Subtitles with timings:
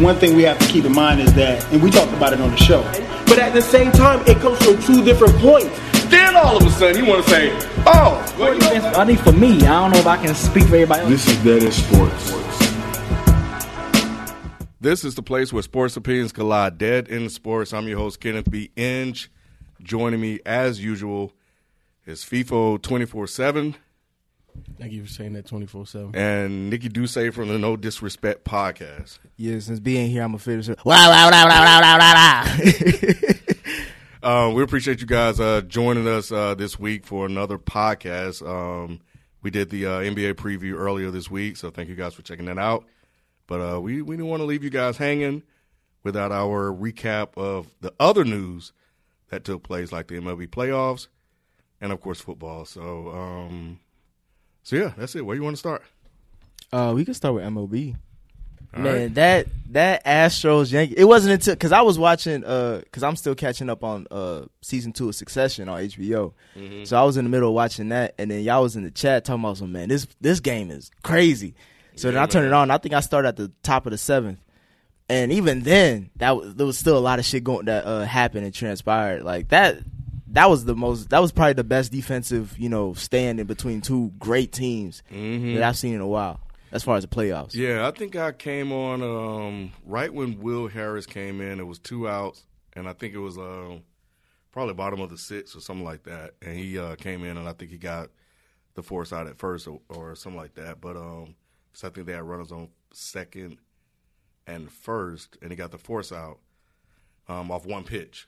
[0.00, 2.40] one thing we have to keep in mind is that, and we talked about it
[2.40, 2.82] on the show.
[3.26, 5.78] But at the same time, it comes from two different points.
[6.10, 7.50] Then all of a sudden, you want to say,
[7.86, 10.64] "Oh, well, you know, I think for me, I don't know if I can speak
[10.64, 11.10] for everybody else.
[11.10, 12.44] This is Dead End Sports.
[14.80, 16.76] This is the place where sports opinions collide.
[16.76, 17.72] Dead End Sports.
[17.72, 18.70] I'm your host Kenneth B.
[18.76, 19.30] Inge.
[19.82, 21.32] Joining me as usual
[22.06, 23.76] is FIFO 24 seven
[24.78, 26.14] Thank you for saying that 24 7.
[26.14, 29.18] and Nikki Duce from the No Disrespect podcast.
[29.36, 30.68] Yeah, since being here, I'm a finish.
[30.68, 33.32] Wow, wow, wow, wow, wow, wow, wow.
[34.24, 38.40] Um, we appreciate you guys uh, joining us uh, this week for another podcast.
[38.40, 39.00] Um,
[39.42, 42.46] we did the uh, NBA preview earlier this week, so thank you guys for checking
[42.46, 42.86] that out.
[43.46, 45.42] But uh, we we didn't want to leave you guys hanging
[46.04, 48.72] without our recap of the other news
[49.28, 51.08] that took place, like the MLB playoffs
[51.84, 52.64] and of course football.
[52.64, 53.78] So um,
[54.64, 55.24] so yeah, that's it.
[55.24, 55.82] Where you want to start?
[56.72, 57.94] Uh, we can start with MLB.
[58.74, 59.14] All Man, right.
[59.14, 60.94] that that Astros Yankee.
[60.96, 64.46] It wasn't until because I was watching uh because I'm still catching up on uh
[64.62, 66.32] season two of Succession on HBO.
[66.56, 66.84] Mm-hmm.
[66.84, 68.90] So I was in the middle of watching that, and then y'all was in the
[68.90, 69.88] chat talking about some man.
[69.88, 71.54] This this game is crazy.
[71.94, 72.54] So then I turned man.
[72.54, 72.70] it on.
[72.72, 74.40] I think I started at the top of the seventh,
[75.08, 78.04] and even then, that was, there was still a lot of shit going that uh,
[78.04, 79.22] happened and transpired.
[79.22, 79.78] Like that.
[80.34, 81.10] That was the most.
[81.10, 85.62] That was probably the best defensive, you know, stand in between two great teams that
[85.62, 86.40] I've seen in a while,
[86.72, 87.52] as far as the playoffs.
[87.52, 87.62] Mm-hmm.
[87.62, 91.58] Yeah, I think I came on um, right when Will Harris came in.
[91.60, 92.42] It was two outs,
[92.74, 93.82] and I think it was um,
[94.52, 96.32] probably bottom of the sixth or something like that.
[96.42, 98.10] And he uh, came in, and I think he got
[98.74, 100.80] the force out at first or, or something like that.
[100.80, 101.36] But um,
[101.72, 103.58] 'cause I think they had runners on second
[104.46, 106.38] and first, and he got the force out
[107.28, 108.26] um, off one pitch.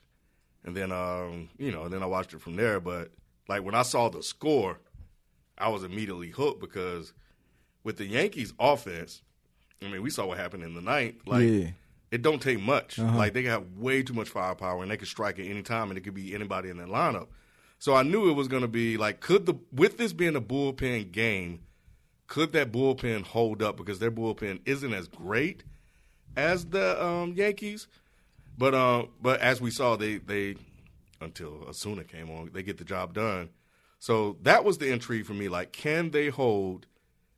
[0.67, 2.79] And then, um, you know, and then I watched it from there.
[2.81, 3.11] But
[3.47, 4.79] like when I saw the score,
[5.57, 7.13] I was immediately hooked because
[7.85, 9.21] with the Yankees offense,
[9.81, 11.25] I mean, we saw what happened in the ninth.
[11.25, 11.69] Like, Yeah.
[12.11, 12.97] it don't take much.
[12.99, 15.97] Like they have way too much firepower, and they can strike at any time, and
[15.97, 17.27] it could be anybody in that lineup.
[17.79, 20.41] So I knew it was going to be like, could the with this being a
[20.41, 21.61] bullpen game,
[22.27, 23.77] could that bullpen hold up?
[23.77, 25.63] Because their bullpen isn't as great
[26.35, 27.87] as the um, Yankees,
[28.57, 30.55] but um, but as we saw, they they
[31.21, 33.49] until Osuna came on, they get the job done.
[33.99, 35.47] So that was the intrigue for me.
[35.49, 36.85] Like, can they hold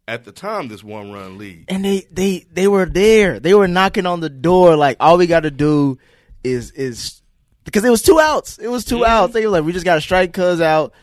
[0.07, 1.65] at the time this one run lead?
[1.69, 3.39] and they they they were there.
[3.39, 4.75] They were knocking on the door.
[4.75, 5.97] Like all we got to do
[6.43, 7.21] is is
[7.63, 8.57] because it was two outs.
[8.57, 9.03] It was 2 Mm-hmm.
[9.05, 9.33] outs.
[9.33, 10.93] They were like, we just got to strike Cuz out,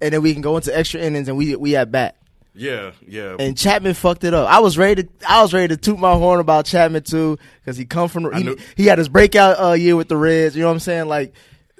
[0.00, 2.16] and then we can go into extra innings, and we we at bat.
[2.58, 3.36] Yeah, yeah.
[3.38, 4.48] And Chapman fucked it up.
[4.50, 7.76] I was ready to I was ready to toot my horn about Chapman too because
[7.76, 10.56] he come from he, he had his breakout uh, year with the Reds.
[10.56, 11.06] You know what I'm saying?
[11.06, 11.34] Like,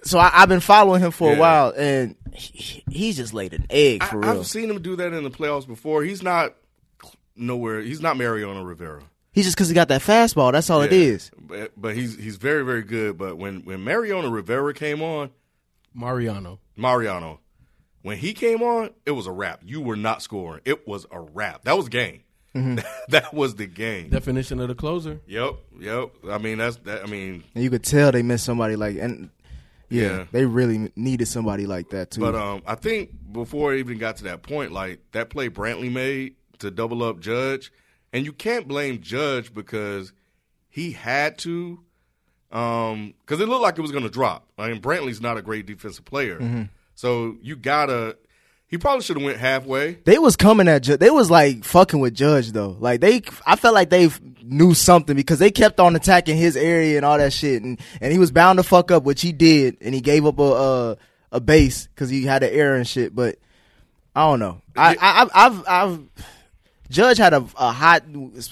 [0.06, 1.36] so I, I've been following him for Yeah.
[1.36, 4.40] a while, and he, he just laid an egg for I, real.
[4.40, 6.02] I've seen him do that in the playoffs before.
[6.02, 6.54] He's not
[7.34, 7.80] nowhere.
[7.80, 9.02] He's not Mariano Rivera.
[9.32, 10.52] He's just because he got that fastball.
[10.52, 10.98] That's all it Yeah.
[10.98, 11.30] is.
[11.38, 13.18] But, but he's he's very very good.
[13.18, 15.30] But when when Mariano Rivera came on,
[15.94, 16.58] Mariano.
[16.76, 17.40] Mariano,
[18.02, 19.60] when he came on, it was a wrap.
[19.64, 20.62] You were not scoring.
[20.64, 21.64] It was a wrap.
[21.64, 22.22] That was game.
[22.54, 22.78] Mm-hmm.
[23.10, 24.08] that was the game.
[24.08, 25.20] Definition of the closer.
[25.26, 26.10] Yep, yep.
[26.30, 27.02] I mean that's that.
[27.02, 29.28] I mean, And you could tell they missed somebody like and
[29.88, 30.24] yeah, Yeah.
[30.32, 32.20] they really needed somebody like that too.
[32.20, 35.92] But um, I think before it even got to that point, like that play Brantley
[35.92, 37.72] made to double up Judge,
[38.12, 40.12] and you can't blame Judge because
[40.68, 41.80] he had to,
[42.52, 44.48] um, because it looked like it was going to drop.
[44.58, 48.16] I mean, Brantley's not a great defensive player, so you gotta.
[48.68, 49.92] He probably should have went halfway.
[50.04, 50.98] they was coming at Judge.
[50.98, 52.76] They was like fucking with Judge though.
[52.80, 54.08] Like they, I felt like they
[54.46, 58.12] knew something because they kept on attacking his area and all that shit, and and
[58.12, 60.94] he was bound to fuck up, which he did, and he gave up a uh,
[61.32, 63.14] a base because he had an error and shit.
[63.14, 63.38] But
[64.14, 64.62] I don't know.
[64.76, 66.00] I, I I've, I've I've
[66.88, 68.04] Judge had a, a hot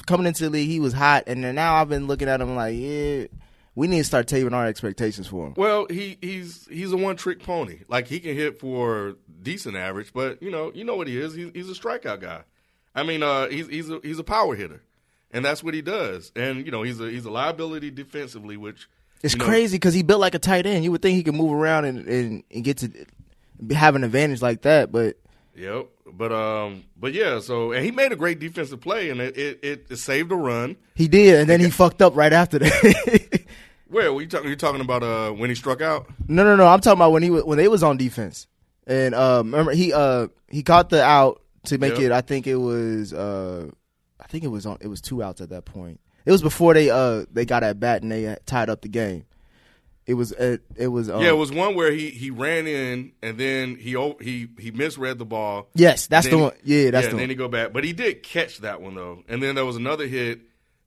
[0.06, 0.68] coming into the league.
[0.68, 3.26] He was hot, and then now I've been looking at him like, yeah,
[3.74, 5.54] we need to start taping our expectations for him.
[5.56, 7.80] Well, he he's he's a one trick pony.
[7.88, 11.34] Like he can hit for decent average, but you know you know what he is.
[11.34, 12.42] He's, he's a strikeout guy.
[12.94, 14.82] I mean, uh, he's he's a he's a power hitter,
[15.34, 16.32] and that's what he does.
[16.34, 18.88] And you know he's a he's a liability defensively, which
[19.22, 20.84] It's crazy because he built like a tight end.
[20.84, 22.90] You would think he could move around and, and, and get to
[23.74, 25.16] have an advantage like that, but
[25.56, 25.88] Yep.
[26.12, 27.38] But um, but yeah.
[27.40, 30.36] So and he made a great defensive play, and it it, it, it saved a
[30.36, 30.76] run.
[30.94, 33.42] he did, and then he fucked up right after that.
[33.88, 34.48] Where were you talking?
[34.50, 36.06] You talking about uh when he struck out?
[36.28, 36.66] no, no, no.
[36.66, 38.46] I'm talking about when he when they was on defense,
[38.86, 42.06] and uh, remember he uh he caught the out to make Yeah.
[42.06, 42.12] it.
[42.12, 43.70] I think it was uh
[44.34, 44.78] think it was on.
[44.80, 46.00] It was two outs at that point.
[46.26, 49.26] It was before they uh they got at bat and they tied up the game.
[50.06, 53.12] It was it, it was um, yeah, it was one where he he ran in
[53.22, 55.68] and then he he he misread the ball.
[55.74, 57.92] yes that's the one yeah that's yeah, the and then he go back, but he
[57.92, 59.22] did catch that one though.
[59.28, 60.40] And then there was another hit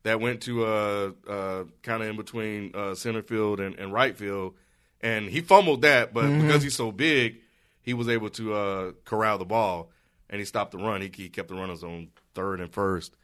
[0.03, 4.15] that went to uh, uh, kind of in between uh, center field and, and right
[4.15, 4.55] field,
[5.01, 7.37] and he fumbled that, but because he's so big,
[7.81, 9.89] he was able to uh, corral the ball
[10.29, 11.01] and he stopped the run.
[11.01, 13.15] He, he kept the runners on third and first,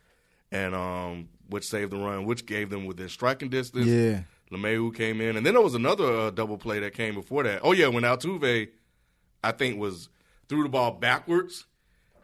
[0.53, 3.85] and um, which saved the run, which gave them within striking distance.
[3.87, 4.21] Yeah.
[4.51, 7.61] LeMahieu came in, and then there was another uh, double play that came before that.
[7.63, 8.69] Oh yeah, when Altuve,
[9.43, 10.09] I think was
[10.47, 11.65] threw the ball backwards,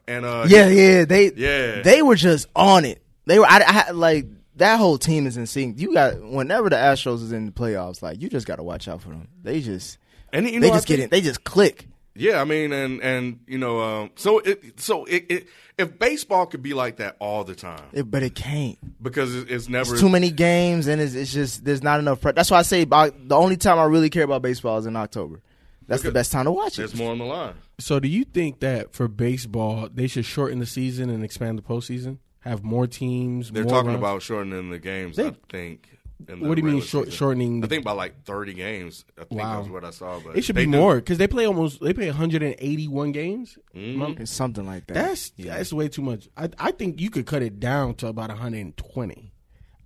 [0.07, 1.81] and uh, Yeah, yeah, they Yeah.
[1.81, 3.01] they were just on it.
[3.25, 4.27] They were I, I like
[4.57, 5.79] that whole team is in sync.
[5.79, 8.87] You got whenever the Astros is in the playoffs, like you just got to watch
[8.87, 9.27] out for them.
[9.41, 9.97] They just
[10.31, 11.09] and you know, they just get think- in.
[11.09, 11.87] They just click.
[12.15, 15.47] Yeah, I mean, and and you know, um, so it so it, it
[15.77, 18.77] if baseball could be like that all the time It, but it can't.
[19.01, 22.19] because it, it's never It's too many games, and it's, it's just there's not enough.
[22.19, 24.85] Pre- That's why I say about, the only time I really care about baseball is
[24.85, 25.41] in October.
[25.87, 26.77] That's the best time to watch it.
[26.77, 27.55] There's more on the line.
[27.79, 31.61] So, do you think that for baseball, they should shorten the season and expand the
[31.63, 32.17] postseason?
[32.41, 33.49] Have more teams?
[33.51, 33.99] They're more talking rounds?
[33.99, 35.17] about shortening the games.
[35.17, 35.89] I They- think.
[36.27, 37.17] In the What do you mean short, season.
[37.17, 37.63] shortening?
[37.63, 39.05] I think by like 30 games.
[39.17, 39.61] I think Wow.
[39.61, 40.19] that's what I saw.
[40.19, 40.77] But it should they be do.
[40.77, 41.79] more because they play almost.
[41.81, 43.57] They play 181 games.
[43.75, 44.21] Mm-hmm.
[44.21, 44.93] It's something like that.
[44.95, 45.57] That's Yeah.
[45.57, 46.27] that's way too much.
[46.35, 49.31] I I think you could cut it down to about 120.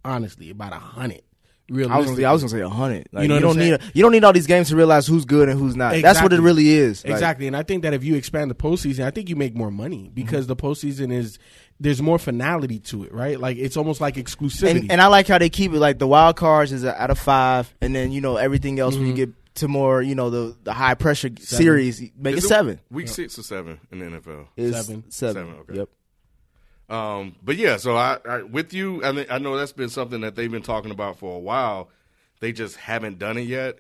[0.06, 1.22] Honestly, about 100.
[1.72, 3.08] I was gonna Realistically, I was gonna say hundred.
[3.14, 4.76] Like, You know you what don't need a, you don't need all these games to
[4.76, 5.96] realize who's good and who's not.
[6.02, 7.04] That's what it really is.
[7.06, 9.56] Like, Exactly, and I think that if you expand the postseason, I think you make
[9.56, 11.40] more money because the postseason is
[11.80, 13.40] there's more finality to it, right?
[13.40, 14.82] Like it's almost like exclusivity.
[14.82, 17.20] and, and I like how they keep it like the wild cards is out of
[17.20, 20.56] five, and then you know everything else when you get to more you know the
[20.64, 22.80] the high pressure series make Is it seven.
[22.90, 24.48] Week six or seven in the NFL.
[24.56, 25.12] Is Seven.
[25.12, 25.36] seven.
[25.36, 25.74] Seven, okay.
[25.80, 25.90] Yep.
[26.90, 30.22] Um, but yeah, so I, I with you, I, mean, I know that's been something
[30.22, 31.90] that they've been talking about for a while.
[32.40, 33.80] They just haven't done it yet.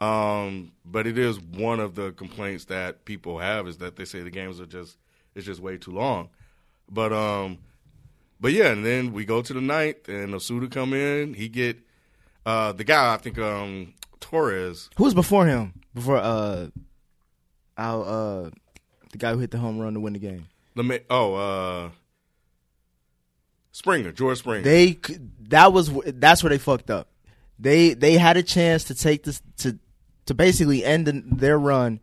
[0.00, 4.22] Um, but it is one of the complaints that people have is that they say
[4.22, 4.98] the games are just
[5.34, 6.30] it's just way too long.
[6.90, 7.58] But um,
[8.40, 11.34] but yeah, and then we go to the ninth, and Osuna come in.
[11.34, 11.78] He get
[12.44, 14.90] uh the guy I think um Torres.
[14.96, 15.74] Who was before him?
[15.94, 16.68] Before uh,
[17.76, 18.50] our uh,
[19.12, 20.48] the guy who hit the home run to win the game.
[20.74, 21.90] The ma- oh uh
[23.72, 24.62] Springer, George Springer.
[24.62, 24.98] They
[25.48, 27.08] that was that's where they fucked up.
[27.58, 29.78] They they had a chance to take this to
[30.26, 32.00] to basically end the, their run.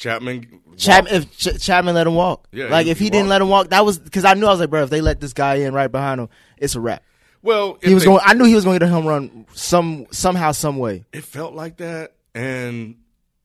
[0.00, 0.60] Chapman.
[0.76, 3.26] Chap, walked- if Ch- Chapman let him walk, Yeah, like he- if he, he didn't
[3.26, 3.30] walked.
[3.30, 5.20] let him walk, that was because I knew I was like, bro, if they let
[5.20, 7.02] this guy in right behind him, it's a wrap.
[7.42, 8.20] well, He was they- going.
[8.24, 11.04] I knew he was going to get a home run some somehow, some way.
[11.12, 12.96] it felt like that and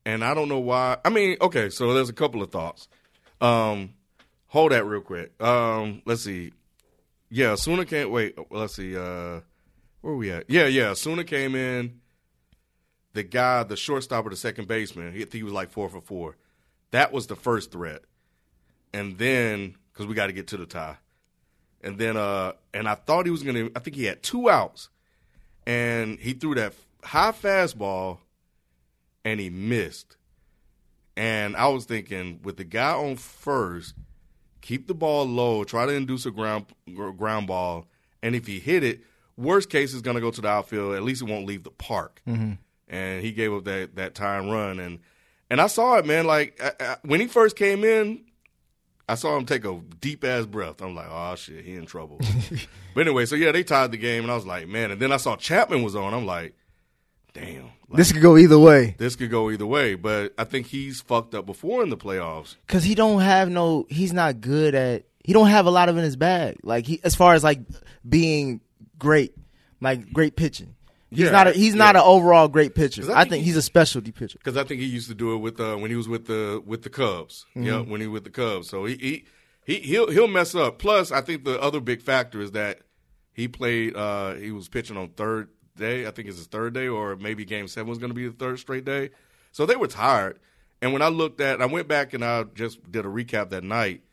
[0.06, 0.98] and I don't know why.
[1.04, 2.88] I mean, okay, so there's a couple of thoughts.
[3.42, 3.94] Um
[4.48, 5.34] hold that real quick.
[5.42, 6.54] Um let's see.
[7.30, 8.38] Yeah, Osuna can't wait.
[8.50, 9.42] Let's see uh
[10.01, 10.50] where are we at?
[10.50, 12.00] Yeah, yeah, Osuna came in
[13.13, 16.36] the guy, the shortstop or the second baseman, he, he was like 4 for 4.
[16.92, 18.04] That was the first threat.
[18.94, 20.98] And then cuz we got to get to the tie.
[21.82, 24.50] And then uh and I thought he was going to I think he had two
[24.50, 24.90] outs
[25.66, 26.74] and he threw that
[27.04, 28.20] high fastball
[29.24, 30.18] and he missed.
[31.18, 33.96] And I was thinking, with the guy on first,
[34.62, 36.66] keep the ball low, try to induce a ground
[37.18, 37.88] ground ball,
[38.22, 39.02] and if he hit it,
[39.38, 40.94] worst case is going to go to the outfield.
[40.96, 42.22] At least it won't leave the park.
[42.88, 45.00] And he gave up that that time run, and
[45.50, 46.25] and I saw it, man.
[46.25, 48.24] Like I, I, when he first came in,
[49.07, 50.81] I saw him take a deep ass breath.
[50.81, 52.19] I'm like, oh shit, he in trouble.
[52.95, 54.92] but anyway, so yeah, they tied the game, and I was like, man.
[54.92, 56.13] And then I saw Chapman was on.
[56.13, 56.56] I'm like,
[57.34, 59.96] damn, like, This could go either way this could go either way.
[59.96, 62.55] But I think he's fucked up before in the playoffs.
[62.65, 63.86] because he don't have no.
[63.89, 65.03] He's not good at.
[65.24, 66.58] He don't have a lot of in his bag.
[66.63, 67.60] Like he, as far as like
[68.08, 68.62] being
[68.98, 69.36] great,
[69.81, 70.75] like great pitching.
[71.15, 71.48] He's Yeah, not.
[71.48, 73.01] A, he's not an overall great pitcher.
[73.12, 74.38] I I think think he- he's a specialty pitcher.
[74.38, 76.62] Because I think he used to do it with uh, when he was with the
[76.65, 77.45] with the Cubs.
[77.55, 78.69] Yeah, when he with the Cubs.
[78.69, 79.25] So he he
[79.65, 80.79] he he'll he'll mess up.
[80.79, 82.81] Plus, I think the other big factor is that
[83.34, 83.95] he played.
[83.95, 86.05] Uh, he was pitching on third day.
[86.07, 88.34] I think it's his third day, or maybe Game Seven was going to be the
[88.34, 89.10] third straight day.
[89.51, 90.39] So they were tired.
[90.81, 93.63] And when I looked at, I went back and I just did a recap that
[93.63, 94.03] night,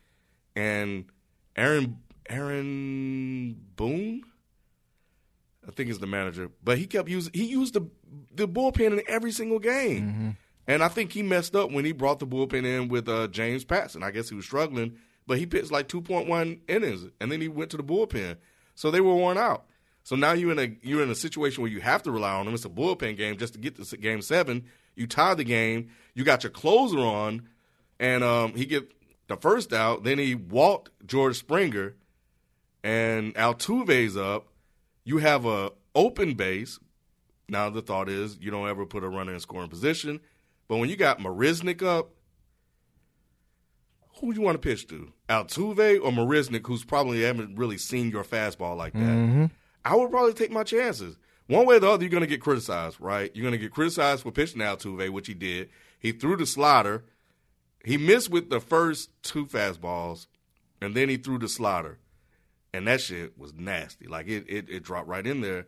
[0.55, 1.05] and
[1.55, 1.97] Aaron
[2.29, 4.23] Aaron Boone.
[5.67, 7.87] I think is the manager, but he kept using he used the
[8.35, 12.19] the bullpen in every single game, and I think he messed up when he brought
[12.19, 14.03] the bullpen in with uh, James Paxton.
[14.03, 17.41] I guess he was struggling, but he pitched like two point one innings, and then
[17.41, 18.37] he went to the bullpen,
[18.75, 19.65] so they were worn out.
[20.03, 22.47] So now you're in a you're in a situation where you have to rely on
[22.47, 22.53] him.
[22.53, 24.65] It's a bullpen game just to get to game seven.
[24.95, 25.89] You tie the game.
[26.13, 27.47] You got your closer on,
[27.99, 28.91] and um, he get
[29.27, 30.03] the first out.
[30.03, 31.95] Then he walked George Springer,
[32.83, 34.47] and Altuve's up.
[35.03, 36.79] You have a open base.
[37.49, 40.21] Now the thought is you don't ever put a runner in scoring position,
[40.67, 42.11] but when you got Marisnick up,
[44.19, 45.11] who do you want to pitch to?
[45.27, 48.99] Altuve or Marisnick, who's probably haven't really seen your fastball like that.
[48.99, 49.45] Mm-hmm.
[49.83, 51.17] I would probably take my chances.
[51.47, 53.29] One way or the other, you're going to get criticized, right?
[53.35, 55.69] You're going to get criticized for pitching Altuve, which he did.
[55.99, 57.03] He threw the slider.
[57.83, 60.27] He missed with the first two fastballs,
[60.79, 61.99] and then he threw the slider.
[62.73, 64.07] And that shit was nasty.
[64.07, 65.67] Like it, it, it dropped right in there.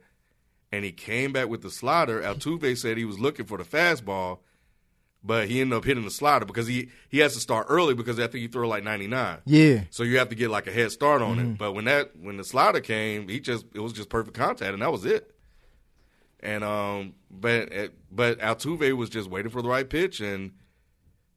[0.72, 2.22] And he came back with the slider.
[2.22, 4.40] Altuve said he was looking for the fastball,
[5.24, 8.20] but he ended up hitting the slider because he, he has to start early because
[8.20, 9.38] I think he threw like 99.
[9.46, 9.84] Yeah.
[9.92, 11.58] So you have to get like a head start on it.
[11.58, 14.82] But when that when the slider came, he just it was just perfect contact, and
[14.82, 15.32] that was it.
[16.42, 17.70] And um, but
[18.12, 20.52] but Altuve was just waiting for the right pitch, and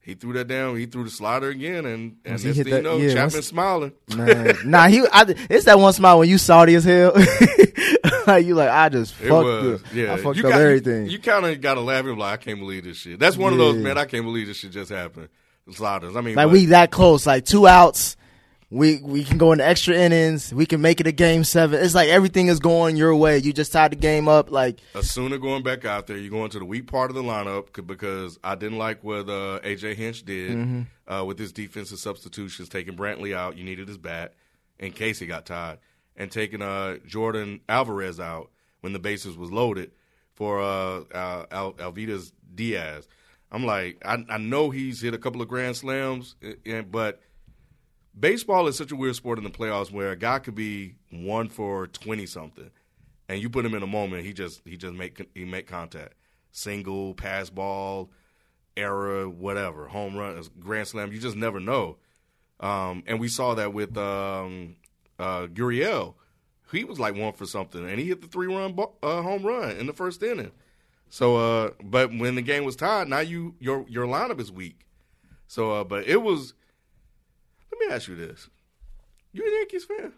[0.08, 0.74] he threw that down.
[0.78, 3.92] He threw the slider again, and and he hit thing you know, yeah, Chapman smiling.
[4.16, 5.06] Man, nah, he.
[5.12, 7.12] I, it's that one smile when you salty as hell.
[8.26, 9.94] like you, like I just fucked was, up.
[9.94, 10.14] yeah.
[10.14, 11.10] I fucked you up got, everything.
[11.10, 12.06] You, kind of got to laugh.
[12.06, 13.18] You're like, I can't believe this shit.
[13.18, 13.98] That's one of those, man.
[13.98, 15.28] I can't believe this shit just happened.
[15.70, 16.16] Sliders.
[16.16, 18.16] I mean, like but- we that close, like two outs.
[18.70, 20.52] We we can go into extra innings.
[20.52, 21.82] We can make it a game seven.
[21.82, 23.38] It's like everything is going your way.
[23.38, 24.50] You just tied the game up.
[24.50, 27.68] Like Osuna going back out there, you're going to the weak part of the lineup
[27.86, 31.12] because I didn't like what uh, AJ Hinch did Mm-hmm.
[31.12, 33.56] uh, with his defensive substitutions, taking Brantley out.
[33.56, 34.34] You needed his bat
[34.78, 35.78] in case he got tied,
[36.14, 38.50] and taking uh, Jordan Alvarez out
[38.82, 39.92] when the bases was loaded
[40.34, 41.04] for uh,
[41.50, 43.08] Al- Aledmys Diaz.
[43.50, 47.20] I'm like, I, I know he's hit a couple of grand slams, and, but
[48.18, 51.48] baseball is such a weird sport in the playoffs where a guy could be one
[51.48, 52.70] for twenty something,
[53.28, 56.14] and you put him in a moment, he just he just make he make contact,
[56.50, 58.10] single, pass ball,
[58.76, 61.12] error, whatever, home run, grand slam.
[61.12, 61.98] You just never know.
[62.60, 64.76] Um, and we saw that with um,
[65.18, 66.14] uh, Gurriel.
[66.72, 69.70] He was like one for something, and he hit the three run uh, home run
[69.76, 70.52] in the first inning.
[71.08, 74.86] So, uh, but when the game was tied, now you your your lineup is weak.
[75.46, 76.54] So, uh, but it was.
[77.80, 78.48] Let me ask you this:
[79.32, 80.12] You a Yankees fan?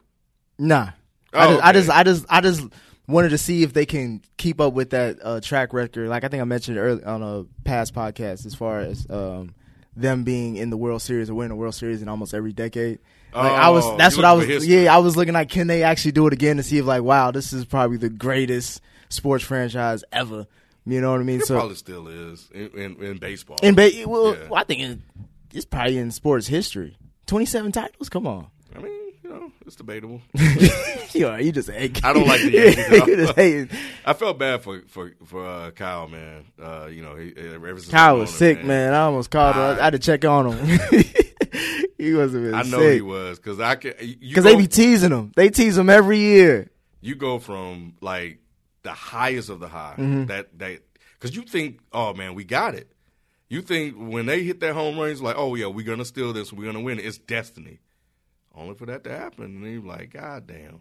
[0.58, 0.90] nah.
[1.32, 2.68] Oh, I, just, I just I just I just
[3.06, 6.08] wanted to see if they can keep up with that uh, track record.
[6.08, 9.54] Like I think I mentioned early on a past podcast, as far as um,
[9.94, 12.98] them being in the World Series or winning the World Series in almost every decade.
[13.32, 14.66] Like I was, Oh, that's what I was.
[14.66, 17.02] Yeah, I was looking like, can they actually do it again to see if like,
[17.02, 20.48] wow, this is probably the greatest sports franchise ever.
[20.84, 21.38] You know what I mean?
[21.40, 23.58] It so probably still is in, in, in baseball.
[23.62, 24.48] in ba- well, Yeah.
[24.52, 24.98] I think it,
[25.52, 26.96] it's probably in sports history.
[27.30, 28.08] Twenty seven titles.
[28.08, 28.48] Come on.
[28.74, 30.20] I mean, you know, it's debatable.
[31.12, 32.04] you know, you just hate.
[32.04, 33.08] I don't like the Yankees at all.
[33.08, 33.68] you just hating.
[34.04, 36.44] I felt bad for for for uh, Kyle, man.
[36.60, 38.92] Uh, you know, he, ever since Kyle was sick, him, man.
[38.94, 39.62] I almost called him.
[39.62, 40.80] I, I had to check on him.
[41.98, 42.94] he wasn't even I know sick.
[42.94, 45.32] he was because I can because Because they be teasing him.
[45.36, 46.68] They tease him every year.
[47.00, 48.38] you go from like
[48.82, 50.26] the highest of the high Mm-hmm.
[50.26, 50.80] that that
[51.18, 52.90] because you think, oh man, we got it.
[53.50, 56.32] You think when they hit that home run, it's like, oh yeah, we're gonna steal
[56.32, 57.04] this, we're gonna win it.
[57.04, 57.80] It's destiny.
[58.54, 60.80] Only for that to happen, and you're like, god damn.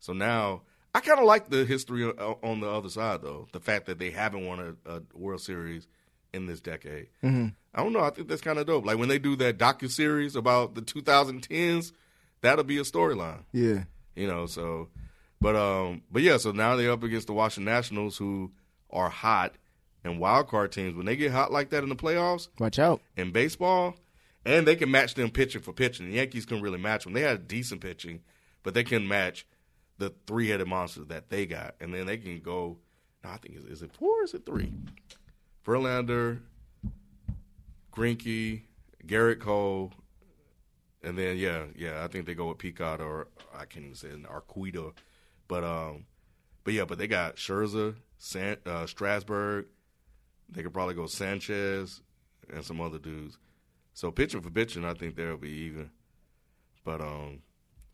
[0.00, 0.62] So now
[0.94, 4.10] I kind of like the history on the other side though, the fact that they
[4.10, 5.86] haven't won a, a World Series
[6.34, 7.06] in this decade.
[7.22, 7.48] Mm-hmm.
[7.74, 8.00] I don't know.
[8.00, 8.84] I think that's kind of dope.
[8.84, 11.92] Like when they do that docu series about the 2010s,
[12.40, 13.84] that'll be a storyline Yeah.
[14.16, 14.46] you know.
[14.46, 14.88] So,
[15.40, 16.36] but um, but yeah.
[16.38, 18.50] So now they're up against the Washington Nationals, who
[18.90, 19.54] are hot
[20.04, 20.94] and wild card teams.
[20.96, 23.00] When they get hot like that in the playoffs Watch out.
[23.16, 23.96] in baseball,
[24.44, 26.06] and they can match them pitching for pitching.
[26.06, 27.12] The Yankees can really match them.
[27.12, 28.20] They had decent pitching,
[28.62, 29.46] but they can match
[29.98, 32.78] the three headed monster that they got, and then they can go.
[33.24, 34.20] No, I think is, is it four?
[34.20, 34.72] or Is it three?
[35.66, 36.38] Verlander,
[37.94, 38.62] Greinke,
[39.06, 39.92] Gerrit Cole,
[41.02, 44.08] and then yeah, yeah, I think they go with Peacock or I can't even say
[44.08, 44.92] it, Arquita,
[45.48, 46.04] but um,
[46.64, 49.66] but yeah, but they got Scherzer, San, uh, Strasburg.
[50.48, 52.00] They could probably go Sanchez
[52.52, 53.36] and some other dudes.
[53.92, 55.90] So pitching for pitching, I think they'll be even.
[56.84, 57.40] But um,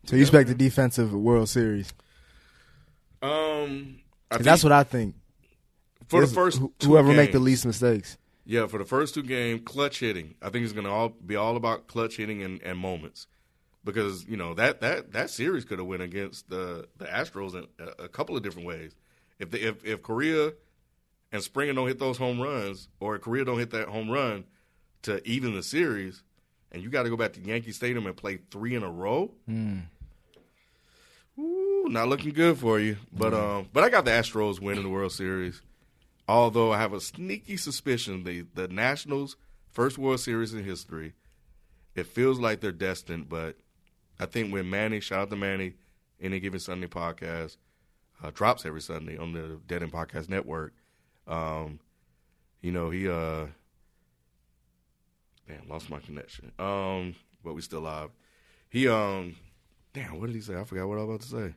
[0.05, 1.93] So you expect the defensive World Series?
[3.23, 3.99] um,
[4.31, 5.15] that's what I think.
[6.09, 8.19] for the first two whoever make the least mistakes.
[8.45, 10.35] Yeah, for the first two games, clutch hitting.
[10.43, 13.27] I think it's going to all be all about clutch hitting and, and moments,
[13.85, 17.67] because you know that that that series could have went against the the Astros in
[17.79, 18.95] a, a couple of different ways.
[19.39, 20.53] If the, if if Correa
[21.35, 24.45] and Springer don't hit those home runs, or Correa don't hit that home run
[25.03, 26.23] to even the series,
[26.71, 29.33] and you got to go back to Yankee Stadium and play three in a row.
[31.37, 32.97] Ooh, not looking good for you.
[33.13, 35.61] But um, but I got the Astros winning the World Series.
[36.29, 39.37] Although I have a sneaky suspicion the the Nationals
[39.73, 41.15] first World Series in history.
[41.97, 43.57] It feels like they're destined, but
[44.21, 45.75] I think when Manny, shout out to Manny,
[46.21, 47.57] any given Sunday podcast
[48.23, 50.75] uh, drops every Sunday on the Dead End Podcast Network.
[51.27, 51.79] Um,
[52.61, 53.47] you know he uh,
[55.49, 56.53] damn lost my connection.
[56.59, 58.11] Um, but we still live.
[58.69, 59.37] He um,
[59.93, 60.57] damn, what did he say?
[60.57, 61.55] I forgot what I was about to say.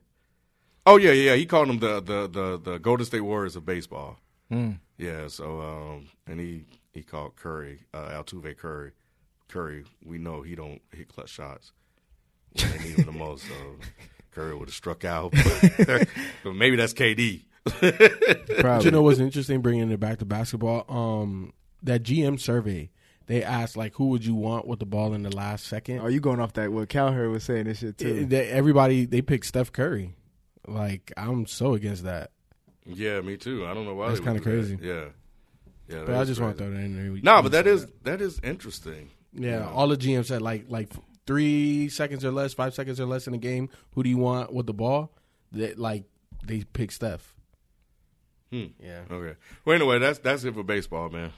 [0.86, 1.36] Oh yeah, yeah.
[1.36, 4.18] He called them the the the, the Golden State Warriors of baseball.
[4.50, 4.74] Hmm.
[4.98, 5.28] Yeah.
[5.28, 8.92] So um, and he he called Curry uh, Altuve Curry.
[9.48, 11.72] Curry, we know he don't hit clutch shots.
[12.54, 13.44] When they need him the most.
[13.44, 13.54] So
[14.32, 15.32] Curry would have struck out.
[15.32, 16.08] But,
[16.44, 17.44] but maybe that's KD.
[18.62, 19.62] But you know what's interesting?
[19.62, 22.90] Bringing it back to basketball, um, that GM survey,
[23.28, 26.00] they asked like, who would you want with the ball in the last second?
[26.00, 26.72] Are you going off that?
[26.72, 28.08] What Cowherd was saying this shit too.
[28.24, 30.16] It- they- everybody they picked Steph Curry.
[30.68, 32.32] Like I'm so against that.
[32.86, 33.66] Yeah, me too.
[33.66, 34.08] I don't know why.
[34.10, 34.50] That's kinda do that.
[34.50, 34.78] crazy.
[34.82, 35.06] Yeah.
[35.90, 36.04] Yeah.
[36.06, 37.22] But I is just want to throw that in there.
[37.24, 39.10] No, but that is that is interesting.
[39.34, 40.90] Yeah, all the GMs said like like
[41.26, 43.70] three seconds or less, five seconds or less in a game.
[43.94, 45.14] Who do you want with the ball?
[45.54, 46.04] That like
[46.46, 47.34] they pick Steph.
[48.52, 48.66] Hmm.
[48.82, 49.02] Yeah.
[49.12, 49.36] Okay.
[49.66, 51.32] Well, anyway, that's that's it for baseball, man.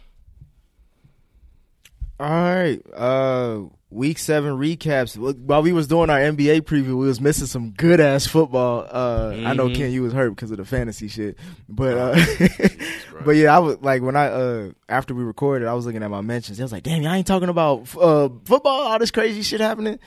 [2.20, 2.82] All right.
[2.94, 3.62] Uh
[3.92, 5.18] week 7 recaps.
[5.38, 8.86] While we was doing our NBA preview, we was missing some good ass football.
[8.92, 9.76] Uh I know Mhm.
[9.76, 11.38] Ken you was hurt because of the fantasy shit.
[11.70, 12.16] But uh
[13.26, 16.12] But yeah, I was like when I uh after we recorded, I was looking at
[16.12, 16.60] my mentions.
[16.60, 19.98] I was like, "Damn, y'all ain't talking about uh football, all this crazy shit happening."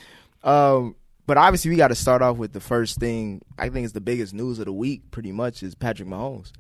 [0.45, 0.95] Um
[1.27, 3.41] but obviously we got to start off with the first thing.
[3.57, 6.53] I think is the biggest news of the week pretty much is Patrick Mahomes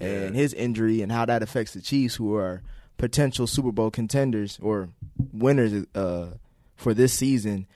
[0.00, 2.62] and his injury and how that affects the Chiefs who are
[2.98, 4.88] potential Super Bowl contenders or
[5.32, 6.28] winners uh,
[6.76, 7.66] for this season.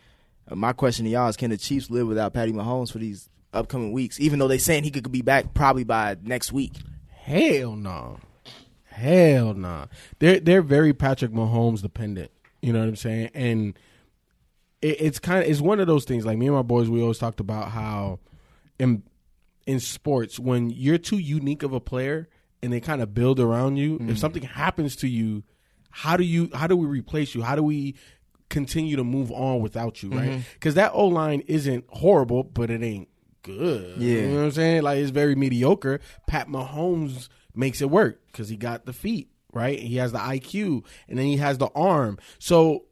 [0.48, 3.28] Uh, my question to y'all is: Can the Chiefs live without Patty Mahomes for these
[3.52, 4.20] upcoming weeks?
[4.20, 6.74] Even though they saying he could be back probably by next week.
[7.08, 8.18] Hell no.
[8.84, 9.86] Hell no.
[10.18, 12.30] They're they're very Patrick Mahomes dependent.
[12.62, 13.30] You know what I'm saying?
[13.34, 13.78] And
[14.82, 16.26] it, it's kind of it's one of those things.
[16.26, 18.18] Like me and my boys, we always talked about how
[18.78, 19.02] in
[19.70, 22.28] in sports when you're too unique of a player
[22.60, 23.94] and they kind of build around you.
[23.94, 24.14] If mm-hmm.
[24.16, 25.44] something happens to you,
[25.90, 27.42] how do you how do we replace you?
[27.42, 27.94] How do we
[28.48, 30.10] continue to move on without you?
[30.10, 30.28] Right?
[30.30, 30.40] Mm-hmm.
[30.54, 33.08] Because that O line isn't horrible, but it ain't
[33.42, 33.96] good.
[34.00, 34.22] Yeah.
[34.22, 34.82] you know what I'm saying?
[34.82, 36.00] Like it's very mediocre.
[36.26, 39.30] Pat Mahomes makes it work because he got the feet.
[39.52, 39.78] Right?
[39.78, 42.18] He has the IQ, and then he has the arm.
[42.40, 42.86] So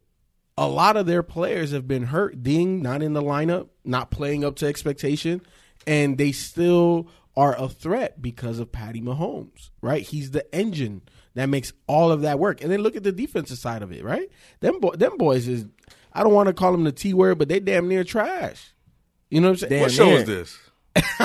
[0.57, 4.45] a lot of their players have been hurt, ding, not in the lineup, not playing
[4.45, 5.41] up to expectation,
[5.89, 10.03] and they still are a threat because of Patty Mahomes, right?
[10.03, 11.03] He's the engine
[11.35, 12.63] that makes all of that work.
[12.63, 14.29] And then look at the defensive side of it, right?
[14.61, 15.67] Them bo- them boys is
[16.13, 18.73] I don't want to call them the T word, but they damn near trash.
[19.31, 19.71] You know what I'm saying?
[19.71, 20.19] Damn What show near.
[20.19, 20.59] is this?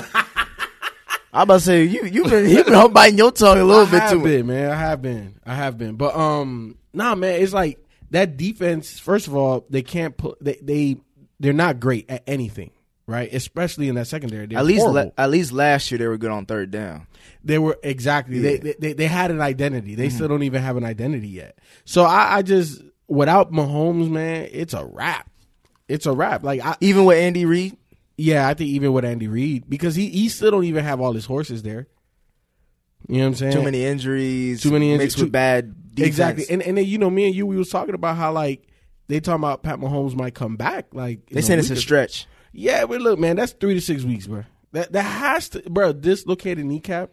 [1.36, 3.92] I'm about to say you you been you been biting your tongue a little I
[3.92, 4.26] bit have too much.
[4.26, 4.72] been, man.
[4.72, 5.40] I have been.
[5.46, 5.96] I have been.
[5.96, 7.42] But um, nah, man.
[7.42, 7.80] It's like
[8.12, 9.00] that defense.
[9.00, 10.38] First of all, they can't put.
[10.44, 10.98] They they
[11.40, 12.70] they're not great at anything,
[13.14, 13.32] right?
[13.32, 14.54] Especially in that secondary.
[14.56, 17.08] At least la- at least last year they were good on third down.
[17.44, 18.40] They were exactly.
[18.40, 19.92] They, they they they had an identity.
[19.92, 20.02] Mm-hmm.
[20.02, 21.60] They still don't even have an identity yet.
[21.86, 25.30] So I, I just without Mahomes, man, it's a wrap.
[25.88, 26.44] It's a wrap.
[26.44, 27.78] Like I, Even with Andy Reid,
[28.18, 31.14] yeah, I think even with Andy Reid because he he still don't even have all
[31.14, 31.88] his horses there.
[33.08, 33.54] You know what I'm saying?
[33.54, 36.08] too many injuries, Too many mixed injuries, with bad defense.
[36.08, 36.46] Exactly.
[36.50, 38.68] And and then you know, me and you, we was talking about how like
[39.08, 40.88] they talking about Pat Mahomes might come back.
[40.94, 42.28] Like they saying it's a stretch.
[42.54, 44.44] Yeah, but look, man, that's three to six weeks, bro.
[44.72, 45.92] That that has to, bro.
[45.94, 47.10] Dislocated kneecap.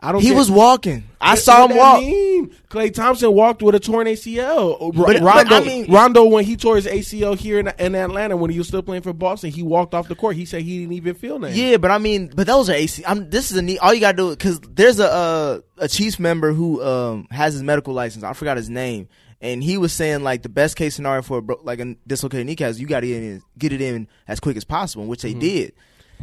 [0.00, 0.20] I don't.
[0.20, 1.04] He care- was walking.
[1.20, 2.00] I saw him walk.
[2.00, 2.50] mean?
[2.68, 4.92] Klay Thompson walked with a torn ACL.
[4.94, 8.36] But- but Rondo, I mean- Rondo, when he tore his ACL here in, in Atlanta,
[8.36, 10.36] when he was still playing for Boston, he walked off the court.
[10.36, 11.56] He said he didn't even feel nothing.
[11.56, 13.02] Yeah, but I mean, but those are AC.
[13.06, 13.78] I'm, this is a knee.
[13.78, 17.62] All you gotta do because there's a uh, a Chiefs member who um has his
[17.62, 18.24] medical license.
[18.24, 19.08] I forgot his name,
[19.44, 22.46] and he was saying like the best case scenario for a bro- like a dislocated
[22.46, 25.22] kneecap is you got to get in, get it in as quick as possible, which
[25.22, 25.40] they mm-hmm.
[25.40, 25.72] did.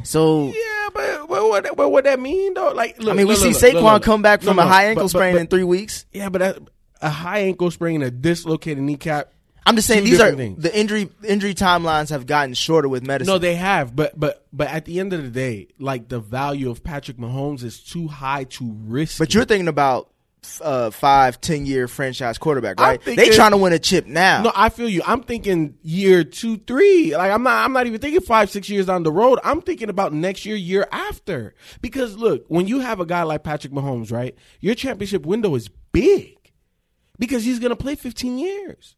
[0.03, 2.71] So Yeah, but, but what but what that mean though?
[2.71, 4.03] Like, look, I mean, we look, see look, Saquon look, look.
[4.03, 6.05] come back from no, a high ankle but- but- sprain but- in three weeks.
[6.11, 6.57] Yeah, but that,
[7.01, 9.31] a high ankle sprain and a dislocated kneecap.
[9.63, 10.61] I'm just saying these are things.
[10.63, 13.31] the injury injury timelines have gotten shorter with medicine.
[13.31, 16.71] No, they have, but but but at the end of the day, like the value
[16.71, 19.19] of Patrick Mahomes is too high to risk.
[19.19, 20.10] but you're thinking about
[20.61, 23.01] uh, five, ten year franchise quarterback, right?
[23.01, 24.41] thinking- they trying to win a chip now.
[24.43, 25.01] No, I feel you.
[25.05, 27.15] I'm thinking year two, three.
[27.15, 27.63] Like I'm not.
[27.63, 29.39] I'm not even thinking five, six years down the road.
[29.43, 31.53] I'm thinking about next year, year after.
[31.81, 35.69] Because look, when you have a guy like Patrick Mahomes, right, your championship window is
[35.91, 36.37] big
[37.19, 38.95] because he's going to play 15 years.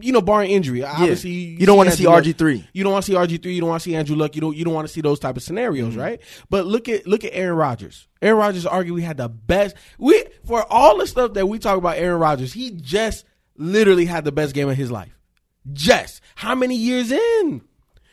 [0.00, 0.82] You know, barring injury.
[0.84, 2.66] Obviously, You don't wanna see RG3.
[2.72, 3.52] You don't want to see RG three.
[3.54, 4.34] You don't want to see Andrew Luck.
[4.34, 4.56] You don't.
[4.56, 6.00] You don't want to see those type of scenarios, Mm-hmm.
[6.00, 6.20] right?
[6.50, 8.08] But look at look at Aaron Rodgers.
[8.22, 9.76] Aaron Rodgers arguably had the best.
[9.98, 13.24] We for all the stuff that we talk about Aaron Rodgers, he just
[13.56, 15.16] literally had the best game of his life.
[15.72, 17.62] Just how many years in?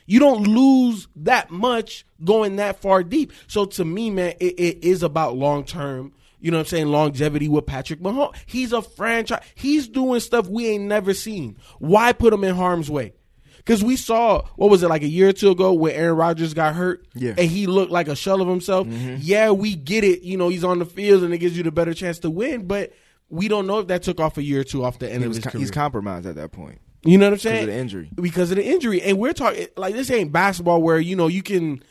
[0.06, 3.32] You don't lose that much going that far deep.
[3.48, 6.14] So to me, man, it, it is about long term.
[6.42, 6.88] You know what I'm saying?
[6.88, 8.36] Longevity with Patrick Mahomes.
[8.46, 9.44] He's a franchise.
[9.56, 11.58] He's doing stuff we ain't never seen.
[11.80, 13.14] Why put him in harm's way?
[13.58, 16.56] Because we saw what was it like a year or two ago where Aaron Rodgers
[16.56, 17.36] got hurt, Yeah.
[17.38, 18.88] and he looked like a shell of himself.
[18.88, 19.18] Mm-hmm.
[19.20, 20.24] Yeah, we get it.
[20.24, 22.66] You know, he's on the field and it gives you the better chance to win,
[22.66, 22.92] but
[23.30, 25.30] we don't know if that took off a year or two off the end He
[25.30, 25.60] of his co- career.
[25.62, 27.66] he's compromised at that point you know what I'm saying?
[27.66, 28.10] because of the injury.
[28.16, 29.02] because of the injury.
[29.04, 31.82] And we're talking like this ain't basketball where you know you can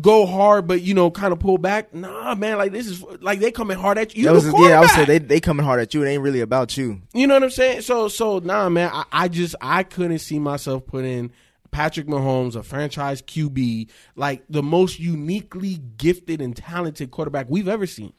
[0.00, 1.94] go hard, but you know kind of pull back.
[1.94, 4.24] Nah, man, like this is like they coming hard at you.
[4.24, 6.02] That was, the yeah, I would say they they coming hard at you.
[6.02, 7.02] It ain't really about you.
[7.14, 7.82] You know what I'm saying?
[7.82, 8.90] So so nah, man.
[8.92, 11.32] I, I just I couldn't see myself putting
[11.70, 17.86] Patrick Mahomes, a franchise QB, like the most uniquely gifted and talented quarterback we've ever
[17.86, 18.12] seen.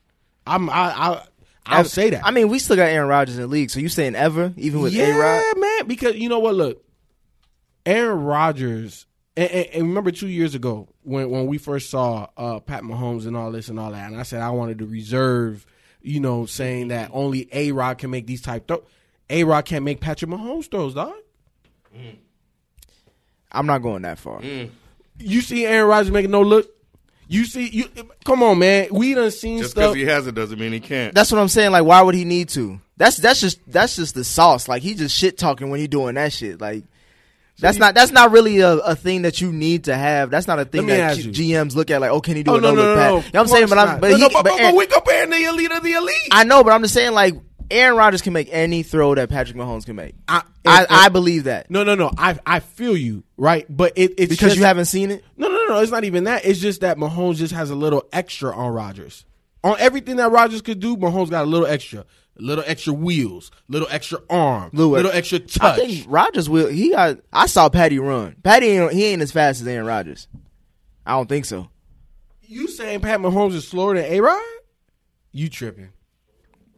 [0.45, 1.23] I'm I I
[1.65, 2.25] I'll say that.
[2.25, 3.69] I mean, we still got Aaron Rodgers in the league.
[3.71, 5.59] So you saying ever, even with yeah, A Rod?
[5.59, 5.87] man.
[5.87, 6.55] Because you know what?
[6.55, 6.85] Look,
[7.85, 9.06] Aaron Rodgers.
[9.37, 13.27] And, and, and remember two years ago when when we first saw uh, Pat Mahomes
[13.27, 15.65] and all this and all that, and I said I wanted to reserve,
[16.01, 18.83] you know, saying that only A Rod can make these type throws.
[19.29, 21.13] A Rod can't make Patrick Mahomes throws, dog.
[23.51, 24.41] I'm not going that far.
[25.19, 26.69] You see Aaron Rodgers making no look.
[27.27, 27.85] You see, you
[28.23, 28.87] come on, man.
[28.91, 29.95] We done seen Just because stuff.
[29.95, 31.13] he has it doesn't mean he can't.
[31.13, 31.71] That's what I'm saying.
[31.71, 32.79] Like, why would he need to?
[32.95, 34.67] That's that's just that's just the sauce.
[34.67, 36.61] Like, he just shit talking when he doing that shit.
[36.61, 36.85] Like,
[37.59, 40.29] that's not that's not really a, a thing that you need to have.
[40.29, 42.01] That's not a thing that G- GMs look at.
[42.01, 43.01] Like, oh, can he do oh a no, no, no no, no.
[43.01, 43.67] You know what I'm saying?
[43.69, 45.91] But I'm but, no, he, no, but, but Aaron- we comparing the elite of the
[45.93, 46.15] elite.
[46.31, 47.35] I know, but I'm just saying like
[47.69, 50.15] Aaron Rodgers can make any throw that Patrick Mahomes can make.
[50.27, 52.11] I- I, if- I believe that no, no, no.
[52.17, 53.65] I I feel you, right?
[53.69, 55.23] But it, it's because just- you haven't seen it.
[55.35, 55.79] No, no, no.
[55.79, 56.45] It's not even that.
[56.45, 59.25] It's just that Mahomes just has a little extra on Rodgers.
[59.63, 62.05] On everything that Rodgers could do, Mahomes got a little extra.
[62.39, 65.75] A little extra wheels, little extra arm, Little- little extra I touch.
[65.79, 66.67] think Rodgers will.
[66.67, 67.17] He got.
[67.33, 68.35] I saw Patty run.
[68.43, 70.27] Patty, ain't, he ain't as fast as Aaron Rodgers.
[71.05, 71.69] I don't think so.
[72.43, 74.39] you saying Pat Mahomes is slower than A Rod?
[75.31, 75.89] You tripping?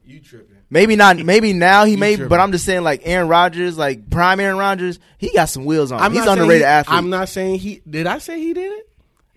[0.05, 0.55] You tripping?
[0.69, 1.17] Maybe not.
[1.17, 2.15] Maybe now he may.
[2.15, 2.29] tripping.
[2.29, 5.91] But I'm just saying, like Aaron Rodgers, like prime Aaron Rodgers, he got some wheels
[5.91, 5.99] on.
[6.01, 6.97] I'm He's not saying underrated he- athlete.
[6.97, 8.07] I'm not saying he did.
[8.07, 8.89] I say he did it.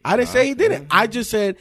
[0.05, 0.89] I didn't say he didn't.
[0.91, 1.57] I just said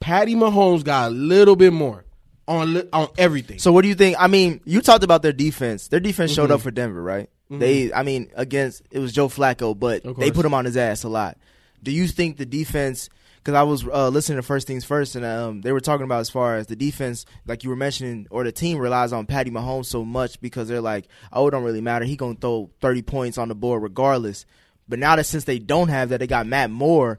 [0.00, 2.04] Patty Mahomes got a little bit more
[2.48, 3.58] on li- on everything.
[3.60, 4.16] So what do you think?
[4.18, 5.86] I mean, you talked about their defense.
[5.88, 6.52] Their defense showed Mm-hmm.
[6.54, 7.28] up for Denver, right?
[7.50, 11.04] They, I mean, against it was Joe Flacco, but they put him on his ass
[11.04, 11.38] a lot.
[11.82, 13.08] Do you think the defense?
[13.38, 16.20] Because I was uh, listening to First Things First, and um, they were talking about
[16.20, 19.50] as far as the defense, like you were mentioning, or the team relies on Patty
[19.50, 22.04] Mahomes so much because they're like, oh, it don't really matter.
[22.04, 24.44] He gonna throw thirty points on the board regardless.
[24.86, 27.18] But now that since they don't have that, they got Matt Moore.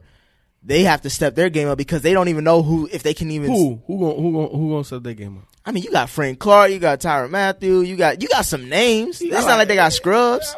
[0.62, 3.14] They have to step their game up because they don't even know who if they
[3.14, 5.44] can even who who gonna who gonna who gonna set that game up?
[5.64, 8.68] I mean, you got Frank Clark, you got Tyrann Mathieu, you got you got some
[8.68, 9.20] names.
[9.22, 10.54] It's not like they got scrubs.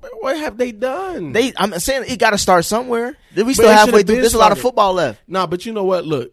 [0.00, 1.32] But what have they done?
[1.32, 3.16] They, I'm saying it got to start somewhere.
[3.34, 4.16] Did We still halfway through.
[4.16, 5.20] There's a lot of football left.
[5.28, 6.06] Nah, but you know what?
[6.06, 6.32] Look,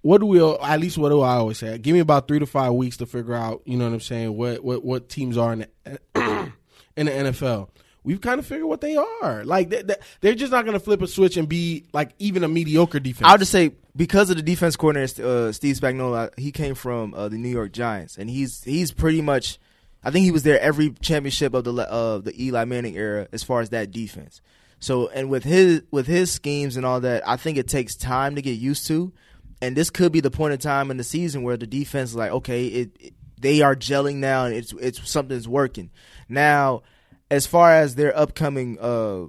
[0.00, 0.42] what do we?
[0.42, 1.76] At least what do I always say?
[1.78, 3.62] Give me about three to five weeks to figure out.
[3.66, 4.36] You know what I'm saying?
[4.36, 5.98] What what what teams are in the
[6.96, 7.68] in the NFL?
[8.08, 9.44] We've kind of figured what they are.
[9.44, 12.42] Like they, they, they're just not going to flip a switch and be like even
[12.42, 13.28] a mediocre defense.
[13.30, 17.28] I'll just say because of the defense coordinator uh, Steve Spagnuolo, he came from uh,
[17.28, 19.58] the New York Giants, and he's he's pretty much.
[20.02, 23.42] I think he was there every championship of the of the Eli Manning era as
[23.42, 24.40] far as that defense.
[24.80, 28.36] So and with his with his schemes and all that, I think it takes time
[28.36, 29.12] to get used to.
[29.60, 32.16] And this could be the point in time in the season where the defense is
[32.16, 35.90] like, okay, it, it- they are gelling now, and it's it's something's working.
[36.28, 36.82] Now,
[37.30, 39.26] as far as their upcoming uh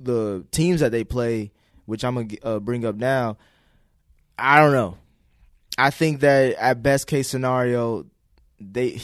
[0.00, 1.52] the teams that they play,
[1.86, 3.36] which I'm gonna uh, bring up now,
[4.38, 4.98] I don't know.
[5.76, 8.06] I think that at best case scenario,
[8.60, 9.00] they.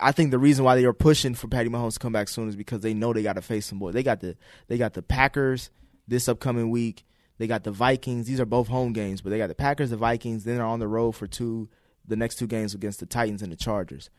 [0.00, 2.48] I think the reason why they are pushing for Patty Mahomes to come back soon
[2.48, 3.94] is because they know they got to face some boys.
[3.94, 4.36] They got the
[4.66, 5.70] they got the Packers
[6.08, 7.04] this upcoming week.
[7.38, 8.26] They got the Vikings.
[8.26, 10.44] These are both home games, but they got the Packers, the Vikings.
[10.44, 11.68] Then they're on the road for two,
[12.06, 14.10] the next two games against the Titans and the Chargers.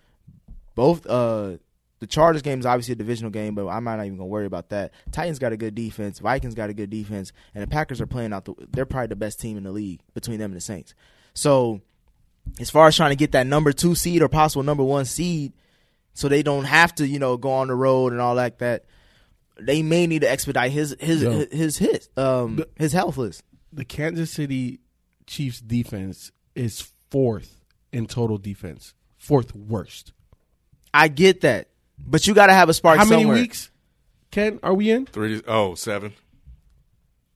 [0.76, 1.58] Both uh
[2.00, 4.70] the Chargers game is obviously a divisional game, but I'm not even gonna worry about
[4.70, 4.92] that.
[5.12, 8.34] Titans got a good defense, Vikings got a good defense, and the Packers are playing
[8.34, 8.54] out the.
[8.72, 10.94] They're probably the best team in the league between them and the Saints.
[11.34, 11.82] So,
[12.60, 15.54] as far as trying to get that number two seed or possible number one seed,
[16.14, 18.86] so they don't have to, you know, go on the road and all like that,
[19.60, 21.46] they may need to expedite his his Yo.
[21.52, 23.44] his his um his health list.
[23.74, 24.80] the Kansas City
[25.26, 30.14] Chiefs defense is fourth in total defense, fourth worst.
[30.94, 32.98] I get that, but you got to have a spark.
[32.98, 33.38] How many somewhere.
[33.38, 33.70] weeks?
[34.32, 35.06] Ken, are we in?
[35.06, 36.14] Three oh seven.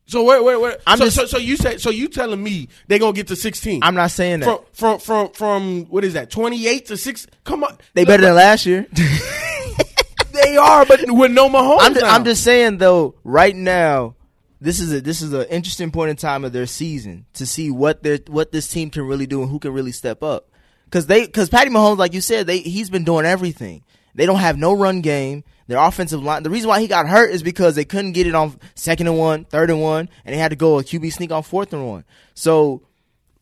[0.05, 0.77] So wait, wait, wait.
[0.85, 3.35] I'm so, just- so, so you said so you telling me they're gonna get to
[3.35, 3.81] sixteen?
[3.81, 6.29] I'm not saying that from from from from what is that?
[6.29, 7.27] Twenty eight to six?
[7.45, 8.87] Come on, they better than last year.
[10.33, 11.77] they are, but with no Mahomes.
[11.79, 12.11] I'm just, now.
[12.11, 14.15] I'm just saying though, right now,
[14.59, 17.71] this is a this is an interesting point in time of their season to see
[17.71, 20.49] what their what this team can really do and who can really step up.
[20.85, 23.83] Because they because Patty Mahomes, like you said, they he's been doing everything,
[24.15, 25.43] They don't have no run game.
[25.67, 26.43] Their offensive line.
[26.43, 29.17] The reason why he got hurt is because they couldn't get it on second and
[29.17, 31.87] one, third and one, and they had to go a QB sneak on fourth and
[31.87, 32.03] one.
[32.33, 32.81] So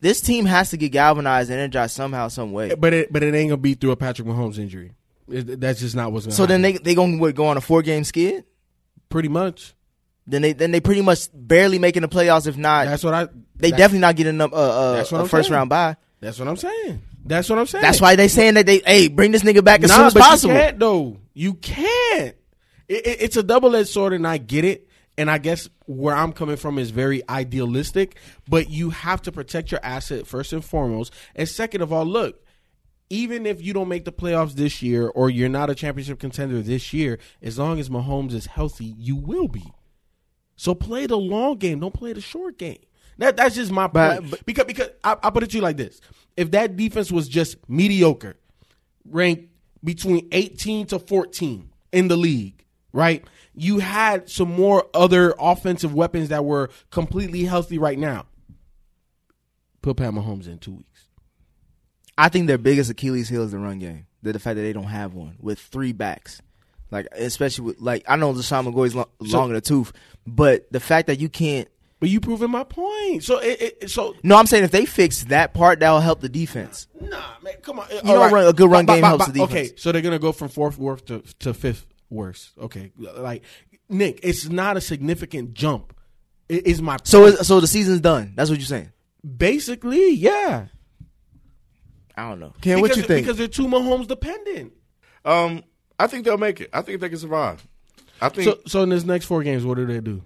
[0.00, 2.72] this team has to get galvanized and energized somehow, some way.
[2.74, 4.92] But it but it ain't gonna be through a Patrick Mahomes injury.
[5.28, 7.60] It- that's just not what's gonna So then they they gonna what, go on a
[7.60, 8.44] four game skid.
[9.08, 9.74] pretty much.
[10.26, 12.46] Then they then they pretty much barely making the playoffs.
[12.46, 13.28] If not, That's what I.
[13.56, 15.56] they definitely not getting a, uh, uh, what a I'm first saying.
[15.56, 15.96] round bye.
[16.20, 17.02] That's what I'm saying.
[17.24, 17.82] That's what I'm saying.
[17.82, 20.14] That's why they saying that they hey bring this nigga back as nah, soon as
[20.14, 20.54] but possible.
[20.54, 21.16] You can't though.
[21.34, 22.34] You can't.
[22.88, 24.86] It, it- it's a double edged sword, and I get it.
[25.18, 28.16] And I guess where I'm coming from is very idealistic,
[28.48, 31.12] but you have to protect your asset first and foremost.
[31.36, 32.42] And second of all, look,
[33.10, 36.62] even if you don't make the playoffs this year or you're not a championship contender
[36.62, 39.64] this year, as long as Mahomes is healthy, you will be.
[40.56, 41.80] So play the long game.
[41.80, 42.78] Don't play the short game.
[43.18, 46.00] That that's just my But- because because I, I put it to you like this:
[46.36, 48.36] if that defense was just mediocre,
[49.04, 49.48] ranked
[49.82, 53.24] between 18 to 14 in the league, right?
[53.54, 58.26] You had some more other offensive weapons that were completely healthy right now.
[59.82, 61.06] Put Pat Mahomes in two weeks.
[62.18, 64.06] I think their biggest Achilles heel is the run game.
[64.22, 66.42] The, the fact that they don't have one with three backs,
[66.90, 69.92] like especially with like I know LeSean McCoy's long, So- long in the tooth,
[70.26, 71.68] but the fact that you can't.
[72.00, 73.22] But you proving my point.
[73.22, 76.30] So it, it so No, I'm saying if they fix that part, that'll help the
[76.30, 76.88] defense.
[76.98, 77.86] Nah, man, come on.
[77.90, 79.50] You know, run- a good run game helps the defense.
[79.52, 82.52] Okay, so they're gonna go from fourth worst to, to fifth worst.
[82.58, 83.42] Okay, like
[83.90, 85.94] Nick, it's not a significant jump.
[86.48, 87.40] It is my So point.
[87.40, 88.32] is- so the season's done.
[88.34, 88.92] That's what you're saying.
[89.36, 90.66] basically, yeah.
[92.16, 92.52] I don't know.
[92.60, 93.26] Ken, what because, you think?
[93.26, 94.72] Because they're too Mahomes dependent.
[95.24, 95.62] Um,
[95.98, 96.70] I think they'll make it.
[96.72, 97.66] I think they can survive.
[98.20, 100.22] I think So, so in this next four games, what do they do?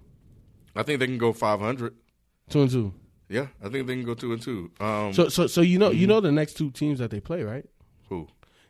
[0.77, 1.95] I think they can go 500.
[2.51, 2.95] Two and two.
[3.29, 4.71] Yeah, I think they can go two and two.
[4.81, 5.99] Um, So, so, so you know, Mm-hmm.
[5.99, 7.65] you know the next two teams that they play, right?
[8.09, 8.29] who?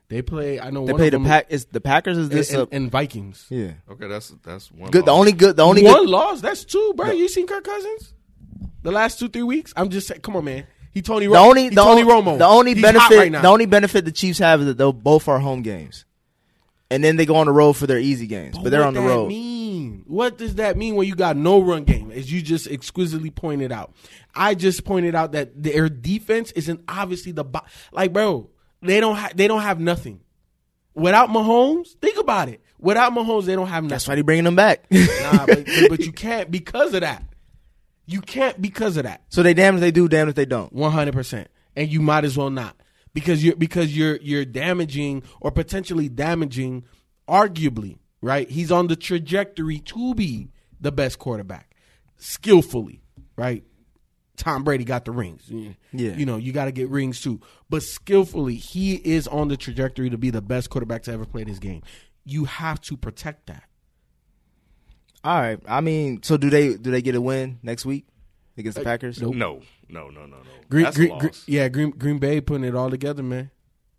[0.08, 0.60] They play.
[0.60, 1.46] I know they one play of the pack.
[1.48, 2.18] Is the Packers?
[2.18, 2.68] Is and, this and, up?
[2.72, 3.46] and Vikings.
[3.48, 3.72] Yeah.
[3.90, 4.90] Okay, that's that's one.
[4.90, 5.06] Good.
[5.06, 5.56] The only good.
[5.56, 6.08] The only one good.
[6.10, 6.40] loss.
[6.42, 7.10] That's two, bro.
[7.10, 8.12] You seen Kirk Cousins?
[8.82, 9.72] The last two three weeks.
[9.76, 10.20] I'm just saying.
[10.20, 10.66] Come on, man.
[10.92, 11.26] He Tony.
[11.26, 12.38] The only he the Tony only, Romo.
[12.38, 15.26] the only He's benefit right the only benefit the Chiefs have is that they'll both
[15.26, 16.04] are home games,
[16.90, 18.56] and then they go on the road for their easy games.
[18.58, 19.28] But, they're on the that road.
[19.28, 19.53] Mean?
[20.06, 22.10] What does that mean when you got no run game?
[22.12, 23.94] As you just exquisitely pointed out,
[24.34, 28.50] I just pointed out that their defense isn't obviously the bo- like, bro.
[28.82, 30.20] They don't ha- they don't have nothing
[30.94, 31.96] without Mahomes.
[32.00, 32.60] Think about it.
[32.78, 33.88] Without Mahomes, they don't have nothing.
[33.88, 34.84] That's why they bringing them back.
[34.90, 37.24] Nah, but, but, but you can't because of that.
[38.06, 39.22] You can't because of that.
[39.30, 40.70] so they damn if they do, damn if they don't.
[40.70, 42.76] One hundred percent, and you might as well not
[43.14, 46.84] because you're because you're you're damaging or potentially damaging,
[47.26, 48.48] arguably, right?
[48.48, 51.76] He's on the trajectory to be the best quarterback,
[52.16, 53.02] skillfully,
[53.36, 53.64] right?
[54.36, 55.44] Tom Brady got the rings.
[55.48, 56.14] Yeah.
[56.16, 60.10] you know you got to get rings too, but skillfully, he is on the trajectory
[60.10, 61.82] to be the best quarterback to ever play this game.
[62.24, 63.64] You have to protect that.
[65.22, 65.58] All right.
[65.66, 68.06] I mean, so do they do they get a win next week
[68.58, 69.20] against the uh, Packers?
[69.22, 69.34] nope.
[69.34, 70.42] No, no, no, no, no.
[70.68, 71.44] Green, that's Green, a Green- loss.
[71.46, 73.50] yeah, Green Green Bay putting it all together, man.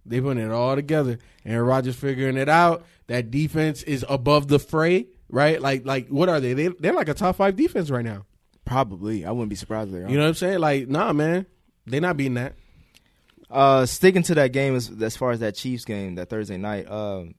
[0.06, 2.86] They putting it all together, and Rodgers figuring it out.
[3.08, 5.62] That defense is above the fray, right?
[5.62, 6.54] Like, like what are they?
[6.54, 8.26] they they're like a top five defense right now.
[8.66, 9.26] Probably.
[9.26, 10.10] I wouldn't be surprised if they are.
[10.10, 10.60] You know what I'm saying?
[10.60, 11.46] Like, nah, man,
[11.86, 12.56] they're not beating that.
[13.50, 16.90] Uh, sticking to that game as as far as that Chiefs game that Thursday night.
[16.90, 17.36] Um,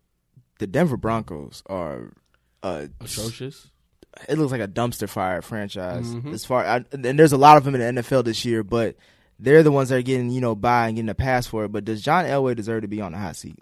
[0.59, 2.13] the Denver Broncos are.
[2.63, 3.71] Uh, Atrocious.
[4.29, 6.07] it looks like a dumpster fire franchise.
[6.07, 6.33] Mm-hmm.
[6.33, 8.97] As far I, and there's a lot of them in the NFL this year, but
[9.39, 11.73] they're the ones that are getting you know by and getting a pass for it.
[11.73, 13.59] But does John Elway deserve to be on the hot seat?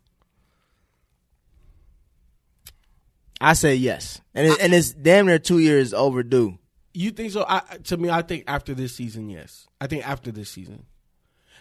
[3.45, 6.59] I say yes, and it, and it's damn near two years overdue.
[6.93, 7.45] You think so?
[7.49, 9.67] I, to me, I think after this season, yes.
[9.81, 10.85] I think after this season,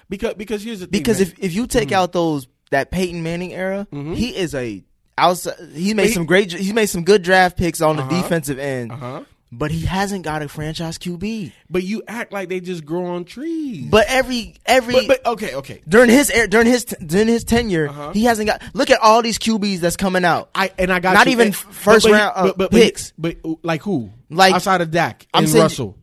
[0.10, 1.28] because because here's the thing, Because man.
[1.28, 1.96] if if you take Mm-hmm.
[1.96, 4.84] out those that Peyton Manning era, he is a
[5.18, 5.56] outside.
[5.74, 6.52] He made He- some great.
[6.54, 8.22] He made some good draft picks on the Uh-huh.
[8.22, 9.24] defensive end, uh-huh.
[9.58, 11.52] But he hasn't got a franchise QB.
[11.70, 13.88] but you act like they just grow on trees.
[13.90, 15.82] But every every but, but okay, okay.
[15.88, 18.12] during his air, during his during his tenure, Uh-huh.
[18.14, 18.62] he hasn't got.
[18.74, 20.50] Look at all these QBs that's coming out.
[20.56, 21.34] I and I got Not you.
[21.34, 23.14] even And- first but- but- round, uh, but, picks.
[23.18, 24.12] But, but, like who?
[24.30, 25.98] Like- outside of Dak I'm and Russell.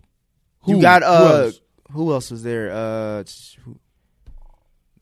[0.62, 0.76] Who?
[0.76, 1.60] You got Who uh, else?
[1.90, 2.70] who else was there?
[2.70, 3.24] Uh,
[3.64, 3.76] who,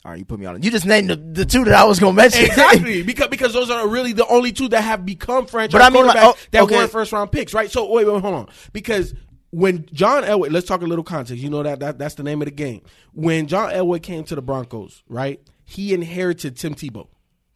[0.08, 0.64] all right, you put me on it.
[0.64, 2.46] You just named the, the two that I was gonna mention.
[2.46, 5.90] exactly because because those are really the only two that have become franchise But I
[5.90, 6.76] mean, like, oh, that okay.
[6.76, 7.70] weren't first round picks, right?
[7.70, 9.12] So wait, wait, hold on, because
[9.50, 11.42] when John Elway, let's talk a little context.
[11.42, 12.80] You know that, that that's the name of the game.
[13.12, 15.42] When John Elway came to the Broncos, right?
[15.66, 17.08] He inherited Tim Tebow.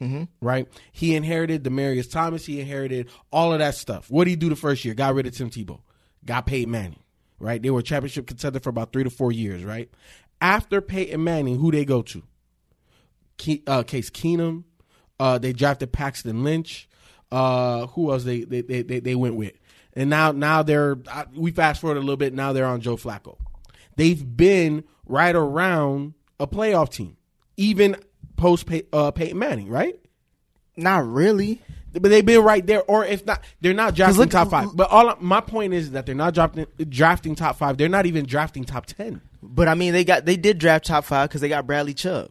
[0.02, 0.24] Mm-hmm.
[0.42, 2.44] Right, he inherited Demaryius Thomas.
[2.44, 4.10] He inherited all of that stuff.
[4.10, 4.92] What did he do the first year?
[4.92, 5.80] Got rid of Tim Tebow.
[6.26, 6.98] Got Peyton Manning.
[7.38, 9.64] Right, they were a championship contender for about three to four years.
[9.64, 9.90] Right,
[10.42, 12.22] after Peyton Manning, who they go to?
[13.42, 14.64] Ke- uh, Case Keenum,
[15.18, 16.88] Uh, they drafted Paxton Lynch.
[17.30, 19.52] Uh, who else they they, they they they went with?
[19.94, 20.98] And now now they're
[21.34, 22.34] we fast forward a little bit.
[22.34, 23.36] Now they're on Joe Flacco.
[23.96, 27.16] They've been right around a playoff team,
[27.56, 27.96] even
[28.36, 29.94] post Pey- uh, Peyton Manning, right?
[30.76, 31.60] Not really.
[31.92, 34.68] But they've been right there, or if not, they're not drafting look- top five.
[34.74, 37.76] But all my point is that they're not drafting drafting top five.
[37.76, 39.20] They're not even drafting top ten.
[39.42, 42.30] But I mean, they got they did draft top five because they got Bradley Chubb.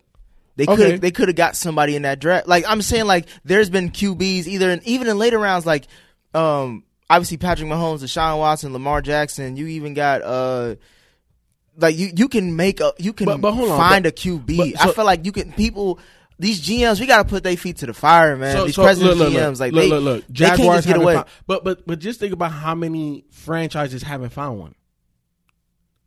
[0.58, 0.98] They could Okay.
[0.98, 2.48] they could have got somebody in that draft.
[2.48, 5.88] Like I'm saying, like there's been QBs either in, even in later rounds, like
[6.34, 9.56] um obviously Patrick Mahomes, Deshaun Watson, Lamar Jackson.
[9.58, 10.76] You even got uh
[11.78, 14.78] like you you can make a you can But- but find but- a QB.
[14.78, 16.00] so- I feel like you can people.
[16.40, 18.56] These GMs, we gotta put their feet to the fire, man.
[18.58, 20.28] So, These so president look, look, GMs, like look, they, look, look.
[20.28, 21.14] they can't just get away.
[21.14, 24.74] found- but but but just think about how many franchises haven't found one.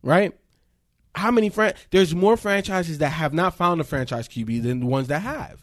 [0.03, 0.33] Right?
[1.15, 4.87] How many fran- There's more franchises that have not found a franchise QB than the
[4.87, 5.63] ones that have.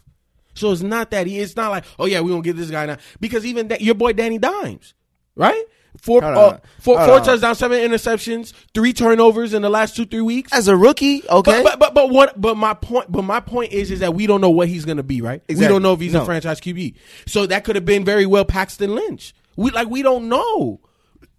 [0.54, 2.86] So it's not that e- it's not like oh yeah we gonna get this guy
[2.86, 4.94] now because even that your boy Danny Dimes,
[5.34, 5.64] right?
[5.98, 10.50] Four uh, four, four touchdowns, seven interceptions, three turnovers in the last two three weeks.
[10.52, 12.40] As a rookie, okay, But, but but but what?
[12.40, 13.12] But my point.
[13.12, 15.20] But my point is is that we don't know what he's going to be.
[15.20, 15.42] Right?
[15.50, 16.22] We don't know if he's No.
[16.22, 16.94] a franchise QB.
[17.26, 19.34] So that could have been very well Paxton Lynch.
[19.56, 20.80] We like we don't know.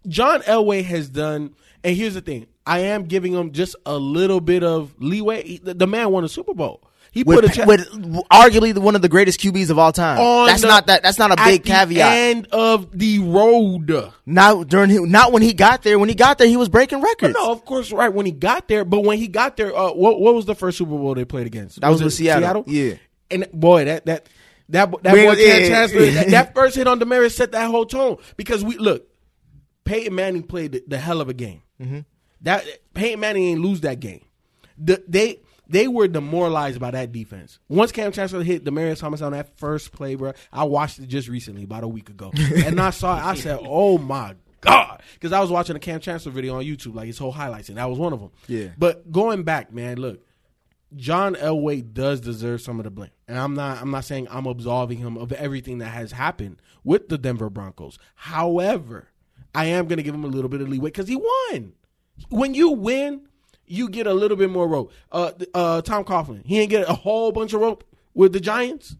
[0.07, 1.55] John Elway has done.
[1.83, 5.57] And here's the thing: I am giving him just a little bit of leeway.
[5.57, 6.81] The, the man won a Super Bowl.
[7.11, 7.87] He put with, a check with
[8.31, 10.17] arguably one of the greatest QBs of all time.
[10.47, 11.03] That's the- not that.
[11.03, 12.11] That's not a at big the caveat.
[12.17, 14.11] End of the road.
[14.25, 15.99] Not during his, not when he got there.
[15.99, 17.35] When he got there, he was breaking records.
[17.35, 18.83] No, of course, right when he got there.
[18.83, 21.45] But when he got there, uh, what what was the first Super Bowl they played
[21.45, 21.81] against?
[21.81, 22.63] That was it with Seattle.
[22.65, 22.95] Yeah.
[23.29, 24.27] and boy, that that
[24.69, 26.11] that that We- boy yeah, yeah, Chancellor, yeah.
[26.23, 29.07] that, that first hit on Demaryius set that whole tone because we look.
[29.85, 31.61] Peyton Manning played the, the hell of a game.
[31.79, 31.99] Mm-hmm.
[32.43, 34.23] That Peyton Manning ain't lose that game.
[34.77, 37.59] The, they they were demoralized by that defense.
[37.69, 41.29] Once Kam Chancellor hit Demaryius Thomas on that first play, bro, I watched it just
[41.29, 42.31] recently, about a week ago,
[42.65, 43.23] and I saw it.
[43.23, 46.95] I said, "Oh my god!" Because I was watching a Kam Chancellor video on YouTube,
[46.95, 48.31] like his whole highlights, and that was one of them.
[48.47, 48.67] Yeah.
[48.77, 50.25] But going back, man, look,
[50.95, 53.81] John Elway does deserve some of the blame, and I'm not.
[53.81, 57.97] I'm not saying I'm absolving him of everything that has happened with the Denver Broncos.
[58.15, 59.07] However,
[59.55, 61.73] I am going to give him a little bit of leeway because he won.
[62.29, 63.27] When you win,
[63.65, 64.91] you get a little bit more rope.
[65.11, 67.83] Uh, uh, Tom Coughlin, he ain't get a whole bunch of rope
[68.13, 68.95] with the Giants,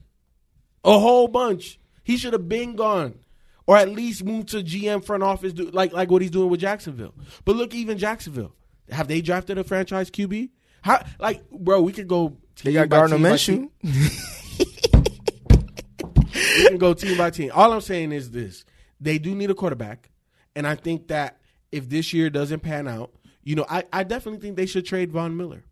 [0.84, 1.80] a whole bunch.
[2.04, 3.20] He should have been gone,
[3.68, 6.60] or at least moved to GM front office, do, like like what he's doing with
[6.60, 7.14] Jacksonville.
[7.46, 8.54] But look, even Jacksonville,
[8.90, 10.50] have they drafted a franchise QB?
[10.82, 12.38] How like, bro, we could go.
[12.64, 13.70] they got Gardner Minshew.
[16.58, 17.52] We can go team by team.
[17.54, 18.66] All I'm saying is this:
[19.00, 20.10] they do need a quarterback,
[20.56, 21.40] and I think that
[21.74, 23.12] if this year doesn't pan out,
[23.44, 25.64] you know, I, I definitely think they should trade Von Miller.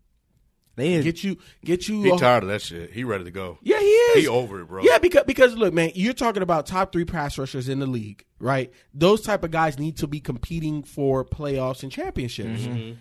[0.74, 2.02] They Get you, get you.
[2.02, 2.92] He a- tired of that shit.
[2.92, 3.58] He ready to go.
[3.62, 4.22] yeah, he is.
[4.22, 4.82] He over it, bro.
[4.82, 8.24] Yeah, because because look, man, you're talking about top three pass rushers in the league,
[8.38, 8.72] right?
[8.94, 12.62] Those type of guys need to be competing for playoffs and championships.
[12.62, 12.92] Mm-hmm.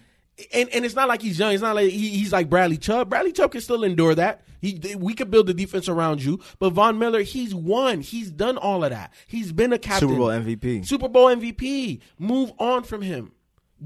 [0.53, 1.53] And and it's not like he's young.
[1.53, 3.09] It's not like he, he's like Bradley Chubb.
[3.09, 4.43] Bradley Chubb can still endure that.
[4.61, 6.39] He we could build the defense around you.
[6.59, 8.01] But Von Miller, he's won.
[8.01, 9.13] He's done all of that.
[9.27, 10.09] He's been a captain.
[10.09, 10.85] Super Bowl MVP.
[10.87, 12.01] Super Bowl MVP.
[12.17, 13.33] Move on from him.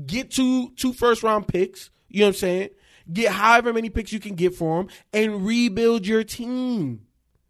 [0.05, 1.89] Get two two first round picks.
[2.09, 2.69] You know what I'm saying?
[3.11, 7.05] Get however many picks you can get for him and rebuild your team.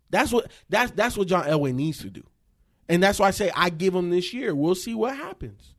[0.09, 2.23] That's what that's that's what John Elway needs to do.
[2.87, 4.55] And that's why I say I give him this year.
[4.55, 5.74] We'll see what happens.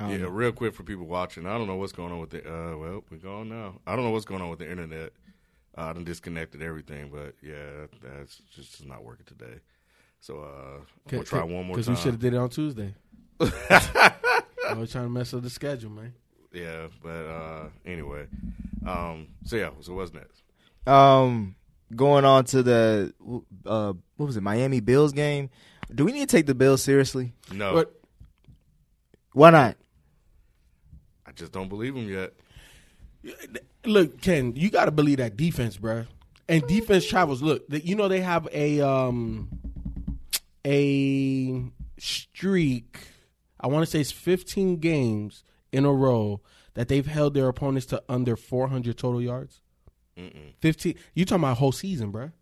[0.00, 1.46] Yeah, real quick for people watching.
[1.46, 2.40] I don't know what's going on with the.
[2.46, 3.80] Uh, well, we're going now.
[3.86, 5.12] I don't know what's going on with the internet.
[5.76, 9.60] Uh, I done disconnected everything, but yeah, that's just not working today.
[10.20, 11.94] So uh, I'm try one more Because time.
[11.94, 12.94] we should have did it on Tuesday.
[13.40, 16.12] I was trying to mess up the schedule, man.
[16.52, 18.26] Yeah, but uh, anyway,
[18.86, 20.42] um, so yeah, so what's next?
[20.86, 21.54] Um,
[21.94, 23.14] going on to the
[23.66, 24.42] uh, what was it?
[24.42, 25.50] Miami Bills game.
[25.94, 27.32] Do we need to take the Bills seriously?
[27.52, 28.00] No, But
[29.32, 29.76] Why not?
[31.30, 32.32] I just don't believe him yet.
[33.84, 36.08] look, Ken, you got to believe that defense, bruh.
[36.48, 37.40] And defense travels.
[37.40, 39.48] Look, you know they have a um
[40.66, 41.62] a
[41.98, 42.98] streak.
[43.60, 46.40] I want to say it's 15 games in a row
[46.74, 49.60] that they've held their opponents to under 400 total yards.
[50.60, 50.96] 15.
[51.14, 52.32] You talking about whole season, bruh.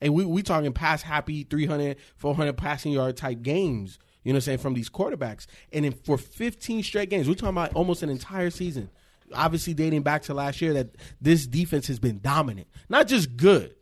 [0.00, 3.98] And we we talking pass happy 300, 400 passing yard type games.
[4.24, 5.46] You know what I'm saying from these quarterbacks.
[5.72, 8.88] And then for 15 straight games, we're talking about almost an entire season.
[9.34, 12.68] Obviously dating back to last year that this defense has been dominant.
[12.88, 13.74] Not just good,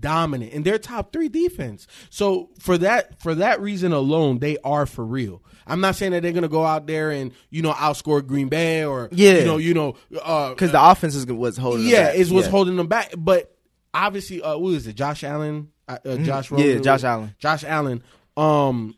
[0.00, 0.52] dominant.
[0.52, 1.86] And they're top 3 defense.
[2.10, 5.42] So for that for that reason alone, they are for real.
[5.66, 8.48] I'm not saying that they're going to go out there and, you know, outscore Green
[8.48, 9.38] Bay or Yeah.
[9.38, 11.84] you know, you know, uh Because the offense is what's holding.
[11.84, 12.50] them yeah, is what's Yeah.
[12.50, 13.14] holding them back.
[13.16, 13.56] But
[13.94, 14.94] obviously, uh, who is it?
[14.96, 16.50] Josh Allen, uh, uh, Josh.
[16.50, 16.62] Mm-hmm.
[16.62, 17.34] Yeah, Josh Allen.
[17.38, 18.02] Josh Allen.
[18.36, 18.94] Um,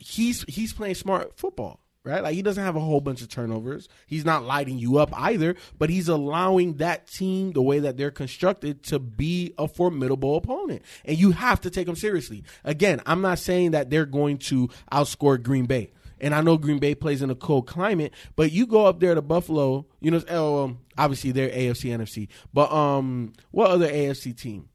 [0.00, 2.22] he's he's playing smart football, right?
[2.22, 3.88] Like he doesn't have a whole bunch of turnovers.
[4.06, 8.10] He's not lighting you up either, but he's allowing that team, the way that they're
[8.10, 10.82] constructed, to be a formidable opponent.
[11.04, 12.42] And you have to take them seriously.
[12.64, 15.92] Again, I'm not saying that they're going to outscore Green Bay.
[16.22, 19.14] And I know Green Bay plays in a cold climate, but you go up there
[19.14, 22.28] to Buffalo, you know, oh, um, obviously they're AFC, NFC.
[22.52, 24.68] But um, what other AFC team?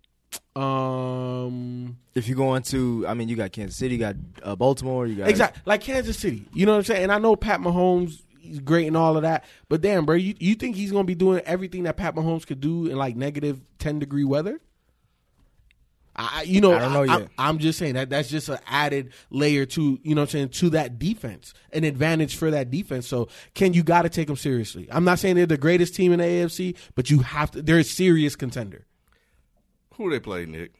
[0.56, 5.06] Um, If you go into, I mean, you got Kansas City, you got uh, Baltimore,
[5.08, 5.62] you got Exactly.
[5.66, 6.48] Like Kansas City.
[6.54, 7.04] You know what I'm saying?
[7.04, 9.44] And I know Pat Mahomes he's great and all of that.
[9.70, 12.62] But damn, bro, you, you think he's gonna be doing everything that Pat Mahomes could
[12.62, 14.60] do in like negative ten degree weather?
[16.16, 17.30] I, I- you know, I don't know I, yet.
[17.38, 20.50] am just saying that that's just an added layer to you know what I'm saying
[20.50, 23.08] to that defense, an advantage for that defense.
[23.08, 24.88] So, Ken, you got to take them seriously.
[24.92, 27.62] I'm not saying they're the greatest team in the AFC, but you have to.
[27.62, 28.86] They're a serious contender.
[29.98, 30.74] Who they play, Nick?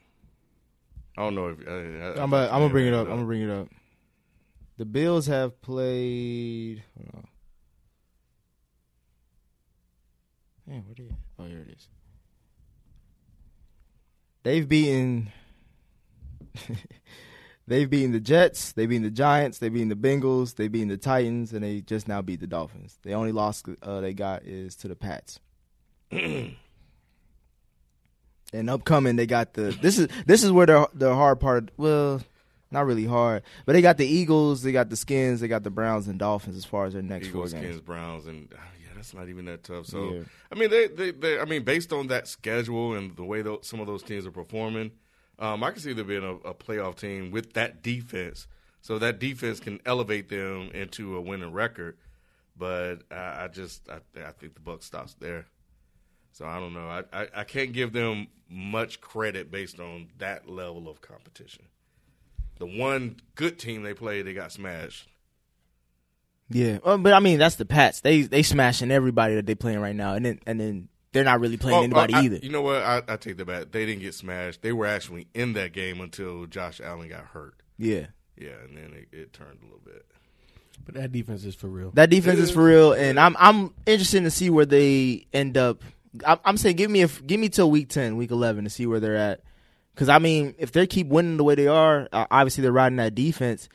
[1.16, 3.06] I don't know if I, I, I'm gonna I'm gonna bring it up.
[3.06, 3.68] I'm gonna bring it up.
[4.76, 6.82] The Bills have played.
[6.96, 7.28] Hold on.
[10.66, 11.16] Man, where did?
[11.38, 11.88] Oh, here it is.
[14.42, 15.32] They've beaten.
[17.66, 18.72] they've beaten the Jets.
[18.72, 19.58] They've beaten the Giants.
[19.58, 20.56] They've beaten the Bengals.
[20.56, 22.98] They've beaten the Titans, and they just now beat the Dolphins.
[23.02, 25.40] The only loss uh, they got is to the Pats.
[28.56, 29.76] and upcoming, they got the.
[29.80, 31.70] This is this is where the the hard part.
[31.76, 32.20] Well,
[32.70, 35.70] not really hard, but they got the Eagles, they got the Skins, they got the
[35.70, 37.80] Browns and Dolphins as far as their next Eagles, four Skins.
[37.80, 39.86] Browns, and uh, yeah, that's not even that tough.
[39.86, 40.20] So Yeah.
[40.50, 43.60] I mean, they, they, they, I mean, based on that schedule and the way tho-
[43.62, 44.90] some of those teams are performing,
[45.38, 48.48] um, I can see them being a, a playoff team with that defense.
[48.80, 51.96] So that defense can elevate them into a winning record.
[52.58, 55.46] But I, I just, I, I think the buck stops there.
[56.36, 56.86] So I don't know.
[56.86, 61.64] I, I, I can't give them much credit based on that level of competition.
[62.58, 65.08] The one good team they played, they got smashed.
[66.50, 68.00] Yeah, well, but I mean that's the Pats.
[68.02, 71.40] They they smashing everybody that they playing right now, and then and then they're not
[71.40, 72.36] really playing Oh, anybody I- either.
[72.36, 72.82] You know what?
[72.82, 73.72] I, I take that back.
[73.72, 74.60] They didn't get smashed.
[74.62, 77.54] They were actually in that game until Josh Allen got hurt.
[77.78, 80.04] yeah, Yeah, and then it, it turned a little bit.
[80.84, 81.90] But that defense is for real.
[81.94, 85.82] that defense is for real, and I'm I'm interested to see where they end up.
[86.24, 88.86] I'm, I'm saying give me a give me till week ten, week eleven to see
[88.86, 89.40] where they're at.
[89.94, 92.96] Because I mean, if they keep winning the way they are, uh, obviously they're riding
[92.96, 93.68] that defense.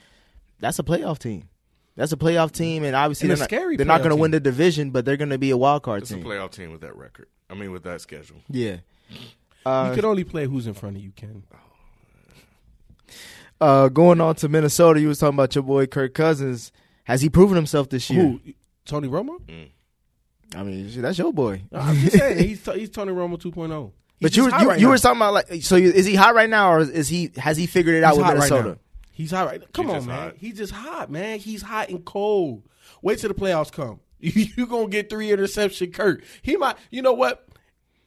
[0.60, 1.50] That's a playoff team.
[1.96, 4.32] That's a playoff team, and obviously And they're not, scary they're not going to win
[4.32, 6.82] the division, but they're going to be a wild card It's a playoff team with
[6.82, 7.28] that record.
[7.50, 8.38] I mean, with that schedule.
[8.50, 8.78] Yeah.
[9.10, 9.18] you
[9.66, 11.44] Uh, can only play who's in front of you, Ken.
[13.60, 16.72] uh, going on to Minnesota, you was talking about your boy Kirk Cousins.
[17.04, 18.24] Has he proven himself this year?
[18.24, 18.40] Who?
[18.86, 19.40] Tony Romo?
[20.56, 21.62] I mean, shit, that's your boy.
[21.72, 23.92] I'm just saying he's he's Tony Romo 2.0.
[24.18, 26.06] He's But you just hot you, right you were talking about like so you, is
[26.06, 28.38] he hot right now or is he has he figured it out He's with hot
[28.38, 28.80] right Minnesota?
[29.12, 29.74] He's hot right.
[29.74, 30.18] Come He's on, man.
[30.18, 30.36] hot.
[30.38, 31.40] He's just hot, man.
[31.40, 32.64] He's hot and cold.
[33.02, 34.00] Wait till the playoffs come.
[34.20, 36.24] you gonna get three interception, Kurt.
[36.42, 36.76] He might.
[36.90, 37.48] You know what?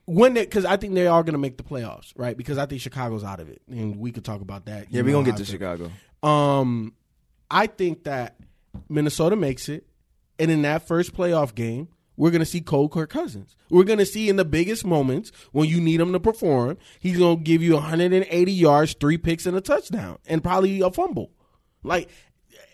[0.06, 2.36] When because I think they are gonna make the playoffs, right?
[2.36, 4.88] Because I think Chicago's out of it, and we could talk about that.
[4.90, 5.60] yeah, we know gonna get to think.
[5.60, 5.90] Chicago.
[6.22, 6.92] Um,
[7.50, 8.36] I think that
[8.88, 9.86] Minnesota makes it,
[10.38, 13.56] and in that first playoff game, we're gonna see Cole Kirk Cousins.
[13.70, 17.36] We're gonna see in the biggest moments when you need him to perform, he's gonna
[17.36, 21.30] give you 180 yards, three picks, and a touchdown, and probably a fumble.
[21.82, 22.08] Like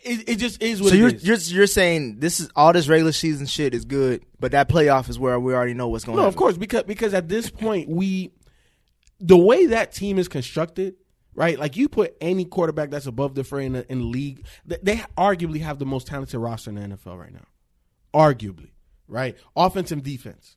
[0.02, 1.26] it, it just is what So it you're is.
[1.26, 5.08] you're you're saying this is all this regular season shit is good, but that playoff
[5.10, 6.16] is where we already know what's going.
[6.16, 8.30] No, to of course, because because at this point we,
[9.18, 10.94] the way that team is constructed,
[11.34, 11.58] right?
[11.58, 14.96] Like you put any quarterback that's above the fray in the, in the league, they
[15.18, 17.46] arguably have the most talented roster in the NFL right now,
[18.14, 18.70] arguably,
[19.10, 19.36] right?
[19.56, 20.56] Offense and defense,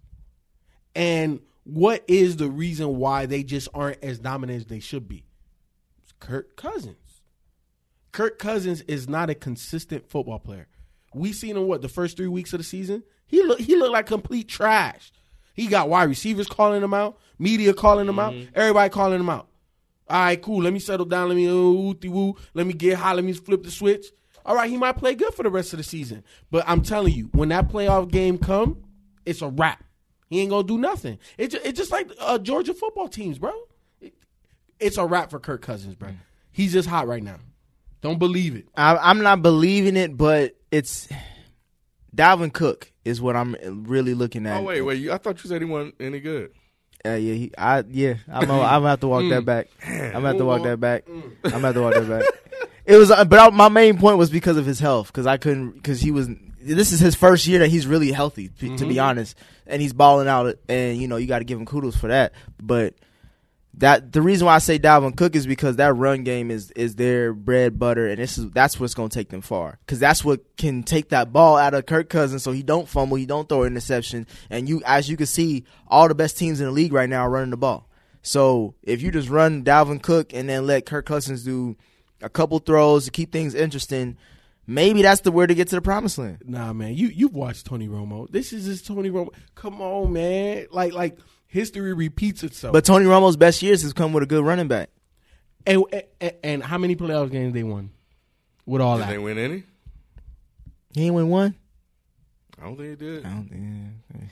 [0.95, 5.25] and what is the reason why they just aren't as dominant as they should be?
[6.01, 6.97] It's Kirk Cousins.
[8.11, 10.67] Kirk Cousins is not a consistent football player.
[11.13, 13.03] We seen him what the first three weeks of the season.
[13.25, 15.11] He look he looked like complete trash.
[15.53, 18.51] He got wide receivers calling him out, media calling him out, mm-hmm.
[18.55, 19.47] everybody calling him out.
[20.09, 20.63] All right, cool.
[20.63, 21.29] Let me settle down.
[21.29, 22.35] Let me woo woo.
[22.53, 23.13] Let me get high.
[23.13, 24.07] Let me flip the switch.
[24.45, 27.13] All right, he might play good for the rest of the season, but I'm telling
[27.13, 28.83] you, when that playoff game come,
[29.25, 29.83] it's a wrap.
[30.29, 31.17] He ain't gonna do nothing.
[31.37, 33.51] It's just, it's just like uh, Georgia football teams, bro.
[34.01, 34.13] It-
[34.79, 36.09] it's a wrap for Kirk Cousins, bro.
[36.51, 37.37] He's just hot right now.
[38.01, 38.67] Don't believe it.
[38.75, 41.07] I, I'm not believing it, but it's
[42.15, 43.55] Dalvin Cook is what I'm
[43.87, 44.57] really looking at.
[44.59, 44.99] Oh wait, wait!
[44.99, 46.51] You, I thought you said he wasn't any good.
[47.05, 49.67] Uh, yeah, he, I yeah, I'm gonna, I'm gonna have to walk that back.
[49.85, 51.03] I'm gonna have to walk that back.
[51.45, 52.23] I'm gonna have to walk that back.
[52.85, 55.71] It was, but I, my main point was because of his health, because I couldn't,
[55.71, 56.29] because he was.
[56.59, 58.99] This is his first year that he's really healthy, to be mm-hmm.
[58.99, 60.55] honest, and he's balling out.
[60.69, 62.33] And you know, you got to give him kudos for that.
[62.61, 62.95] But
[63.75, 66.95] that the reason why I say Dalvin Cook is because that run game is is
[66.95, 69.79] their bread butter, and this is that's what's going to take them far.
[69.85, 73.17] Because that's what can take that ball out of Kirk Cousins, so he don't fumble,
[73.17, 76.59] he don't throw an interception, and you as you can see, all the best teams
[76.59, 77.89] in the league right now are running the ball.
[78.21, 81.75] So if you just run Dalvin Cook and then let Kirk Cousins do
[82.23, 84.17] a couple throws to keep things interesting,
[84.65, 86.39] maybe that's the way to get to the promised land.
[86.45, 88.29] Nah, man, you you've watched Tony Romo.
[88.31, 89.29] This is just Tony Romo.
[89.55, 90.67] Come on, man.
[90.71, 91.17] Like like
[91.47, 92.73] history repeats itself.
[92.73, 94.89] But Tony Romo's best years has come with a good running back.
[95.67, 95.83] and,
[96.19, 97.91] and, and how many playoff games they won
[98.65, 99.11] with all Did that?
[99.11, 99.63] they win any?
[100.93, 101.55] He ain't win one.
[102.59, 103.25] I don't think he did.
[103.25, 104.29] I don't think.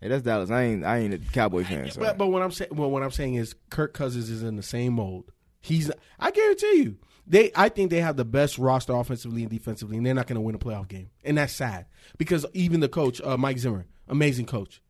[0.00, 0.50] Hey, that's Dallas.
[0.50, 0.84] I ain't.
[0.84, 1.90] I ain't a Cowboy fan.
[1.90, 2.00] So.
[2.00, 4.62] But, but what I'm saying, well, what I'm saying is, Kirk Cousins is in the
[4.62, 5.30] same mold.
[5.62, 5.90] He's.
[6.20, 6.96] I guarantee you,
[7.26, 7.50] they.
[7.56, 10.40] I think they have the best roster offensively and defensively, and they're not going to
[10.42, 11.86] win a playoff game, and that's sad
[12.18, 14.82] because even the coach, uh, Mike Zimmer, amazing coach,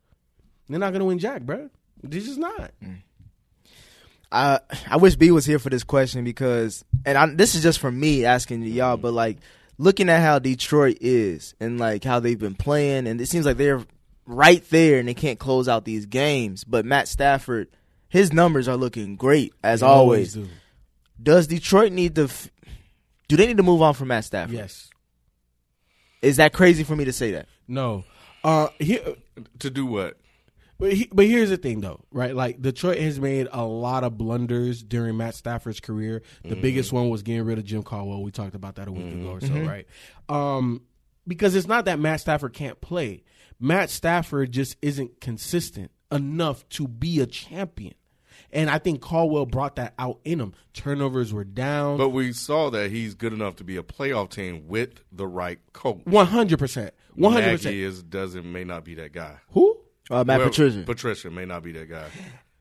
[0.68, 1.70] they're not going to win Jack, bro.
[2.02, 2.72] They're just not.
[4.30, 7.78] I I wish B was here for this question because, and I, this is just
[7.78, 9.38] for me asking y'all, but like
[9.78, 13.58] looking at how Detroit is and like how they've been playing, and it seems like
[13.58, 13.84] they're
[14.24, 16.64] right there and they can't close out these games.
[16.64, 17.68] But Matt Stafford,
[18.08, 20.34] his numbers are looking great as They always.
[20.34, 20.48] do.
[21.22, 22.24] Does Detroit need to?
[22.24, 22.50] F-
[23.28, 24.54] do they need to move on from Matt Stafford?
[24.54, 24.90] Yes.
[26.20, 27.46] Is that crazy for me to say that?
[27.68, 28.04] No.
[28.44, 28.68] Uh.
[28.78, 29.00] Here.
[29.60, 30.18] To do what?
[30.78, 32.34] But, he, but here's the thing, though, right?
[32.34, 36.22] Like Detroit has made a lot of blunders during Matt Stafford's career.
[36.42, 38.20] The biggest one was getting rid of Jim Caldwell.
[38.20, 39.86] We talked about that a week ago or so, right?
[40.28, 40.82] Um,
[41.26, 43.22] because it's not that Matt Stafford can't play.
[43.60, 47.94] Matt Stafford just isn't consistent enough to be a champion.
[48.53, 50.53] And I think Caldwell brought that out in him.
[50.74, 51.96] Turnovers were down.
[51.96, 55.59] But we saw that he's good enough to be a playoff team with the right
[55.72, 56.03] coach.
[56.05, 56.92] One hundred percent.
[57.14, 57.76] One hundred Nagy percent.
[57.76, 59.38] is doesn't may not be that guy.
[59.53, 59.78] Who?
[60.11, 60.82] Uh, Matt Well, Patricia.
[60.84, 62.09] Patricia may not be that guy.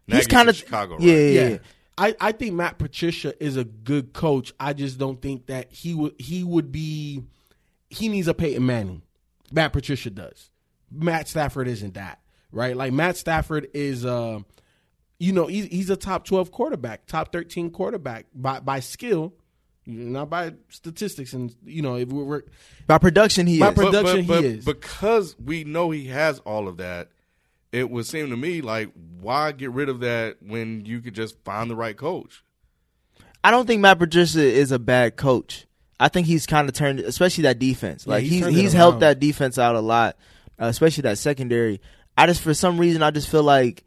[0.07, 1.03] He's kind of Chicago, right?
[1.03, 1.49] Yeah, yeah, yeah.
[1.49, 1.57] yeah.
[1.97, 4.53] I, I think Matt Patricia is a good coach.
[4.59, 7.23] I just don't think that he would he would be
[7.89, 9.01] he needs a Peyton Manning.
[9.51, 10.51] Matt Patricia does.
[10.89, 12.19] Matt Stafford isn't that,
[12.51, 12.77] right?
[12.77, 14.39] Like Matt Stafford is uh
[15.21, 19.33] you know, he's, he's a top 12 quarterback, top 13 quarterback by by skill,
[19.85, 22.41] not by statistics and you know, if we're, we're
[22.87, 23.75] By production, he By is.
[23.75, 24.65] pro- production he is.
[24.65, 27.09] because we know he has all of that.
[27.71, 31.37] It would seem to me like why get rid of that when you could just
[31.45, 32.43] find the right coach?
[33.43, 35.67] I don't think Matt Patricia is a bad coach.
[35.99, 38.05] I think he's kind of turned, especially that defense.
[38.07, 40.17] Yeah, Like he's he's he's helped that defense out a lot,
[40.59, 41.79] uh, especially that secondary.
[42.17, 43.83] I just for some reason I just feel like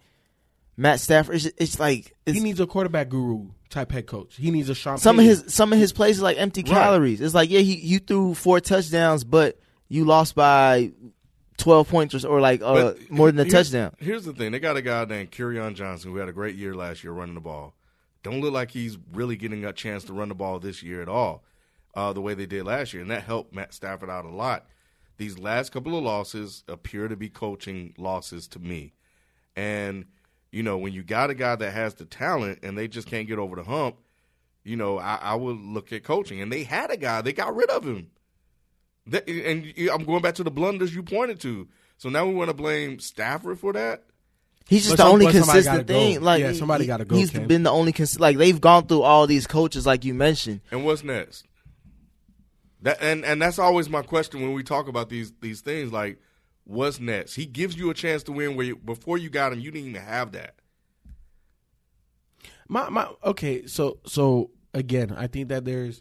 [0.76, 1.36] Matt Stafford.
[1.36, 4.36] It's, it's like it's, he needs a quarterback guru type head coach.
[4.36, 7.20] He needs a Sean some of his some of his plays are like empty calories.
[7.20, 9.58] It's like yeah, he you threw four touchdowns, but
[9.88, 10.92] you lost by
[11.56, 13.94] twelve points or, or like uh, more than a here's- touchdown.
[13.98, 16.74] Here's the thing: they got a guy named Kerryon Johnson who had a great year
[16.74, 17.74] last year running the ball.
[18.22, 21.08] Don't look like he's really getting a chance to run the ball this year at
[21.10, 21.44] all,
[21.94, 24.66] uh, the way they did last year, and that helped Matt Stafford out a lot.
[25.18, 28.94] These last couple of losses appear to be coaching losses to me,
[29.54, 30.06] and
[30.54, 33.26] you know when you got a guy that has the talent and they just can't
[33.26, 33.96] get over the hump,
[34.62, 36.40] you know I, I would look at coaching.
[36.40, 38.10] And they had a guy, they got rid of him.
[39.08, 41.68] That, and I'm going back to the blunders you pointed to.
[41.98, 44.04] So now we want to blame Stafford for that.
[44.66, 45.92] He's just But the only consistent gotta go.
[45.92, 46.22] thing.
[46.22, 47.46] Like Yeah, somebody gotta go, He's Ken.
[47.46, 50.60] been the only cons- like they've gone through all these coaches, like you mentioned.
[50.70, 51.44] And what's next?
[52.82, 55.92] That and and that's always my question when we talk about these these things.
[55.92, 56.18] Like,
[56.64, 57.34] what's next?
[57.34, 59.90] He gives you a chance to win where you, before you got him, you didn't
[59.90, 60.54] even have that.
[62.68, 66.00] My my okay, so so again, I think that there's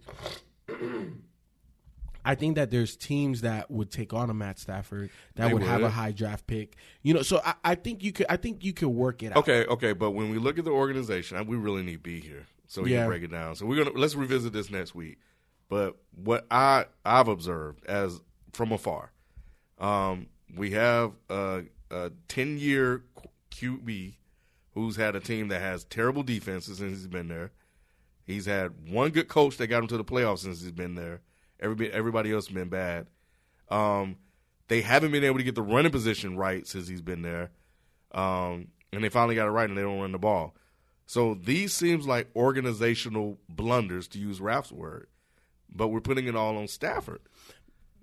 [2.25, 5.63] I think that there's teams that would take on a Matt Stafford that They would,
[5.63, 6.77] have a high draft pick.
[7.01, 9.37] You know, so I, I think you could I think you could work it out.
[9.39, 12.81] Okay, okay, but when we look at the organization, we really need B here so
[12.81, 12.99] we Yeah.
[13.01, 13.55] can break it down.
[13.55, 15.17] So we're gonna let's revisit this next week.
[15.67, 18.21] But what I I've observed as
[18.53, 19.11] from afar,
[19.79, 23.03] um, we have a, a ten year
[23.51, 24.15] QB
[24.73, 27.51] who's had a team that has terrible defenses since he's been there.
[28.25, 31.21] He's had one good coach that got him to the playoffs since he's been there.
[31.59, 33.07] Everybody everybody else has been bad.
[33.69, 34.17] Um,
[34.67, 37.51] they haven't been able to get the running position right since he's been there.
[38.11, 40.55] Um, and they finally got it right and they don't run the ball.
[41.05, 45.07] So these seems like organizational blunders to use Ralph's word.
[45.75, 47.21] But we're putting it all on Stafford.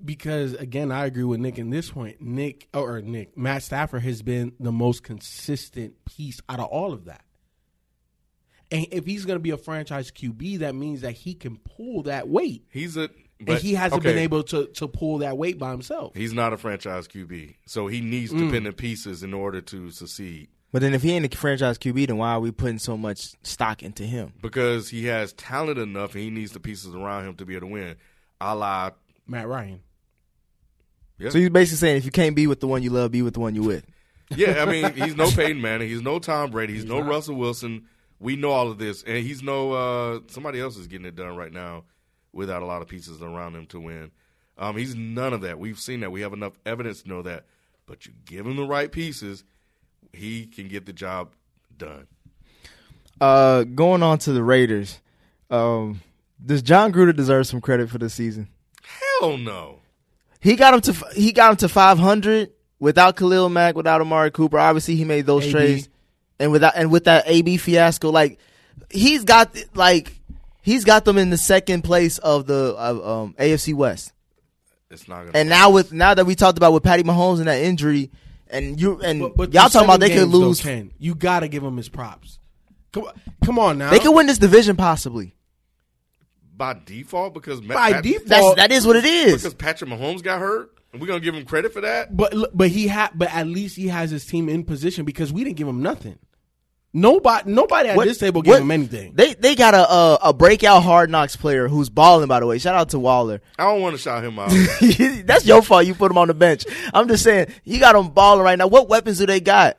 [0.04, 2.20] Because again, I agree with Nick in this point.
[2.20, 7.04] Nick or Nick Matt Stafford has been the most consistent piece out of all of
[7.06, 7.24] that.
[8.72, 12.04] And if he's going to be a franchise QB, that means that he can pull
[12.04, 13.08] that weight, He's a
[13.46, 16.14] and he hasn't okay, been able to to pull that weight by himself.
[16.14, 17.54] He's not a franchise QB.
[17.66, 18.46] So he needs Mm.
[18.46, 20.48] dependent pieces in order to succeed.
[20.72, 23.32] But then if he ain't a franchise QB, then why are we putting so much
[23.42, 24.34] stock into him?
[24.40, 27.66] because he has talent enough and he needs the pieces around him to be able
[27.66, 27.96] to win.
[28.40, 28.90] A la,
[29.26, 29.80] Matt Ryan.
[31.20, 33.22] Yeah, So you're basically saying if you can't be with the one you love, be
[33.22, 33.84] with the one you with.
[34.30, 34.62] yeah.
[34.62, 37.86] I mean, he's no Peyton Manning, he's no Tom Brady, he's, no Russell Wilson.
[38.18, 41.36] We know all of this, and he's no uh, somebody else is getting it done
[41.36, 41.84] right now
[42.32, 44.10] without a lot of pieces around him to win.
[44.58, 45.58] Um, he's none of that.
[45.58, 46.10] We've seen that.
[46.12, 47.44] We have enough evidence to know that.
[47.86, 49.42] But you give him the right pieces,
[50.12, 51.34] he can get the job
[51.76, 52.06] done.
[53.20, 55.00] Uh, going on to the Raiders.
[55.50, 56.00] Um,
[56.44, 58.48] does Jon Gruden deserve some credit for this season?
[59.20, 59.79] Hell no.
[60.40, 64.58] He got him to he got him to 500 without Khalil Mack, without Amari Cooper.
[64.58, 65.52] Obviously, he made those AB.
[65.52, 65.88] trades,
[66.38, 68.38] and without and with that AB fiasco, like
[68.90, 70.18] he's got like
[70.62, 74.12] he's got them in the second place of the of, um, AFC West.
[74.90, 75.30] It's not gonna.
[75.34, 78.10] And now with now that we talked about with Patty Mahomes and that injury,
[78.48, 81.14] and you and But, but y'all talking about they could games, though, lose, Ken, you
[81.14, 82.38] got to give him his props.
[82.92, 83.12] Come, on-
[83.44, 83.90] come on now.
[83.90, 85.34] they could win this division possibly.
[86.60, 88.28] By default because by Pat- default.
[88.28, 89.54] That's that is what it is because.
[89.54, 92.16] Patrick Mahomes got hurt, and we're gonna give him credit for that.
[92.16, 95.42] But but he had but at least he has his team in position because we
[95.42, 96.18] didn't give him nothing.
[96.92, 99.12] Nobody nobody at What- this table gave what- him anything.
[99.14, 102.28] They they got a, a a breakout hard knocks player who's balling.
[102.28, 103.40] By the way, shout out to Waller.
[103.58, 104.50] I don't want to shout him out.
[105.24, 105.86] That's your fault.
[105.86, 106.64] You put him on the bench.
[106.92, 108.66] I'm just saying you got him balling right now.
[108.66, 109.78] What weapons do they got?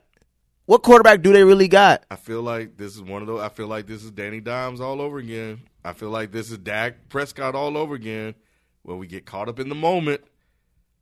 [0.71, 2.05] What quarterback do they really got?
[2.09, 3.41] I feel like this is one of those.
[3.41, 5.63] I feel like this is Danny Dimes all over again.
[5.83, 8.35] I feel like this is Dak Prescott all over again,
[8.83, 10.21] where we get caught up in the moment.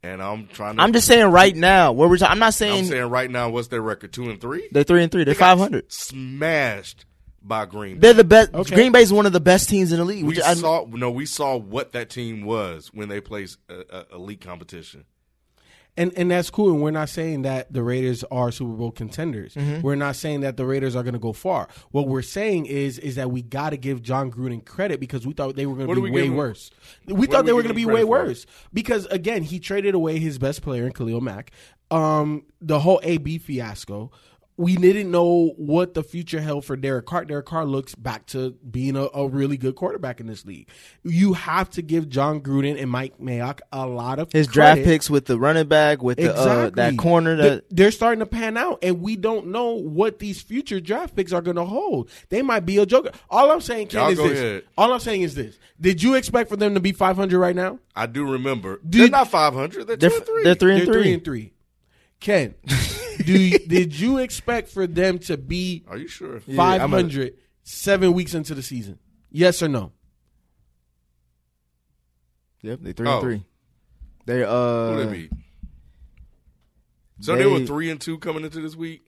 [0.01, 0.81] And I'm trying to.
[0.81, 1.91] I'm just saying right now.
[1.91, 2.71] Where we're talking, I'm not saying.
[2.71, 4.11] I'm saying, saying right now, what's their record?
[4.11, 4.67] Two and three.
[4.71, 5.23] they're three and three.
[5.23, 5.93] They're They 500.
[5.93, 7.05] Smashed
[7.39, 7.97] by Green.
[7.97, 7.99] Bay.
[7.99, 8.55] They're the best.
[8.55, 8.73] Okay.
[8.73, 10.23] Green is one of the best teams in the league.
[10.23, 11.11] We which I- saw no.
[11.11, 15.05] We saw what that team was when they played a, a elite competition.
[15.99, 16.71] And and that's cool.
[16.71, 19.53] And we're not saying that the Raiders are Super Bowl contenders.
[19.53, 19.81] Mm-hmm.
[19.81, 21.67] We're not saying that the Raiders are going to go far.
[21.91, 25.33] What we're saying is is that we got to give Jon Gruden credit because we
[25.33, 26.71] thought they were going to be way him- worse.
[27.05, 28.07] We what thought do they we were going to be way for?
[28.07, 31.51] worse because again he traded away his best player in Khalil Mack.
[31.91, 34.11] Um, the whole AB fiasco.
[34.59, 37.23] We didn't know what the future held for Derek Carr.
[37.23, 40.67] Derek Carr looks back to being a, a really good quarterback in this league.
[41.05, 45.09] You have to give Jon Gruden and Mike Mayock a lot of his draft picks
[45.09, 47.37] with the running back, with the uh, that corner.
[47.37, 51.15] They're- That they're starting to pan out, and we don't know what these future draft
[51.15, 52.09] picks are going to hold.
[52.27, 53.11] They might be a joker.
[53.29, 54.39] All I'm saying, Ken, Y'all is this.
[54.39, 54.63] ahead.
[54.77, 57.79] All I'm saying is this: Did you expect for them to be 500 right now?
[57.95, 58.81] I do remember.
[58.89, 59.87] Did- they're not 500.
[59.87, 60.43] They're, they're, two and three.
[60.43, 61.01] they're three and They're three.
[61.03, 61.53] three and three.
[62.19, 62.55] Ken,
[63.25, 66.41] do you, did you expect for them to be Are you sure?
[66.47, 68.99] Yeah, I'm 500 seven weeks into the season?
[69.31, 69.91] Yes or no?
[72.61, 73.13] Yep, they three Oh.
[73.13, 73.45] and three.
[74.25, 75.31] They uh, Who they beat?
[77.21, 79.05] So they, they- were three and two coming into this week.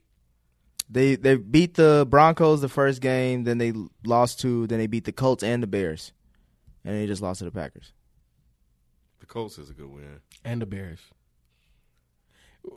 [0.89, 3.71] They they beat the Broncos the first game, then they
[4.05, 6.11] lost two, then they beat the Colts and the Bears,
[6.83, 7.93] and they just lost to the Packers.
[9.21, 10.19] The Colts is a good win.
[10.43, 10.99] And the Bears.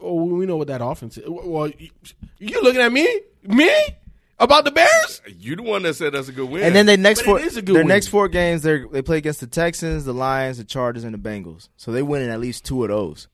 [0.01, 1.25] Oh, we know what that offense is.
[1.29, 1.91] Well, you,
[2.39, 3.21] you looking at me?
[3.43, 3.71] Me?
[4.39, 5.23] About the Bears?
[5.39, 6.65] You the one that said that's a good win.
[6.65, 7.89] And then they next But four it is a good their win.
[7.89, 11.19] next four games they they play against the Texans, the Lions, the Chargers, and the
[11.19, 11.69] Bengals.
[11.77, 13.29] So they win in at least two of those,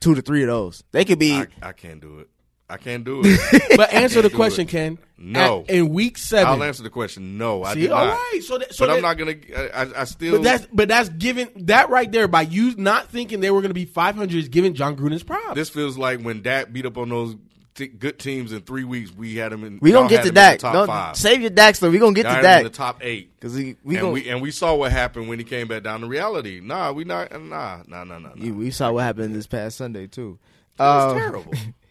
[0.00, 0.84] two to three of those.
[0.92, 1.32] They could be.
[1.32, 2.28] I, I can't do it.
[2.68, 3.62] I can't do it.
[3.76, 4.70] But answer the question, it.
[4.70, 4.98] Ken.
[5.18, 5.62] No.
[5.68, 7.36] At- in week 7 I'll answer the question.
[7.36, 8.12] No, I See, did all not.
[8.14, 8.40] right.
[8.42, 9.34] So, that, so but I'm not gonna.
[9.56, 10.32] I, I- I still.
[10.36, 13.70] But that's but that's given that right there by you not thinking they were going
[13.70, 15.54] to be 500 is giving Jon Gruden's props.
[15.54, 17.36] this feels like when Dak beat up on those
[17.74, 19.12] t- good teams in three weeks.
[19.12, 19.78] We had him in.
[19.82, 20.58] we gonna get to him Dak.
[20.60, 21.16] top Don't five.
[21.16, 21.92] save your Dak story.
[21.92, 23.34] We gonna get Y'all to had him in the top eight.
[23.38, 25.82] because we we and gonna, we and we saw what happened when he came back
[25.82, 26.60] down to reality.
[26.62, 27.30] Nah, we not.
[27.32, 28.18] Nah, nah, nah, nah.
[28.18, 28.30] nah.
[28.38, 30.38] we- we saw what happened this past Sunday too.
[30.78, 31.44] It was Uh, terrible.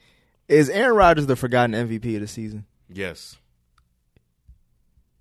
[0.48, 2.66] Is Aaron Rodgers the forgotten MVP of the season?
[2.89, 3.38] Yes.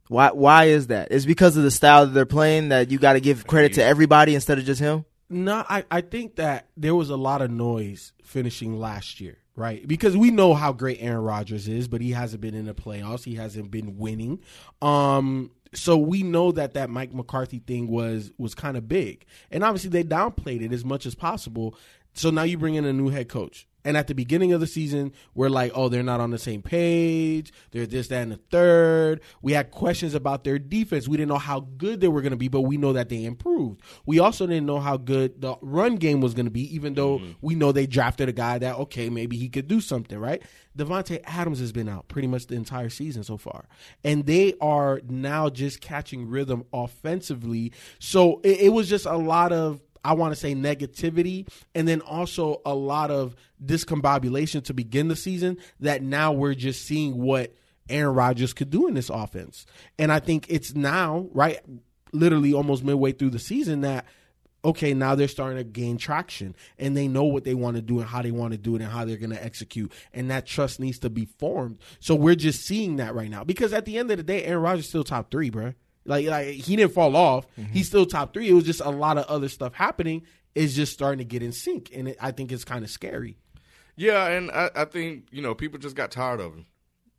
[0.09, 1.09] Why why is that?
[1.11, 3.85] It's because of the style that they're playing that you got to give credit to
[3.85, 5.05] everybody instead of just him.
[5.31, 9.87] No, I, I think that there was a lot of noise finishing last year, right?
[9.89, 13.25] Because we know how great Aaron Rodgers is, but he hasn't been in the playoffs.
[13.25, 14.41] He hasn't been winning.
[14.83, 19.65] Um, so we know that that Mike McCarthy thing was was kind of big, and
[19.65, 21.75] obviously they downplayed it as much as possible.
[22.13, 23.67] So now you bring in a new head coach.
[23.85, 26.63] And at the beginning of the season, we're like, oh, they're not on the same
[26.63, 27.53] page.
[27.73, 29.21] They're this, that, and the third.
[29.43, 31.09] We had questions about their defense.
[31.09, 33.25] We didn't know how good they were going to be, but we know that they
[33.25, 33.81] improved.
[34.07, 37.19] We also didn't know how good the run game was going to be, even though
[37.19, 37.33] mm-hmm.
[37.41, 40.43] we know they drafted a guy that, okay, maybe he could do something, right?
[40.77, 43.67] Davante Adams has been out pretty much the entire season so far.
[44.05, 47.73] And they are now just catching rhythm offensively.
[47.99, 52.01] So it, it was just a lot of I want to say negativity and then
[52.01, 57.55] also a lot of discombobulation to begin the season that now we're just seeing what
[57.89, 59.67] Aaron Rodgers could do in this offense.
[59.99, 61.61] And I think it's now, right,
[62.13, 64.07] literally almost midway through the season that
[64.65, 67.99] okay, now they're starting to gain traction and they know what they want to do
[67.99, 69.93] and how they want to do it and how they're going to execute.
[70.13, 71.79] And that trust needs to be formed.
[72.01, 74.63] So we're just seeing that right now because at the end of the day, Aaron
[74.63, 75.75] Rodgers is still top three, bro.
[76.05, 77.47] Like, like he didn't fall off.
[77.73, 78.49] He's still top three.
[78.49, 80.23] It was just a lot of other stuff happening.
[80.55, 81.91] It's just starting to get in sync.
[81.95, 83.39] And it, I think it's kind of scary.
[83.97, 86.67] Yeah, and I, I think you know people just got tired of him.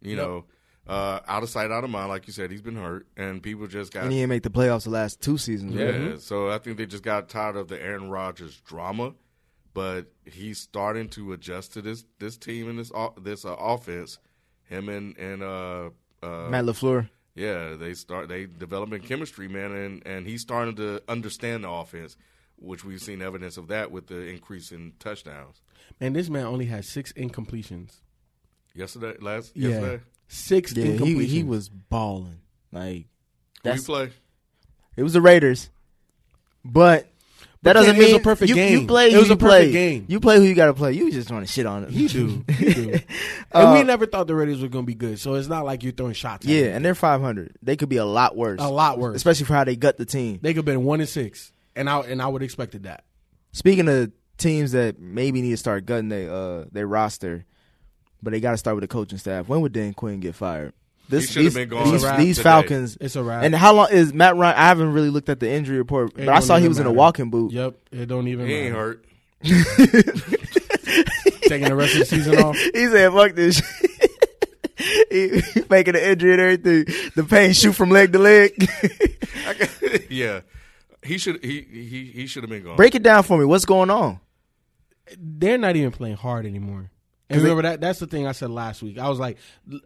[0.01, 0.45] You know,
[0.85, 2.09] uh, out of sight, out of mind.
[2.09, 4.49] Like you said, he's been hurt, and people just got And he didn't make the
[4.49, 5.73] playoffs the last two seasons.
[5.73, 5.85] yeah.
[5.85, 6.19] right?
[6.19, 9.13] So I think they just got tired of the Aaron Rodgers drama,
[9.73, 14.19] but he's starting to adjust to this this team and this o- this uh, offense.
[14.63, 15.89] Him and and uh,
[16.21, 17.09] uh, Matt LaFleur.
[17.35, 22.15] Yeah, they start they developing chemistry, man, and and he's starting to understand the offense,
[22.57, 25.61] which we've seen evidence of that with the increase in touchdowns.
[25.99, 27.95] Man, this man only had six incompletions.
[28.75, 29.69] Yesterday, last Yeah.
[29.69, 31.25] yesterday, Six Yeah, he, incompletions.
[31.27, 32.39] he was balling.
[32.71, 33.05] Like who you
[33.63, 34.11] that's play?
[34.95, 35.69] it was the Raiders,
[36.65, 37.09] but.
[37.63, 38.81] That doesn't Ken, it was mean a perfect you, game.
[38.81, 39.71] You play It was you a perfect play.
[39.71, 40.05] game.
[40.09, 40.91] You play who you got to play.
[40.93, 41.91] You just want to shit on it.
[41.91, 42.45] You do.
[42.59, 42.89] You do.
[42.91, 43.03] and
[43.51, 45.17] Uh, we never thought the Raiders were going to be good.
[45.19, 46.45] So it's not like you're throwing shots.
[46.45, 46.75] at Yeah, them.
[46.77, 47.55] and they're 500.
[47.61, 48.59] They could be a lot worse.
[48.61, 49.15] A lot worse.
[49.15, 50.39] especially for how they gut the team.
[50.41, 51.51] They could have been one and six.
[51.75, 53.05] And I, and I would have expected that.
[53.53, 57.45] Speaking of teams that maybe need to start gutting their uh, their roster,
[58.21, 59.47] but they got to start with the coaching staff.
[59.47, 60.73] When would Dan Quinn get fired?
[61.13, 62.97] This He these, been gone these, these wrap Falcons.
[62.99, 63.43] It's a wrap.
[63.43, 64.57] And how long is Matt Ryan?
[64.57, 66.79] I haven't really looked at the injury report, It but I saw he even was
[66.79, 67.51] in a walking boot.
[67.51, 67.75] Yep.
[67.91, 68.83] It don't even He ain't matter.
[68.83, 69.05] hurt.
[71.43, 72.57] Taking the rest of the season off.
[72.73, 74.11] he said, "Fuck this." shit."
[75.11, 76.85] he, he faking the injury and everything.
[77.15, 78.53] The pain shoot from leg to leg.
[80.09, 80.41] yeah,
[81.03, 82.77] he should he he he should have been gone.
[82.77, 83.45] Break it down for me.
[83.45, 84.19] What's going on?
[85.17, 86.89] They're not even playing hard anymore.
[87.33, 88.97] And 'Cause they- remember that that's the thing I said last week.
[88.97, 89.37] I was like,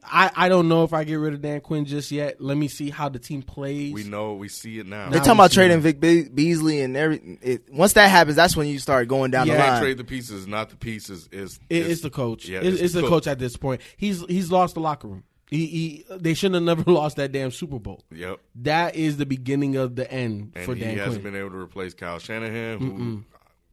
[0.04, 2.42] I, I don't know if I get rid of Dan Quinn just yet.
[2.42, 3.94] Let me see how the team plays.
[3.94, 5.10] We know we see it now.
[5.10, 5.82] They Now talking about trading it.
[5.82, 7.38] Vic Be- Beasley and every.
[7.42, 9.54] It, once that happens, that's when you start going down Yeah.
[9.58, 9.82] the line.
[9.82, 11.30] trade the pieces, not the pieces.
[11.32, 12.48] Is It- it's the coach.
[12.48, 13.28] Yeah, it's, it's the coach.
[13.28, 13.82] at this point.
[13.98, 15.24] He's he's lost the locker room.
[15.50, 18.04] He, he they shouldn't have never lost that damn Super Bowl.
[18.12, 18.40] Yep.
[18.64, 20.84] That is the beginning of the end And for Dan.
[20.84, 20.90] Quinn.
[20.92, 21.34] He hasn't Quinn.
[21.34, 23.24] been able to replace Kyle Shanahan, who,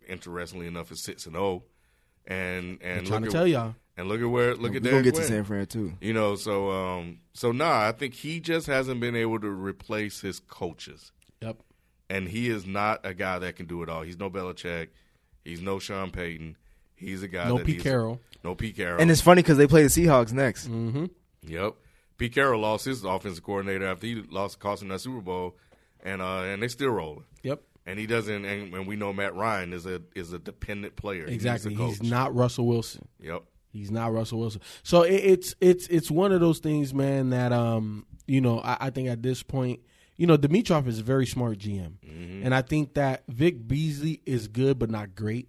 [0.09, 1.65] interestingly enough, is six and zero.
[2.27, 3.75] And and I'm trying look to at, tell y'all.
[3.97, 5.29] and look at where look We're at gonna Dan get to Quinn.
[5.29, 5.93] San Fran too.
[6.01, 10.21] You know, so um, so nah, I think he just hasn't been able to replace
[10.21, 11.13] his coaches,
[11.43, 11.59] Yep.
[12.09, 14.03] and he is not a guy that can do it all.
[14.03, 14.89] He's no Belichick,
[15.45, 16.57] he's no Sean Payton.
[16.97, 17.49] He's a guy.
[17.49, 18.21] No that Pete Carroll.
[18.43, 19.01] No Pete Carroll.
[19.03, 20.69] And it's funny because they play the Seahawks next.
[20.71, 21.07] Mm-hmm.
[21.47, 21.75] Yep.
[22.17, 25.57] Pete Carroll lost his offensive coordinator after he lost, cost him that Super Bowl,
[26.03, 27.25] and uh, and they still rolling.
[27.87, 28.45] And he doesn't.
[28.45, 31.27] And, and we know Matt Ryan is a is a dependent player.
[31.27, 31.75] Exactly.
[31.75, 32.09] He's coach.
[32.09, 33.09] not Russell Wilson.
[33.21, 33.43] Yep.
[33.73, 34.61] He's not Russell Wilson.
[34.83, 37.31] So it, it's it's it's one of those things, man.
[37.31, 39.81] That um, you know, I, I think at this point,
[40.17, 42.43] you know, Dimitroff is a very smart GM, Mm-hmm.
[42.47, 45.49] and I think that Vic Beasley is good but not great.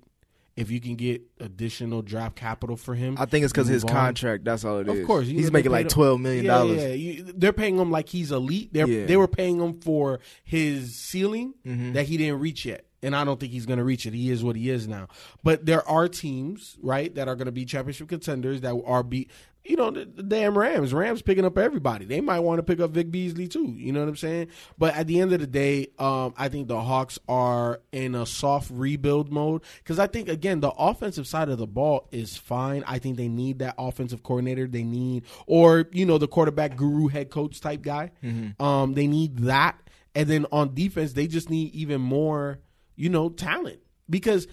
[0.55, 3.89] If you can get additional draft capital for him, I think it's because his on.
[3.89, 4.45] contract.
[4.45, 4.99] That's all it is.
[5.01, 6.81] Of course, he's making like twelve million Yeah, dollars.
[6.81, 8.69] Yeah, You- they're paying him like he's elite.
[8.71, 9.05] They're, Yeah.
[9.05, 11.91] They were paying him for his ceiling Mm-hmm.
[11.93, 14.13] that he didn't reach yet, and I don't think he's going to reach it.
[14.13, 15.07] He is what he is now.
[15.43, 19.29] But there are teams, right, that are going to be championship contenders that are be.
[19.67, 20.93] You know the, the damn Rams.
[20.93, 22.05] Rams picking up everybody.
[22.05, 23.73] They might want to pick up Vic Beasley too.
[23.75, 24.49] You know what I'm saying?
[24.77, 28.27] But at the end of the day, um, I think the Hawks are in a
[28.27, 32.83] soft rebuild mode because I think again the offensive side of the ball is fine.
[32.85, 34.67] I think they need that offensive coordinator.
[34.67, 38.11] They need or you know the quarterback guru head coach type guy.
[38.59, 39.79] Um, they need that,
[40.13, 42.59] and then on defense they just need even more
[42.95, 43.79] you know talent
[44.09, 44.47] because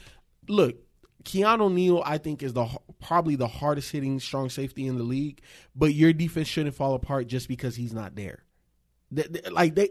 [0.48, 0.76] look.
[1.24, 2.66] Keanu Neal, I think, is the
[3.00, 5.40] probably the hardest hitting strong safety in the league.
[5.76, 8.42] But your defense shouldn't fall apart just because he's not there.
[9.12, 9.90] They- they- like they,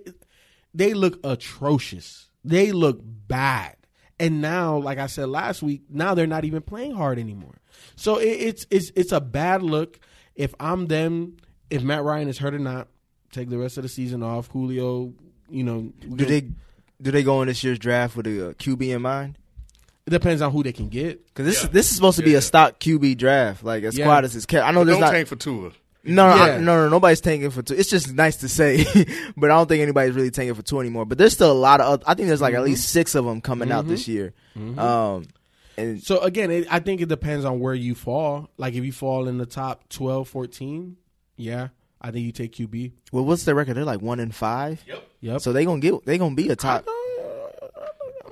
[0.74, 2.30] they look atrocious.
[2.44, 3.78] They look bad.
[4.20, 7.62] And now, like I said last week, now they're not even playing hard anymore.
[7.96, 10.00] So it, it's it's it's a bad look.
[10.36, 11.38] If I'm them,
[11.70, 12.90] if Matt Ryan is hurt or not,
[13.32, 14.48] take the rest of the season off.
[14.48, 15.14] Julio,
[15.50, 16.50] you know, Do they
[17.02, 19.38] do they go in this year's draft with a QB in mind?
[20.06, 21.26] It depends on who they can get.
[21.28, 21.70] Because this Yeah.
[21.72, 22.40] this is supposed to be Yeah.
[22.40, 24.06] a stock QB draft, like as Yeah.
[24.06, 24.66] squad as it's kept.
[24.66, 25.72] I know there's Don't not tank for Tua.
[26.04, 27.78] no no, I- no no nobody's tanking for Tua.
[27.78, 28.84] It's just nice to say,
[29.38, 31.06] but I don't think anybody's really tanking for Tua anymore.
[31.06, 31.94] But there's still a lot of.
[31.94, 32.66] oth- I think there's like at mm-hmm.
[32.66, 34.12] least six of them coming out this mm-hmm.
[34.12, 34.34] year.
[34.58, 34.80] Mm-hmm.
[34.80, 35.26] Um,
[35.78, 38.50] and So again, it, I think it depends on where you fall.
[38.58, 40.98] Like if you fall in the top 12, 14,
[41.38, 41.70] yeah,
[42.02, 42.92] I think you take QB.
[43.12, 43.76] well, what's their record?
[43.76, 44.84] They're like one in five.
[44.88, 45.08] Yep.
[45.22, 45.42] Yep.
[45.42, 46.88] So they gonna get they gonna be a top.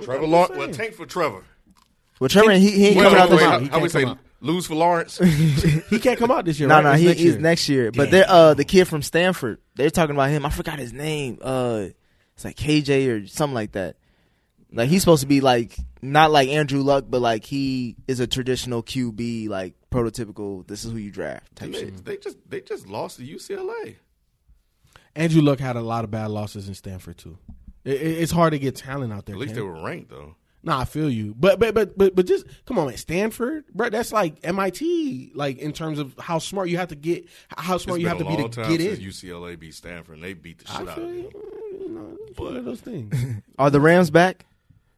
[0.02, 0.58] Trevor I'm Lawrence.
[0.58, 1.44] Well, tank for Trevor.
[2.20, 3.52] Well, Trevor, he, he ain't Wait, coming wait, out this wait, out.
[3.52, 4.18] how, He how we can't say out.
[4.42, 5.18] lose for Lawrence?
[5.90, 6.68] he can't come out this year.
[6.68, 6.84] No, right?
[6.84, 7.40] no, he, next he's year.
[7.40, 7.92] next year.
[7.92, 8.12] But Damn.
[8.12, 9.60] they're uh the kid from Stanford.
[9.76, 10.46] They're talking about him.
[10.46, 11.38] I forgot his name.
[11.42, 11.88] Uh,
[12.36, 13.98] it's like KJ or something like that.
[14.72, 18.28] Like he's supposed to be like not like Andrew Luck, but like he is a
[18.28, 20.66] traditional QB, like prototypical.
[20.68, 22.06] This is who you draft type they, shit.
[22.06, 23.96] they just they just lost to UCLA.
[25.16, 27.38] Andrew Luck had a lot of bad losses in Stanford too.
[27.84, 29.36] It, it- it's hard to get talent out there.
[29.36, 29.64] At least Ken.
[29.64, 30.36] they were ranked though.
[30.62, 32.98] Nah, I feel you, but but but but but just come on, man.
[32.98, 33.90] Stanford, bro.
[33.90, 38.00] That's like MIT, like in terms of how smart you have to get, how smart
[38.00, 39.30] It's you have to be to time get since in.
[39.32, 41.22] UCLA beat Stanford, and they beat the I shit out feel of you.
[41.24, 41.32] them.
[41.80, 43.16] You know, it's one of those things.
[43.58, 44.46] Are the Rams back?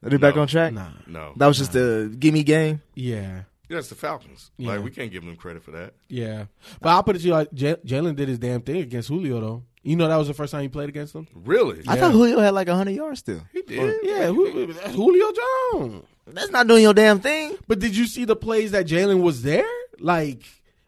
[0.04, 0.74] Are they back on track?
[0.74, 2.82] Nah, No, That was just a gimme game.
[2.96, 4.52] yeah, Yeah, it's the Falcons.
[4.58, 4.74] Yeah.
[4.74, 5.94] Like we can't give them credit for that.
[6.10, 6.46] yeah.
[6.82, 9.40] But I'll put it to you like J- Jalen did his damn thing against Julio
[9.40, 9.64] though.
[9.84, 11.28] You know that was the first time he played against him.
[11.34, 13.42] Really, I thought Julio had like hundred yards still.
[13.54, 13.96] he did.
[14.04, 15.32] Yeah, Ju- that's Julio
[15.72, 16.06] Jones.
[16.28, 17.56] That's not doing your damn thing.
[17.68, 19.66] But did you see the plays that Jalen was there?
[20.00, 20.44] Like,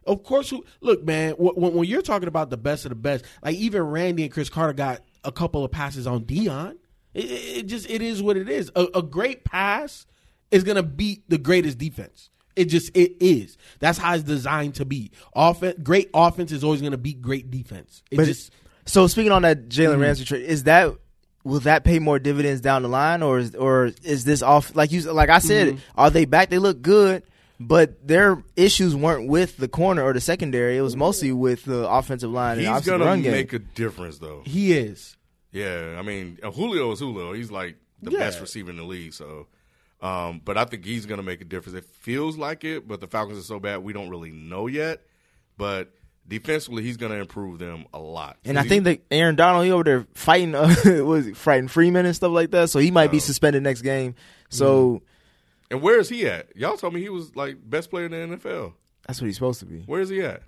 [0.06, 0.52] of course.
[0.80, 1.32] Look, man.
[1.38, 4.48] When, when you're talking about the best of the best, like even Randy and Cris
[4.48, 6.76] Carter got a couple of passes on Deion.
[7.14, 8.70] It, it it just it is what it is.
[8.76, 10.06] A, a great pass
[10.50, 12.30] is gonna beat the greatest defense.
[12.56, 13.56] It just it is.
[13.80, 15.10] That's how it's designed to be.
[15.34, 18.02] Offense, great offense is always gonna beat great defense.
[18.10, 18.52] It But just
[18.86, 20.00] so speaking on that Jalen Mm-hmm.
[20.02, 20.94] Ramsey trade, is that
[21.42, 24.74] will that pay more dividends down the line, or is or is this off?
[24.76, 25.78] Like you, like I said, Mm-hmm.
[26.00, 26.50] are they back?
[26.50, 27.22] They look good,
[27.58, 30.76] but their issues weren't with the corner or the secondary.
[30.76, 33.32] It was mostly with the offensive line and He's obviously the gonna run game.
[33.32, 34.42] make a difference though.
[34.44, 35.16] he is.
[35.52, 37.32] Yeah, I mean Julio is Julio.
[37.32, 38.18] He's like the Yeah.
[38.18, 39.12] best receiver in the league.
[39.14, 39.46] So,
[40.04, 41.76] um, but I think he's gonna make a difference.
[41.78, 45.02] It feels like it, but the Falcons are so bad we don't really know yet.
[45.56, 45.92] But
[46.28, 48.36] defensively, he's gonna improve them a lot.
[48.44, 50.74] and I He- think that Aaron Donald he over there fighting, uh,
[51.04, 52.70] was fighting Freeman and stuff like that.
[52.70, 54.14] So he might be suspended next game.
[54.50, 55.02] So
[55.70, 56.54] And where is he at?
[56.56, 58.74] Y'all told me he was like best player in the NFL.
[59.06, 59.80] that's what he's supposed to be.
[59.86, 60.42] Where is he at?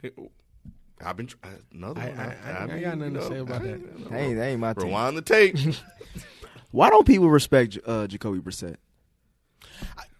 [0.00, 0.10] He-
[1.04, 1.36] I've been tr-
[1.72, 2.18] another I- one.
[2.20, 4.10] I- I- I got nothing to say about that.
[4.10, 4.84] That ain't, that ain't my team.
[4.86, 5.56] Rewind the tape.
[6.70, 8.76] Why don't people respect uh, Jacoby Brissett?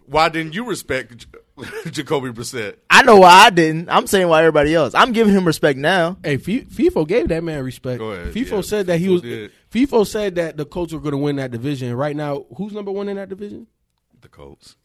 [0.07, 1.27] Why didn't you respect
[1.91, 2.77] Jacoby Brissett?
[2.91, 3.89] I know why I didn't.
[3.89, 4.95] I'm saying why everybody else.
[4.95, 6.19] I'm giving him respect now.
[6.23, 7.99] Hey, F- FIFO gave that man respect.
[7.99, 9.23] Go ahead, FIFO yeah, said that he FIFO was.
[9.23, 9.53] did.
[9.71, 11.95] FIFO said that the Colts were going to win that division.
[11.95, 13.67] Right now, who's number one in that division?
[14.21, 14.77] The Colts.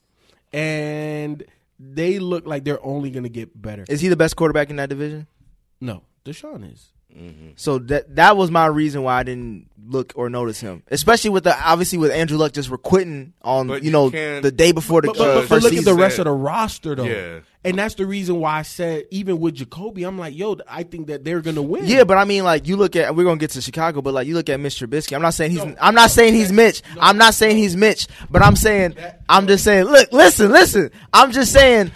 [0.54, 1.44] And
[1.80, 3.86] they look like they're only going to get better.
[3.90, 5.28] Is he the best quarterback in that division?
[5.82, 6.92] no, Deshaun is.
[7.56, 11.46] So that that was my reason why I didn't look or notice him, especially with
[11.46, 15.02] the obviously with Andrew Luck just quitting on you you know can't- the day before
[15.02, 16.96] the But, but, uh, but, but first look at the rest said- of the roster,
[16.96, 17.06] though.
[17.06, 17.40] Yeah.
[17.64, 21.08] And that's the reason why I said, even with Jacoby, I'm like, yo, I think
[21.08, 21.86] that they're going to win.
[21.86, 24.26] Yeah, but I mean, like you look at we're gonna get to Chicago, but like
[24.28, 25.16] you look at Mitch Trubisky.
[25.16, 26.82] I'm not saying he's I'm not saying he's Mitch.
[27.02, 28.96] I'm not saying he's Mitch, but I'm saying
[29.28, 29.86] I'm just saying.
[29.86, 30.92] Look, listen, listen.
[31.12, 31.92] I'm just saying.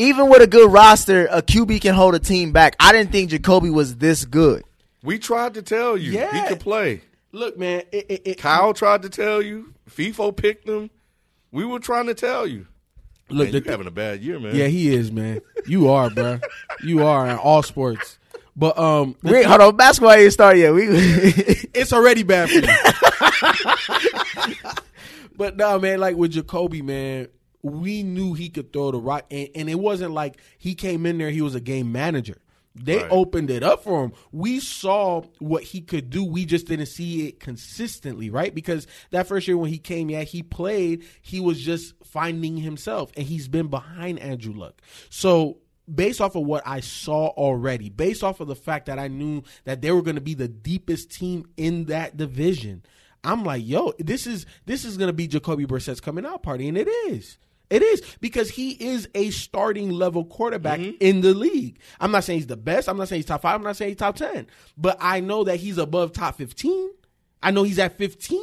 [0.00, 2.74] Even with a good roster, a QB can hold a team back.
[2.80, 4.64] I didn't think Jacoby was this good.
[5.02, 6.42] We tried to tell you Yeah.
[6.42, 7.02] he could play.
[7.32, 7.82] Look, man.
[7.92, 9.74] It, it, it, Kyle tried to tell you.
[9.90, 10.88] FIFO picked him.
[11.52, 12.66] We were trying to tell you.
[13.28, 14.54] look, Man, the, you having a bad year, man.
[14.56, 15.40] yeah, he is, man.
[15.66, 16.40] You are, bro.
[16.82, 18.18] You are in all sports.
[18.56, 20.72] But um, the Wait, hold on, basketball ain't started yet.
[20.74, 20.84] We
[21.74, 22.68] it's already bad for you.
[25.36, 27.28] but no, man, like with Jacoby, man,
[27.62, 31.18] we knew he could throw the rock, and, and it wasn't like he came in
[31.18, 32.38] there; he was a game manager.
[32.74, 33.10] They Right.
[33.10, 34.12] opened it up for him.
[34.30, 36.24] We saw what he could do.
[36.24, 38.54] We just didn't see it consistently, right?
[38.54, 41.04] Because that first year when he came, yeah, he played.
[41.20, 44.80] He was just finding himself, and he's been behind Andrew Luck.
[45.10, 45.58] So
[45.92, 49.42] based off of what I saw already, based off of the fact that I knew
[49.64, 52.84] that they were going to be the deepest team in that division,
[53.24, 56.68] I'm like, yo, this is this is going to be Jacoby Brissett's coming out party,
[56.68, 57.36] and it is.
[57.70, 60.96] It is because he is a starting level quarterback mm-hmm.
[60.98, 61.78] in the league.
[62.00, 62.88] I'm not saying he's the best.
[62.88, 63.54] I'm not saying he's top five.
[63.54, 64.48] I'm not saying he's top 10.
[64.76, 66.90] But I know that he's above top 15.
[67.42, 68.42] I know he's at 15.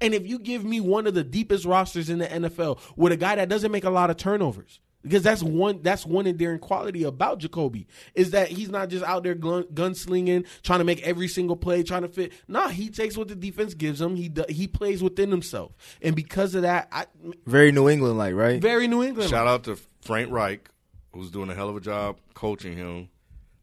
[0.00, 3.16] And if you give me one of the deepest rosters in the NFL with a
[3.16, 7.04] guy that doesn't make a lot of turnovers, because that's one that's one endearing quality
[7.04, 11.28] about Jacoby is that he's not just out there gun, gunslinging, trying to make every
[11.28, 12.32] single play, trying to fit.
[12.48, 14.16] Nah, he takes what the defense gives him.
[14.16, 15.72] He he plays within himself,
[16.02, 17.06] and because of that, I,
[17.46, 18.60] very New England like, right?
[18.60, 19.30] very New England.
[19.30, 20.68] Shout out to Frank Reich,
[21.12, 23.08] who's doing a hell of a job coaching him.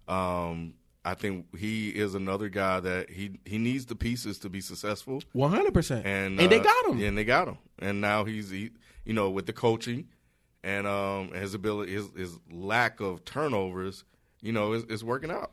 [0.07, 0.73] Um,
[1.03, 5.21] I think he is another guy that he he needs the pieces to be successful,
[5.33, 7.01] One hundred percent, and and they uh, got him.
[7.01, 8.71] and they got him, and now he's he,
[9.05, 10.07] you know with the coaching
[10.64, 14.03] and um his ability his his lack of turnovers,
[14.41, 15.51] you know, is, is working out.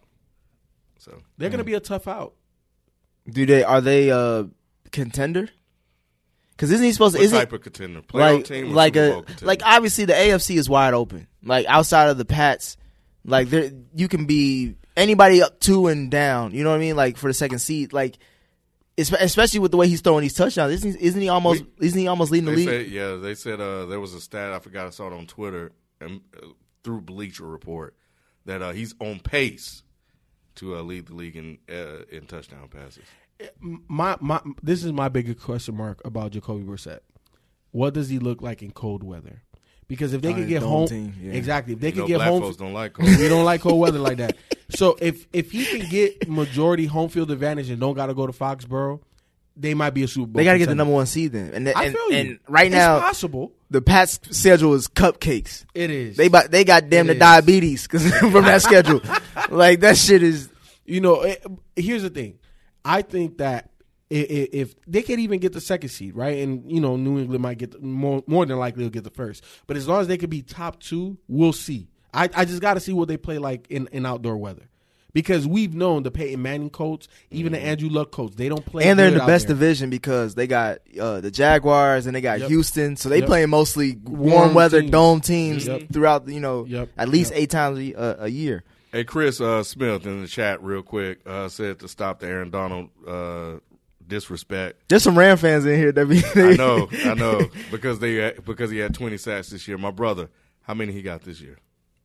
[0.99, 2.35] So They're gonna be a tough out.
[3.29, 4.49] Do they are they a
[4.91, 5.49] contender?
[6.51, 7.19] Because isn't he supposed to?
[7.19, 8.01] What Isn't type of contender?
[8.03, 9.47] Playoff like team or like Super a contender?
[9.47, 11.27] like obviously the AFC is wide open.
[11.43, 12.77] Like outside of the Pats,
[13.25, 16.53] like there you can be anybody up two and down.
[16.53, 16.97] You know what I mean?
[16.97, 18.19] Like for the second seed, like espe-
[18.97, 20.73] especially with the way he's throwing these touchdowns.
[20.75, 21.65] Isn't he, isn't he almost?
[21.81, 22.69] isn't he almost leading the league?
[22.69, 25.27] said, yeah, they said uh, there was a stat I forgot I saw it on
[25.27, 26.47] Twitter and uh,
[26.83, 27.95] through Bleacher Report
[28.45, 29.83] that uh, he's on pace
[30.57, 33.05] to uh, lead the league in uh, in touchdown passes.
[33.61, 37.01] my my this is my biggest question mark about Jacoby Brissett.
[37.73, 39.43] What does he look like in cold weather?
[39.89, 41.33] Because if they Oh, could get dome home, team, yeah.
[41.33, 41.75] exactly.
[41.75, 43.81] If they You could know, get black home, folks don't like we don't like cold
[43.81, 44.37] weather like that.
[44.71, 48.27] So if if he can get majority home field advantage and don't got to go
[48.27, 49.01] to Foxborough,
[49.57, 50.39] they might be a Super Bowl.
[50.41, 51.53] They got to get the number one seed then.
[51.55, 52.17] And I and, feel you.
[52.17, 53.53] and right It's now possible.
[53.71, 55.65] the Pats schedule is cupcakes.
[55.75, 56.17] It is.
[56.17, 59.01] They they got damn the diabetes 'cause from that schedule.
[59.51, 60.49] like that shit is
[60.87, 61.45] You know, it,
[61.77, 62.39] here's the thing.
[62.85, 63.71] I think that
[64.13, 67.19] i- i- if they could even get the second seed, right, and you know, New
[67.19, 69.45] England might get the, more more than likely will get the first.
[69.67, 71.89] But as long as they could be top two, we'll see.
[72.15, 74.69] I, I just got to see what they play like in, in outdoor weather.
[75.13, 78.83] Because we've known the Peyton Manning Colts, even the Andrew Luck Colts, they don't play.
[78.83, 78.91] Mm-hmm.
[78.91, 79.55] and they're in the out best there.
[79.55, 82.49] division because they got uh, the Jaguars and they got Yep.
[82.49, 83.27] Houston, so they Yep.
[83.29, 84.91] playing mostly warm, Warm weather teams.
[84.91, 85.83] dome teams Yep.
[85.93, 86.27] throughout.
[86.27, 86.89] You know, Yep.
[86.97, 87.41] at least Yep.
[87.41, 88.65] eight times a, a, a year.
[88.91, 92.51] Hey, Chris uh, Smith in the chat, real quick, uh, said to stop the Aaron
[92.51, 93.61] Donald uh,
[94.07, 94.83] disrespect.
[94.89, 96.23] There's some Ram fans in here that be.
[96.35, 99.79] I know, I know, because they because he had 20 sacks this year.
[99.79, 100.29] My brother,
[100.63, 101.59] how many he got this year?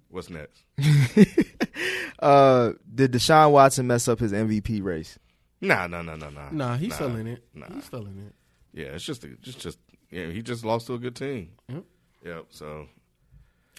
[0.10, 0.64] What's next?
[2.20, 5.20] uh, did Deshaun Watson mess up his MVP race?
[5.62, 6.50] Nah, nah, nah, nah, nah.
[6.52, 7.44] Nah, he's nah, still in it.
[7.54, 7.68] Nah.
[7.74, 8.34] He's still in it.
[8.74, 9.80] Yeah, it's just, a, just, just,
[10.10, 10.28] yeah.
[10.28, 11.52] He just lost to a good team.
[11.68, 11.84] Yep.
[12.26, 12.46] Yep.
[12.50, 12.88] So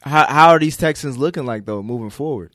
[0.02, 2.54] How how are these Texans looking like though moving forward?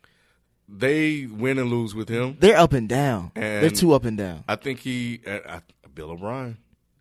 [0.67, 2.37] they win and lose with him.
[2.39, 3.31] They're up and down.
[3.35, 4.43] And- They're too up and down.
[4.47, 5.61] I think he, uh, I,
[5.93, 6.57] Bill O'Brien,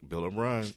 [0.06, 0.72] Bill O'Brien.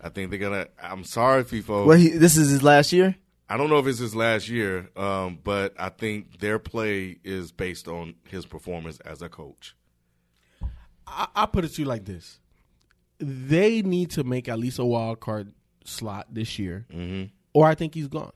[0.00, 0.68] I think they're gonna.
[0.80, 1.86] I'm sorry, FIFO.
[1.86, 3.16] Well, he, this is his last year.
[3.48, 7.52] I don't know if it's his last year, um, but I think their play is
[7.52, 9.76] based on his performance as a coach.
[11.06, 12.40] I, I put it to you like this:
[13.18, 15.52] they need to make at least a wild card
[15.84, 17.26] slot this year, Mm-hmm.
[17.54, 18.32] or I think he's gone.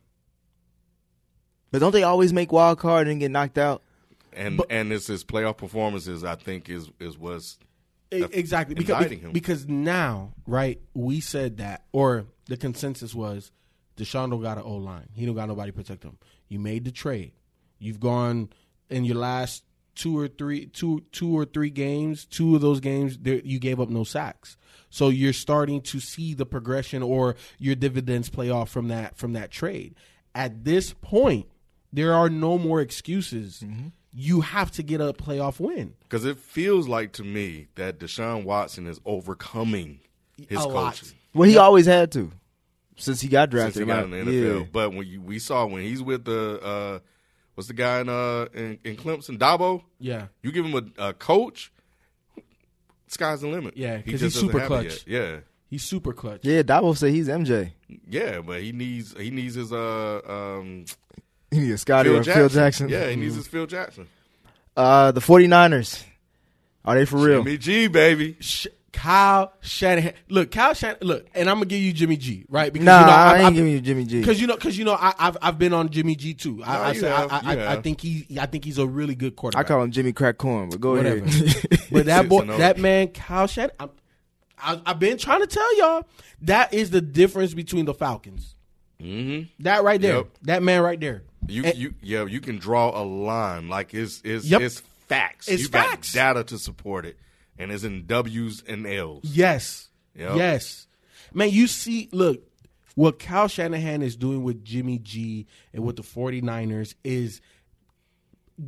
[1.73, 3.83] But don't they always make wild card and get knocked out?
[4.33, 6.23] And But- and it's his playoff performances.
[6.25, 7.59] I think is is what's
[8.13, 9.31] Exactly because him.
[9.33, 13.53] because now right we said that or the consensus was
[14.01, 15.09] Deshaun don't got an O line.
[15.15, 16.19] He don't got nobody to protect him.
[16.49, 17.33] You made the trade.
[17.79, 18.51] You've gone
[18.89, 22.25] in your last two or three two two or three games.
[22.25, 24.57] Two of those games you gave up no sacks.
[24.89, 29.33] So you're starting to see the progression or your dividends play off from that from
[29.35, 29.95] that trade.
[30.35, 31.47] At this point,
[31.93, 33.61] there are no more excuses.
[33.61, 33.89] Mm-hmm.
[34.13, 35.95] You have to get a playoff win.
[36.01, 40.01] because it feels like to me that Deshaun Watson is overcoming
[40.49, 40.95] his A lot.
[40.95, 42.33] coaching Well, he always had to
[43.01, 43.75] since he got drafted.
[43.75, 44.59] since he got in the NFL.
[44.61, 44.67] yeah.
[44.73, 46.99] But when you, we saw when he's with the uh,
[47.55, 49.83] what's the guy in uh in, in Clemson, Dabo.
[49.99, 50.27] Yeah.
[50.43, 51.73] You give him a, a coach,
[53.09, 53.77] sky's the limit.
[53.77, 55.07] Yeah, because just he's super clutch.
[55.07, 55.39] Yeah.
[55.69, 56.41] He's super clutch.
[56.45, 57.73] Yeah, Dabo said he's MJ.
[58.09, 60.85] Yeah, but he needs he needs his uh um
[61.53, 62.41] Yeah, Scotty Phil or Jackson.
[62.41, 62.89] Phil Jackson.
[62.89, 64.07] Yeah, he needs his Phil Jackson.
[64.77, 66.05] Uh, the 49ers.
[66.85, 67.43] Are they for real?
[67.43, 68.37] Jimmy G, baby.
[68.41, 70.15] Sh- Kyle Shanahan.
[70.29, 70.99] Look, Kyle Shanahan.
[71.07, 72.73] Look, and I'm gonna give you Jimmy G, right?
[72.73, 74.21] Because Nah, you know, I, I've- ain't I've- giving you Jimmy G.
[74.21, 76.61] Because you know, because you know, I, I've I've been on Jimmy G too.
[76.65, 77.33] I, No, I, said, have.
[77.33, 79.65] I, I, I think he, I think he's a really good quarterback.
[79.65, 81.25] I call him Jimmy Crack Corn, but go Whatever.
[81.25, 81.81] ahead.
[81.93, 82.59] but that boy, oh.
[82.59, 83.75] that man, Kyle Shanahan.
[83.79, 83.91] I'm,
[84.63, 86.07] I, I've been trying to tell y'all
[86.43, 88.55] that is the difference between the Falcons.
[89.01, 89.63] Mm-hmm.
[89.63, 90.27] That right there, Yep.
[90.43, 91.23] that man right there.
[91.49, 94.61] You And- you yeah, you can draw a line like it's it's Yep.
[94.61, 95.49] it's facts.
[95.49, 96.13] It's you facts.
[96.15, 97.17] got data to support it,
[97.61, 99.25] and it's in W's and L's.
[99.25, 99.91] Yes.
[100.15, 100.37] Yep.
[100.37, 100.87] Yes.
[101.33, 102.43] Man, you see, look,
[102.95, 107.41] what Kyle Shanahan is doing with Jimmy G and with the 49ers is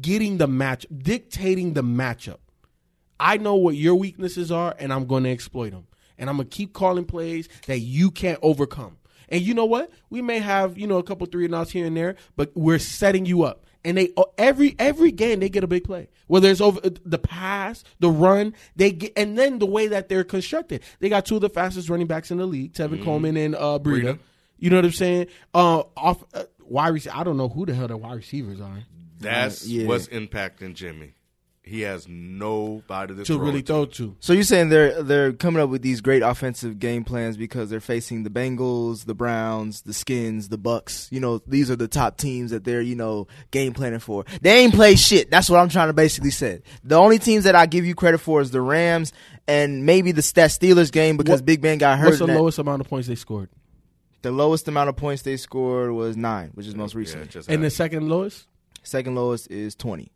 [0.01, 2.39] getting the match, dictating the matchup.
[3.19, 5.87] I know what your weaknesses are, and I'm going to exploit them.
[6.19, 8.99] And I'm going to keep calling plays that you can't overcome.
[9.29, 9.91] And you know what?
[10.11, 12.79] We may have, you know, a couple three and outs here and there, but we're
[12.79, 13.65] setting you up.
[13.85, 16.09] And they every every game they get a big play.
[16.29, 20.25] Whether it's over the pass, the run, they get, and then the way that they're
[20.25, 23.55] constructed, they got two of the fastest running backs in the league, Tevin Coleman and
[23.55, 24.03] uh, Breida.
[24.15, 24.19] Breida.
[24.59, 25.27] You know what I'm saying?
[25.53, 27.17] Uh, off uh, wide receiver.
[27.17, 28.79] I don't know who the hell the wide receivers are.
[29.21, 29.87] That's Yeah.
[29.87, 31.15] what's impacting Jimmy.
[31.65, 34.17] He has nobody to, to throw really it throw to.
[34.21, 37.81] So you're saying they're they're coming up with these great offensive game plans because they're
[37.81, 41.09] facing the Bengals, the Browns, the Skins, the Bucks.
[41.13, 44.25] You know, these are the top teams that they're you know game planning for.
[44.41, 45.31] They ain't play shit.
[45.31, 46.63] That's what I'm trying to basically say.
[46.83, 49.13] The only teams that I give you credit for is the Rams
[49.47, 52.07] and maybe the that Steelers game because What- Big Ben got hurt.
[52.07, 53.49] What's the that- lowest amount of points they scored?
[54.23, 57.25] the lowest amount of points they scored was nine, which is most recent.
[57.25, 58.47] it just And the second lowest?
[58.85, 60.13] Second lowest is twenty.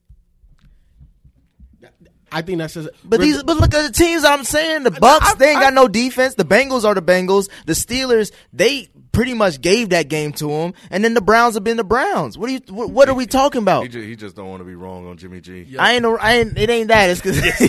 [2.33, 2.89] I think that's just.
[3.05, 4.83] But these, but look at the teams I'm saying.
[4.83, 6.35] The Bucks, I- they ain't I- got no defense.
[6.35, 7.49] The Bengals are the Bengals.
[7.67, 10.75] The Steelers, they pretty much gave that game to them.
[10.91, 12.37] And then the Browns have been the Browns.
[12.37, 12.61] What are you?
[12.69, 13.85] What, what are we talking about?
[13.85, 15.77] he, just, he just don't want to be wrong on Jimmy G.
[15.79, 16.03] I ain't.
[16.03, 16.59] no- I ain't.
[16.59, 17.11] It ain't that.
[17.11, 17.39] It's because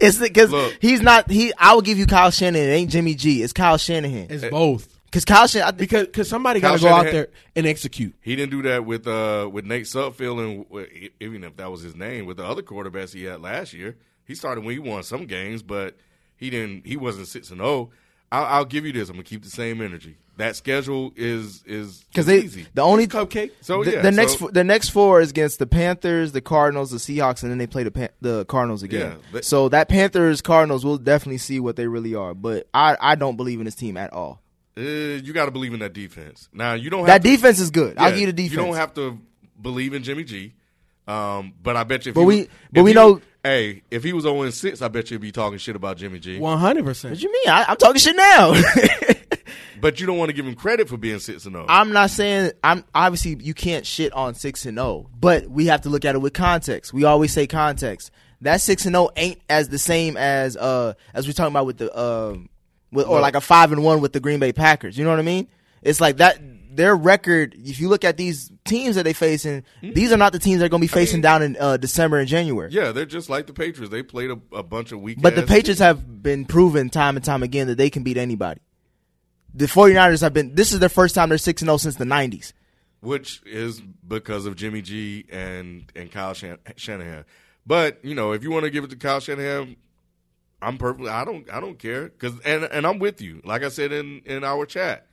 [0.00, 1.30] it's because he's not.
[1.30, 1.52] He.
[1.58, 2.68] I will give you Kyle Shanahan.
[2.68, 3.42] It ain't Jimmy G.
[3.42, 4.26] It's Kyle Shanahan.
[4.28, 4.86] it's both.
[5.14, 5.76] Because Kyle Shanahan.
[5.76, 8.16] Because cause somebody got to go out Shanahan- there and execute.
[8.20, 11.94] He didn't do that with uh with Nate Sudfeld and even if that was his
[11.94, 13.96] name with the other quarterbacks he had last year.
[14.26, 15.96] He started when he won some games, but
[16.36, 16.84] he didn't.
[16.86, 17.90] He wasn't six and zero.
[18.32, 19.08] I'll, I'll give you this.
[19.08, 20.16] I'm gonna keep the same energy.
[20.36, 22.66] That schedule is is Because they easy.
[22.74, 23.52] the only Cupcake.
[23.60, 26.40] So the, yeah, the next so- fo- the next four is against the Panthers, the
[26.40, 29.12] Cardinals, the Seahawks, and then they play the Pan- the Cardinals again.
[29.12, 32.34] Yeah, but- so that Panthers Cardinals will definitely see what they really are.
[32.34, 34.40] But I I don't believe in this team at all.
[34.76, 36.48] Uh, you got to believe in that defense.
[36.52, 37.96] Now you don't have That to, defense is good.
[37.98, 38.52] I'll give you the defense.
[38.52, 39.18] You don't have to
[39.60, 40.54] believe in Jimmy G.
[41.06, 42.10] Um, but I bet you.
[42.10, 44.48] If But he we- was- but if we he know- Hey, if he was 0
[44.48, 46.38] 6, I bet you'd be talking shit about Jimmy G.
[46.38, 47.22] One hundred percent what percent.
[47.22, 47.54] you mean?
[47.54, 48.54] I, I'm talking shit now.
[49.80, 51.58] But you don't want to give him credit for being 6 and oh.
[51.60, 51.66] 0.
[51.68, 55.82] I'm not saying I'm obviously you can't shit on six and zero, but we have
[55.82, 56.94] to look at it with context.
[56.94, 58.10] We always say context.
[58.40, 61.76] That six and zero ain't as the same as uh as we're talking about with
[61.76, 62.48] the um
[62.94, 63.20] with or No.
[63.22, 64.96] like a five and one with the Green Bay Packers.
[64.96, 65.48] You know what I mean?
[65.82, 66.38] It's like that.
[66.76, 67.54] Their record.
[67.56, 70.64] If you look at these teams that they facing, these are not the teams that
[70.64, 72.70] are going to be facing mean- down in uh, December and January.
[72.72, 73.92] Yeah, they're just like the Patriots.
[73.92, 75.18] They played a, a bunch of weak.
[75.22, 75.80] But the Patriots teams.
[75.80, 78.60] have been proven time and time again that they can beat anybody.
[79.54, 80.56] The 49ers have been.
[80.56, 82.52] This is their first time they're six and zero since the '90s.
[83.00, 87.24] which is because of Jimmy G and and Kyle Shan- Shanahan.
[87.64, 89.76] But you know, if you want to give it to Kyle Shanahan,
[90.64, 91.10] I'm perfectly.
[91.10, 91.50] I don't.
[91.52, 93.40] I don't care because and and I'm with you.
[93.44, 95.06] Like I said in in our chat,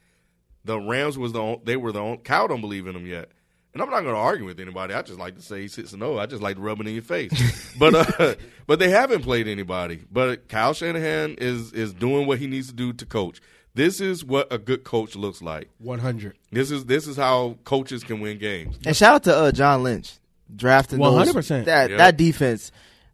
[0.66, 3.30] the Rams was the on- they were the on- Kyle don't believe in them yet.
[3.74, 4.94] And I'm not going to argue with anybody.
[4.94, 6.18] I just like to say six and zero.
[6.20, 7.32] I just like to rub it in your face.
[7.80, 8.36] but uh,
[8.68, 10.02] but they haven't played anybody.
[10.12, 13.40] But Kyle Shanahan is is doing what he needs to do to coach.
[13.74, 15.70] This is what a good coach looks like.
[15.78, 16.38] One hundred.
[16.52, 18.78] This is this is how coaches can win games.
[18.86, 20.16] And shout out to uh, John Lynch
[20.54, 21.64] drafting 100%.
[21.64, 21.98] that Yeah.
[21.98, 22.74] that defense.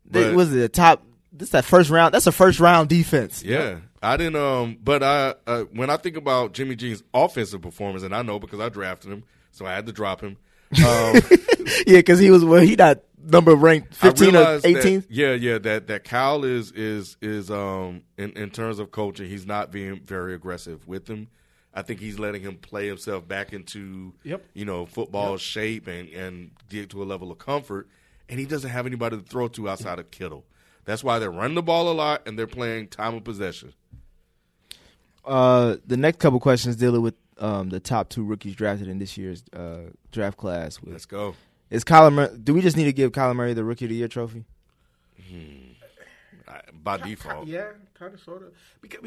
[0.10, 1.04] That But- was it the top.
[1.38, 2.14] This that first round.
[2.14, 3.44] That's a first round defense.
[3.44, 4.36] Yeah, I didn't.
[4.36, 8.40] Um, but I uh, when I think about Jimmy G's offensive performance, and I know
[8.40, 10.38] because I drafted him, so I had to drop him.
[10.86, 11.16] Um,
[11.88, 12.62] yeah, because he was well.
[12.62, 15.04] He got number ranked fifteen or eighteen.
[15.10, 15.58] Yeah, yeah.
[15.60, 20.02] That that Kyle is is is um in in terms of coaching, he's not being
[20.04, 21.28] very aggressive with him.
[21.74, 24.44] I think he's letting him play himself back into Yep.
[24.54, 27.88] you know football shape and and get to a level of comfort.
[28.30, 30.44] And he doesn't have anybody to throw to outside of Kittle.
[30.88, 33.74] That's why they're running the ball a lot and they're playing time of possession.
[35.26, 39.18] Uh, the next couple questions dealing with um the top two rookies drafted in this
[39.18, 40.80] year's uh draft class.
[40.82, 41.36] Let's go.
[41.70, 42.36] Is Kyler Murray?
[42.42, 44.46] Do we just need to give Kyler Murray the Rookie of the Year trophy?
[46.48, 48.54] I- By default, Yeah, kind of, sort of.
[48.82, 49.02] Because,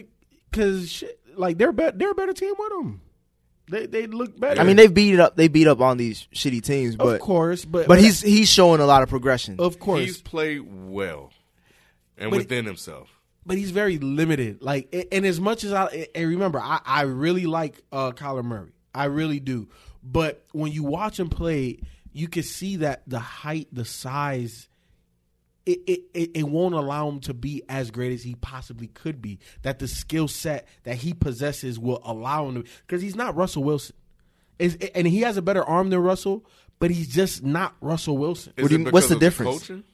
[0.50, 3.00] because shit, like they're bet they're a better team with them.
[3.70, 4.60] They they look better.
[4.60, 5.36] I mean, they beat it up.
[5.36, 8.80] They beat up on these shitty teams, but of course, but but he's he's showing
[8.82, 9.56] a lot of progression.
[9.58, 11.30] of course, he's played well
[12.20, 13.08] and But- within himself.
[13.46, 14.62] but he's very limited.
[14.62, 18.72] Like, and as much as I and remember, I, I really like uh, Kyler Murray.
[18.94, 19.68] I really do.
[20.02, 21.80] But when you watch him play,
[22.12, 24.68] you can see that the height, the size,
[25.66, 29.20] it it, it, it won't allow him to be as great as he possibly could
[29.22, 29.38] be.
[29.62, 33.62] That the skill set that he possesses will allow him to because he's not Russell
[33.64, 33.94] Wilson.
[34.58, 36.44] Is and he has a better arm than Russell,
[36.78, 38.52] but he's just not Russell Wilson.
[38.58, 39.60] What do it you- what's the difference?
[39.60, 39.84] coaching?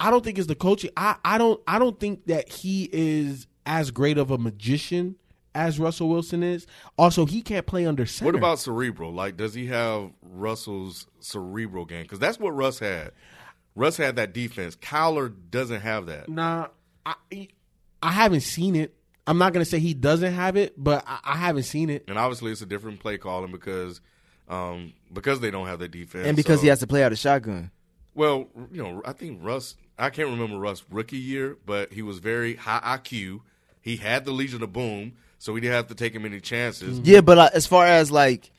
[0.00, 0.90] I don't think it's the coaching.
[0.96, 5.16] I, I don't I don't think that he is as great of a magician
[5.54, 6.66] as Russell Wilson is.
[6.98, 8.32] Also, he can't play under center.
[8.32, 9.12] What about cerebral?
[9.12, 12.02] Like, does he have Russell's cerebral game?
[12.02, 13.12] Because that's what Russ had.
[13.76, 14.76] Russ had that defense.
[14.76, 16.28] Kyler doesn't have that.
[16.28, 16.68] Nah,
[17.06, 17.48] I
[18.02, 18.94] I haven't seen it.
[19.26, 22.04] I'm not gonna say he doesn't have it, but I, I haven't seen it.
[22.08, 24.00] And obviously, it's a different play calling because
[24.48, 27.12] um, because they don't have the defense, and because so- he has to play out
[27.12, 27.70] of shotgun.
[28.14, 29.76] Well, you know, I think Russ.
[29.98, 33.40] I can't remember Russ rookie year, but he was very high IQ.
[33.80, 36.98] He had the Legion of Boom, so we didn't have to take him any chances.
[37.00, 38.50] Yeah, but uh, as far as like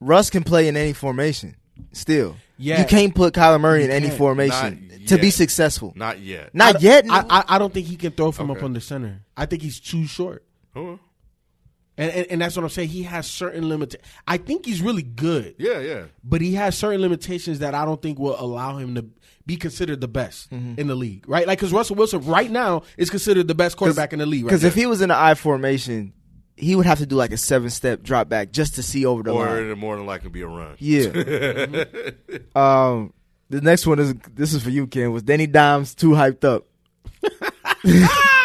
[0.00, 1.56] Russ can play in any formation.
[1.92, 2.80] Still, Yeah.
[2.80, 5.34] you can't put Kyler Murray in any formation Not to be yet.
[5.34, 5.92] successful.
[5.96, 6.52] Not yet.
[6.54, 7.04] Not I- yet.
[7.08, 8.66] I, I, I don't think he can throw from up Okay.
[8.66, 9.20] under center.
[9.36, 10.44] I think he's too short.
[11.98, 12.88] And, and and that's what I'm saying.
[12.90, 14.06] He has certain limitations.
[14.26, 16.04] I think he's really good, yeah, yeah.
[16.24, 19.04] but he has certain limitations that I don't think will allow him to
[19.44, 20.78] be considered the best Mm-hmm.
[20.80, 21.28] in the league.
[21.28, 21.46] Right?
[21.46, 24.44] Like because Russell Wilson right now is considered the best quarterback in the league.
[24.44, 26.12] Right Because if he was in the I formation,
[26.56, 29.22] he would have to do like a seven step drop back just to see over
[29.24, 29.64] the Or line.
[29.64, 30.76] it'll more than likely be a run.
[30.78, 31.06] Yeah.
[32.54, 33.12] um,
[33.50, 35.10] the next one is this is for you, Ken.
[35.12, 36.66] Was Danny Dimes too hyped up?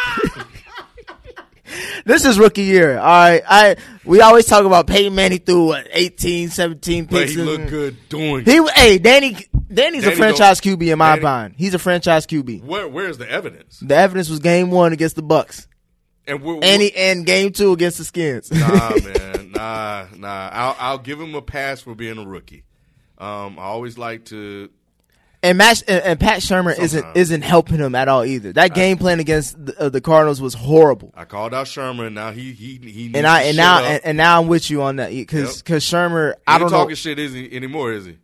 [2.06, 2.98] this is rookie year.
[2.98, 3.76] All right, I
[4.06, 7.32] we always talk about Peyton Manning threw what 18, 17 But picks.
[7.34, 8.46] he and- looked good doing.
[8.46, 9.38] He hey Danny
[9.74, 11.56] Danny's a franchise QB in my Danny- mind.
[11.58, 12.64] He's a franchise QB.
[12.64, 13.80] Where where's the evidence?
[13.80, 15.68] The evidence was game one against the Bucks,
[16.28, 18.52] And we're, and he, and game two against the Skins.
[18.52, 20.50] nah, man, nah, nah.
[20.52, 22.64] I'll I'll give him a pass for being a rookie.
[23.18, 24.70] Um, I always like to.
[25.44, 28.54] And Matt and, and Pat Shurmur isn't isn't helping him at all either.
[28.54, 31.14] That game plan against the, uh, the Cardinals was horrible.
[31.16, 32.06] I called out Sherman.
[32.06, 33.04] And now he he he.
[33.08, 35.64] Needs And I to and now and, and now I'm with you on that because
[35.68, 35.82] Yep.
[35.82, 37.92] Shurmur He I don't know talking shit is he anymore?
[37.92, 38.18] Is he?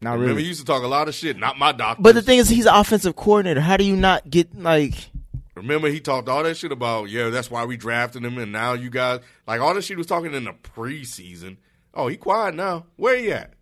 [0.00, 0.42] not Remember, really.
[0.42, 1.38] he used to talk a lot of shit.
[1.38, 2.02] Not my doctor.
[2.02, 3.60] But the thing is, he's an offensive coordinator.
[3.60, 5.10] How do you not get like?
[5.54, 8.74] Remember, he talked all that shit about, yeah, that's why we drafted him, and now
[8.74, 11.56] you guys like all that shit was talking in the preseason.
[11.94, 12.86] Oh, he quiet now.
[12.96, 13.54] Where he at?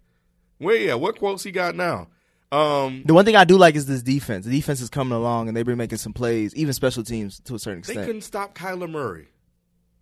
[0.58, 1.00] Where he at?
[1.00, 2.08] What quotes he got now?
[2.54, 4.44] Um, The one thing I do like is this defense.
[4.46, 7.54] The defense is coming along and they've been making some plays, even special teams to
[7.54, 7.98] a certain extent.
[8.00, 9.28] they couldn't stop Kyler Murray.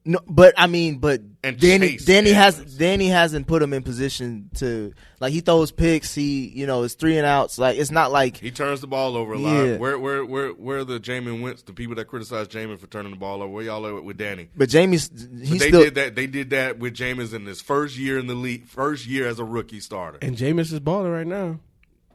[0.05, 3.85] No, but I mean, but And Danny Chase Danny has Danny hasn't put him in
[3.85, 6.13] position to like he throws picks.
[6.13, 7.57] He you know it's three and outs.
[7.57, 9.49] Like it's not like He turns the ball over a Yeah.
[9.49, 9.79] lot.
[9.79, 13.13] Where, where, where, where are the Jamin Wentz, the people that criticize Jamin for turning
[13.13, 13.53] the ball over?
[13.53, 14.49] Where y'all at with Danny?
[14.57, 16.17] But Jamie's But he's they still did that.
[16.17, 19.39] They did that with Jameis in his first year in the league, first year as
[19.39, 20.19] a rookie starter.
[20.21, 21.61] and Jameis is balling right now.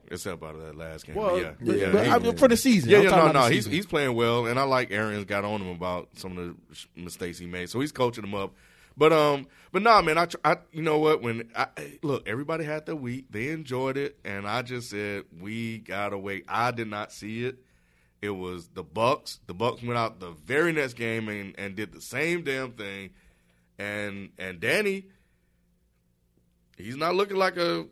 [0.10, 1.16] Except out of that last game.
[1.16, 3.86] Well, yeah, but, yeah, but I- for the season, Yeah, yeah, no, no, he's he's
[3.86, 7.46] playing well, and I like Arians got on him about some of the mistakes he
[7.46, 8.54] made, so he's coaching him up.
[8.96, 11.22] But um, but nah, man, I, tr- I you know what?
[11.22, 11.68] When I
[12.02, 16.46] look, everybody had their week, they enjoyed it, and I just said we gotta wait.
[16.48, 17.58] I did not see it.
[18.22, 19.40] It was the Bucks.
[19.46, 23.12] The Bucks went out the very next game and, and did the same damn thing,
[23.78, 25.06] and and Danny,
[26.78, 27.86] he's not looking like a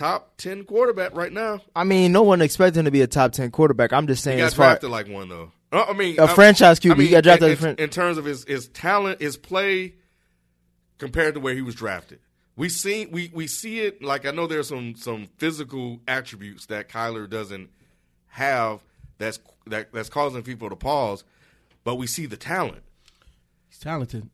[0.00, 1.60] top ten quarterback right now.
[1.76, 3.92] I mean, no one expected him to be a top ten quarterback.
[3.92, 5.52] I'm just saying, He got as far drafted like one though.
[5.70, 7.00] Uh, I mean, A I- franchise QB.
[7.02, 9.94] He got drafted in, fran- in terms of his his talent, his play
[10.98, 12.18] compared to where he was drafted.
[12.56, 16.88] We see we we see it like I know there's some some physical attributes that
[16.88, 17.68] Kyler doesn't
[18.28, 18.80] have
[19.18, 21.24] that's that that's causing people to pause,
[21.84, 22.82] but we see the talent.
[23.68, 24.28] He's talented.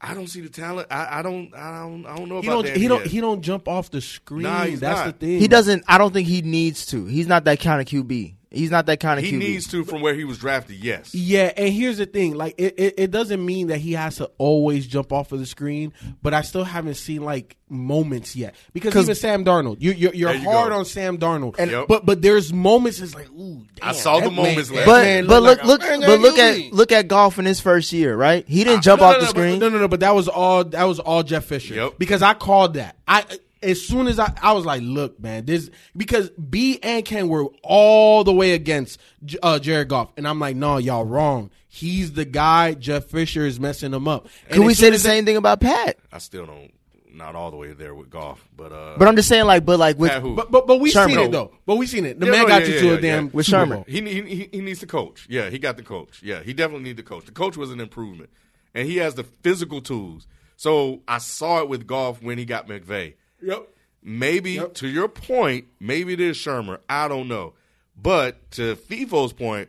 [0.00, 0.88] I don't see the talent.
[0.90, 2.66] I, I don't I don't I don't know He about don't.
[2.66, 2.76] that.
[2.76, 3.06] He don't.
[3.06, 4.42] He don't jump off the screen.
[4.42, 5.18] Nah, he's That's not.
[5.20, 5.38] the thing.
[5.40, 5.84] he doesn't.
[5.88, 7.06] I don't think he needs to.
[7.06, 8.35] He's not that kind of QB.
[8.56, 9.32] He's not that kind of kid.
[9.32, 9.40] He QB.
[9.40, 10.76] needs to from where he was drafted.
[10.76, 11.14] Yes.
[11.14, 14.30] Yeah, and here's the thing: like, it, it, it doesn't mean that he has to
[14.38, 15.92] always jump off of the screen,
[16.22, 18.54] but I still haven't seen like moments yet.
[18.72, 20.78] because even Sam Darnold, you, you're you're you hard go.
[20.78, 21.88] on Sam Darnold, And- Yep.
[21.88, 24.86] but but there's moments it's like, ooh, damn, I saw the that moments man- last
[24.86, 26.66] but man but look like look bang but look QB.
[26.68, 28.46] at look at Goff in his first year, right?
[28.46, 29.58] He didn't jump No, off no, the no, screen.
[29.58, 29.88] But, no, no, no.
[29.88, 30.62] But that was all.
[30.64, 31.74] That was all Jeff Fisher.
[31.74, 31.94] Yep.
[31.98, 32.96] Because I called that.
[33.08, 33.24] I
[33.66, 37.46] as soon as I, I was like, look, man, this because B and Ken were
[37.62, 41.50] all the way against J- uh, Jared Goff, and I'm like, no, y'all wrong.
[41.68, 42.72] He's the guy.
[42.74, 44.28] Jeff Fisher is messing him up.
[44.48, 45.98] And Could we say the same thing about Pat?
[46.10, 46.72] I still don't
[47.12, 49.78] not all the way there with Goff, but uh But I'm just saying, like, but
[49.78, 50.34] like with who?
[50.36, 51.16] But but but we Sherman.
[51.16, 51.52] seen it though.
[51.66, 52.20] But we seen it.
[52.20, 53.30] The Yeah, man no, got yeah, you yeah, to yeah, a damn yeah.
[53.32, 53.84] With Super Sherman.
[53.88, 55.26] He, he he needs to coach.
[55.28, 56.22] Yeah, he got the coach.
[56.22, 57.24] Yeah, he definitely need the coach.
[57.26, 58.30] The coach was an improvement,
[58.74, 60.26] and he has the physical tools.
[60.56, 63.14] So I saw it with Goff when he got McVay.
[63.42, 63.68] Yep.
[64.02, 64.74] Maybe Yep.
[64.74, 66.78] to your point, maybe it is Shurmur.
[66.88, 67.54] I don't know,
[68.00, 69.68] but to FIFO's point,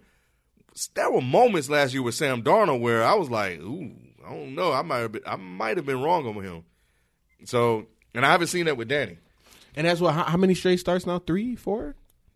[0.94, 3.92] there were moments last year with Sam Darnold where I was like, "Ooh,
[4.26, 4.72] I don't know.
[4.72, 6.64] I might have been, I might have been wrong on him."
[7.46, 9.18] So, and I haven't seen that with Danny.
[9.76, 10.14] And that's what.
[10.14, 11.18] How, how many straight starts now?
[11.20, 11.96] Three, four,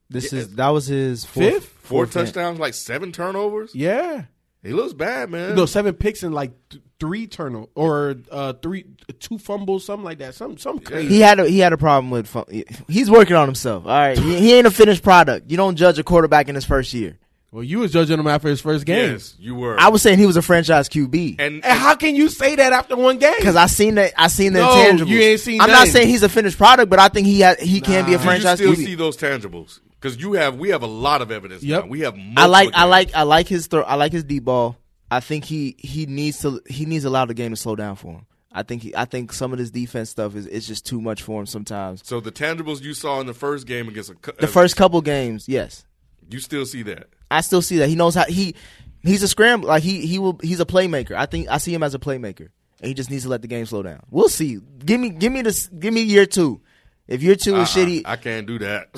[0.09, 1.65] this is that was his fourth, Fifth?
[1.65, 2.25] Four fourth game.
[2.25, 3.75] touchdowns, like seven turnovers.
[3.75, 4.25] yeah.
[4.63, 5.55] He looks bad, man.
[5.55, 8.85] No, seven picks and like th- three turnover or uh three
[9.19, 10.35] two fumbles, something like that.
[10.35, 11.09] Some some crazy.
[11.09, 12.27] He had a, he had a problem with.
[12.27, 12.45] fu-
[12.87, 13.85] He's working on himself.
[13.85, 15.51] All right, he, he ain't a finished product.
[15.51, 17.17] You don't judge a quarterback in his first year.
[17.51, 19.11] Well, you was judging him after his first game.
[19.11, 19.77] yes, you were.
[19.77, 21.35] I was saying he was a franchise QB.
[21.39, 23.33] and, And how can you say that after one game?
[23.35, 25.07] Because I seen that, I seen the No, intangibles.
[25.07, 27.55] you ain't seen I'm not saying he's a finished product, but I think he ha-
[27.59, 28.59] he can be a franchise.
[28.59, 28.87] Did you still QB.
[28.87, 29.81] see those tangibles?
[29.99, 31.61] Because you have, we have a lot of evidence.
[31.61, 31.83] Yep.
[31.83, 31.89] now.
[31.89, 32.15] we have.
[32.37, 33.15] I like multiple I like.
[33.15, 33.81] I like his throw.
[33.81, 34.77] I like his deep ball.
[35.11, 37.97] I think he he needs to he needs to allow the game to slow down
[37.97, 38.25] for him.
[38.53, 41.21] I think he, I think some of this defense stuff is it's just too much
[41.21, 42.01] for him sometimes.
[42.05, 45.01] So the tangibles you saw in the first game against a, The uh, first couple
[45.01, 45.85] games, yes,
[46.29, 47.09] you still see that.
[47.29, 48.55] I still see that he knows how he
[49.03, 51.13] he's a scramble like he he will he's a playmaker.
[51.15, 52.47] I think I see him as a playmaker,
[52.79, 54.01] and he just needs to let the game slow down.
[54.09, 54.59] We'll see.
[54.85, 56.61] Give me give me this give me year two.
[57.07, 58.89] If year two is Uh-uh, shitty, I can't do that.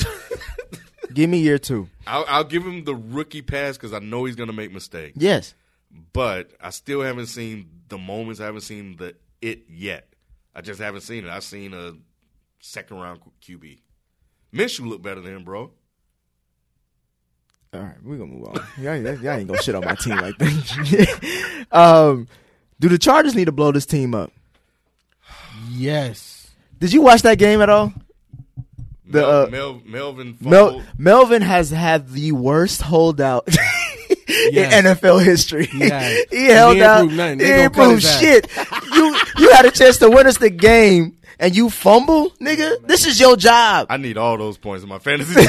[1.14, 1.90] give me year two.
[2.06, 5.18] I'll, I'll give him the rookie pass because I know he's going to make mistakes.
[5.20, 5.54] Yes,
[6.14, 8.40] But I still haven't seen the moments.
[8.40, 10.08] I haven't seen the it yet.
[10.56, 11.30] I just haven't seen it.
[11.30, 11.94] I've seen a
[12.60, 13.80] second round QB.
[14.54, 15.72] Minshew look better than him, bro.
[17.74, 18.56] All right, we're gonna move on.
[18.80, 21.66] Y'all, ain't- y'all ain't gonna shit on my team like that.
[21.72, 22.28] um,
[22.80, 24.32] do the Chargers need to blow this team up?
[25.70, 26.52] Yes.
[26.80, 27.92] Did you watch that game at all?
[29.06, 33.48] The, Mel, uh, Mel, Melvin Mel- Melvin has had the worst holdout
[34.52, 34.74] Yes.
[34.74, 35.66] in NFL history.
[35.72, 37.10] He he held He out.
[37.10, 38.50] He They ain't gonna proved shit.
[38.94, 42.86] you you had a chance to win us the game and you fumble, nigga.
[42.88, 43.88] This is your job.
[43.90, 45.34] I need all those points in my fantasy.
[45.36, 45.48] team.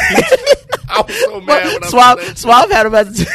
[0.89, 2.39] I was so mad when I saw Swab, that.
[2.39, 3.27] Swab had him as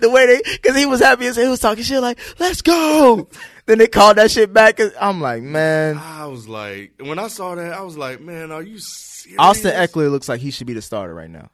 [0.00, 3.28] the way they, cause he was happy as he was talking shit like, let's go.
[3.66, 4.80] Then they called that shit back.
[5.00, 8.62] I'm like, man, I was like, when I saw that, I was like, man, are
[8.62, 9.38] you serious?
[9.38, 11.50] Austin Ekeler looks like he should be the starter right now.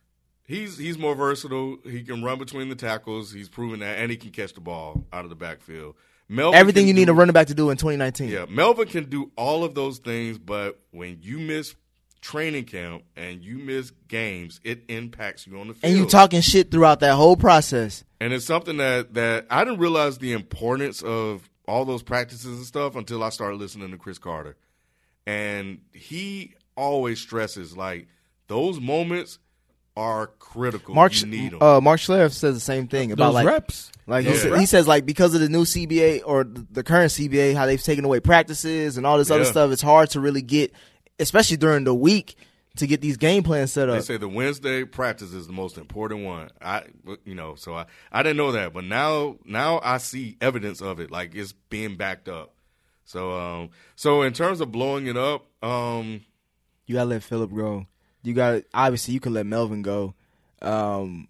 [0.46, 1.78] He's he's more versatile.
[1.84, 3.32] He can run between the tackles.
[3.32, 5.96] He's proven that, and he can catch the ball out of the backfield.
[6.28, 8.28] Melvin Everything you need a running back to do in 2019.
[8.28, 11.74] Yeah, Melvin can do all of those things, but when you miss
[12.20, 15.90] training camp and you miss games, it impacts you on the field.
[15.90, 18.04] And you talking shit throughout that whole process.
[18.20, 22.66] And it's something that that I didn't realize the importance of all those practices and
[22.66, 24.56] stuff until I started listening to Cris Carter.
[25.26, 28.06] And he always stresses like
[28.46, 29.38] those moments
[29.96, 30.94] are critical.
[30.94, 31.62] Mark, you need them.
[31.62, 33.92] uh, Mark Schlereth says the same thing about Those like reps.
[34.06, 34.38] Like he, Yeah.
[34.38, 37.82] sa- he says, like because of the new CBA or the current CBA, how they've
[37.82, 40.72] taken away practices and all this other stuff, it's hard to really get,
[41.18, 42.36] especially during the week,
[42.76, 43.96] to get these game plans set up.
[43.96, 46.50] They say the Wednesday practice is the most important one.
[46.60, 46.82] I,
[47.24, 51.00] you know, so I, I didn't know that, but now, now I see evidence of
[51.00, 52.52] it, like it's being backed up.
[53.06, 56.20] So, um, so in terms of blowing it up, um,
[56.86, 57.86] You gotta let Philip go.
[58.26, 60.14] You got obviously you can let Melvin go.
[60.60, 61.28] Um,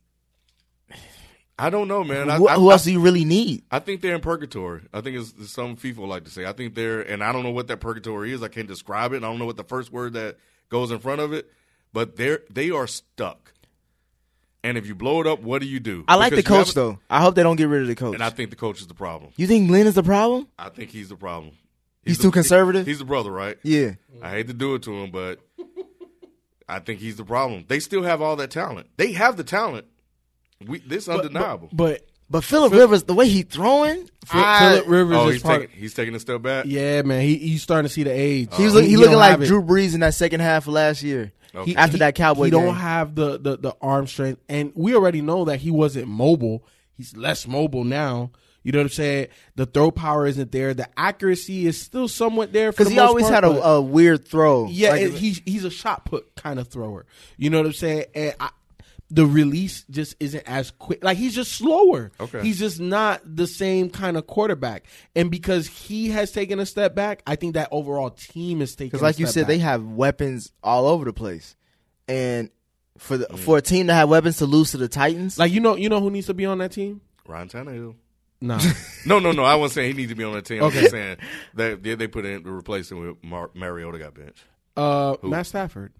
[1.58, 2.30] I don't know, man.
[2.30, 3.62] I, who, I, who I- else do you really need?
[3.70, 4.82] I think they're in purgatory.
[4.92, 6.44] I think it's, it's some people like to say.
[6.46, 8.42] I think they're, and I don't know what that purgatory is.
[8.42, 9.16] I can't describe it.
[9.18, 10.36] I don't know what the first word that
[10.68, 11.50] goes in front of it,
[11.92, 13.52] but they're they are stuck.
[14.64, 16.04] And if you blow it up, what do you do?
[16.08, 16.98] I like the Because you coach though.
[17.08, 18.14] I hope they don't get rid of the coach.
[18.14, 19.32] and I think the coach is the problem.
[19.36, 20.48] you think Lynn is the problem?
[20.58, 21.52] I think he's the problem.
[22.04, 22.86] He's the- too conservative?
[22.86, 23.58] He's the brother, right?
[23.62, 23.92] Yeah.
[24.22, 25.38] I hate to do it to him, but
[26.68, 27.64] I think he's the problem.
[27.68, 28.88] They still have all that talent.
[28.96, 29.86] They have the talent.
[30.66, 31.68] We this undeniable.
[31.72, 35.60] But But Philip Rivers, the way he throwing, Philip Rivers oh, is he's part.
[35.62, 36.64] taking he's taking a step back.
[36.66, 38.48] yeah, man, he he's starting to see the age.
[38.52, 38.56] Oh.
[38.56, 39.40] he was look, he, looking don't like.
[39.40, 41.32] Drew Brees in that second half of last year.
[41.54, 41.70] Okay.
[41.70, 42.64] He- After he- that Cowboy he game.
[42.64, 46.64] don't have the, the the arm strength, and we already know that he wasn't mobile.
[46.96, 48.30] He's less mobile now.
[48.66, 49.28] You know what I'm saying?
[49.54, 50.74] The throw power isn't there.
[50.74, 54.26] The accuracy is still somewhat there because the he always part, had a, a weird
[54.26, 54.66] throw.
[54.68, 57.06] Yeah, Like, it- he's he's a shot put kind of thrower.
[57.36, 58.06] You know what I'm saying?
[58.12, 58.50] And I,
[59.08, 61.04] the release just isn't as quick.
[61.04, 62.10] Like he's just slower.
[62.18, 62.42] Okay.
[62.42, 64.86] He's just not the same kind of quarterback.
[65.14, 68.88] And because he has taken a step back, I think that overall team is taking.
[68.88, 69.46] Because, like a you said, back.
[69.46, 71.54] they have weapons all over the place,
[72.08, 72.50] and
[72.98, 73.38] for Mm.
[73.38, 75.88] for a team to have weapons to lose to the Titans, like you know you
[75.88, 77.00] know who needs to be on that team.
[77.28, 77.94] Ryan Tannehill.
[78.46, 78.60] Nah,
[79.06, 79.44] No, no, no.
[79.44, 80.60] I wasn't saying he needs to be on that team.
[80.62, 80.80] I'm Okay.
[80.80, 81.16] just saying
[81.54, 84.44] that they, they put in to replace him with Mar- Mariota got benched.
[84.76, 85.92] uh, Matt Stafford.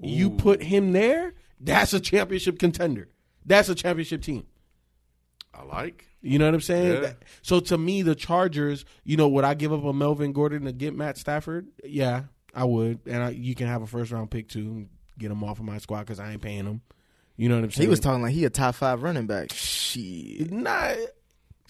[0.00, 1.34] You put him there.
[1.60, 3.08] That's a championship contender.
[3.46, 4.46] That's a championship team.
[5.54, 6.06] I like.
[6.22, 7.02] You know what I'm saying?
[7.02, 7.12] Yeah.
[7.42, 10.72] So to me, the Chargers, you know, would I give up a Melvin Gordon to
[10.72, 11.68] get Matt Stafford?
[11.84, 12.24] Yeah,
[12.54, 13.00] I would.
[13.06, 15.64] And I, you can have a first round pick too, and get him off of
[15.64, 16.80] my squad because I ain't paying him.
[17.36, 17.86] You know what I'm saying?
[17.86, 19.52] he was talking like he a top five running back.
[19.52, 20.96] Shit, Not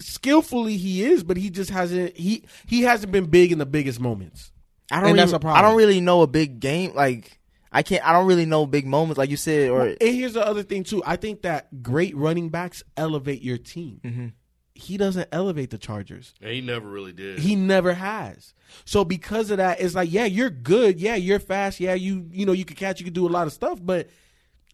[0.03, 2.15] skillfully he is, but he just hasn't.
[2.17, 4.51] He he hasn't been big in the biggest moments.
[4.91, 5.11] I don't.
[5.11, 5.57] And that's a problem.
[5.57, 6.93] I don't really know a big game.
[6.93, 7.39] Like
[7.73, 8.05] I can't.
[8.07, 9.69] I don't really know big moments, like you said.
[9.69, 11.01] Or And here's the other thing too.
[11.05, 13.99] I think that great running backs elevate your team.
[14.03, 14.27] Mm-hmm.
[14.75, 16.33] He doesn't elevate the Chargers.
[16.41, 17.39] And he never really did.
[17.39, 18.53] He never has.
[18.85, 20.99] So because of that, it's like, yeah, you're good.
[20.99, 21.79] Yeah, you're fast.
[21.79, 22.99] Yeah, you you know you can catch.
[22.99, 23.79] You can do a lot of stuff.
[23.81, 24.09] But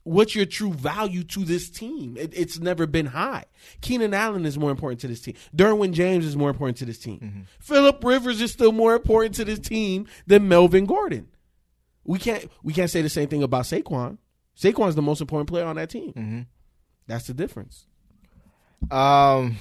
[0.10, 2.18] what's your true value to this team?
[2.18, 3.46] It, it's never been high.
[3.82, 5.36] Keenan Allen is more important to this team.
[5.56, 7.46] Derwin James is more important to this team.
[7.60, 11.28] Philip Rivers is still more important to this team than Melvin Gordon.
[12.04, 14.18] We can't we can't say the same thing about Saquon.
[14.58, 16.48] Saquon's the most important player on that team.
[17.08, 17.86] That's the difference.
[18.92, 19.58] um,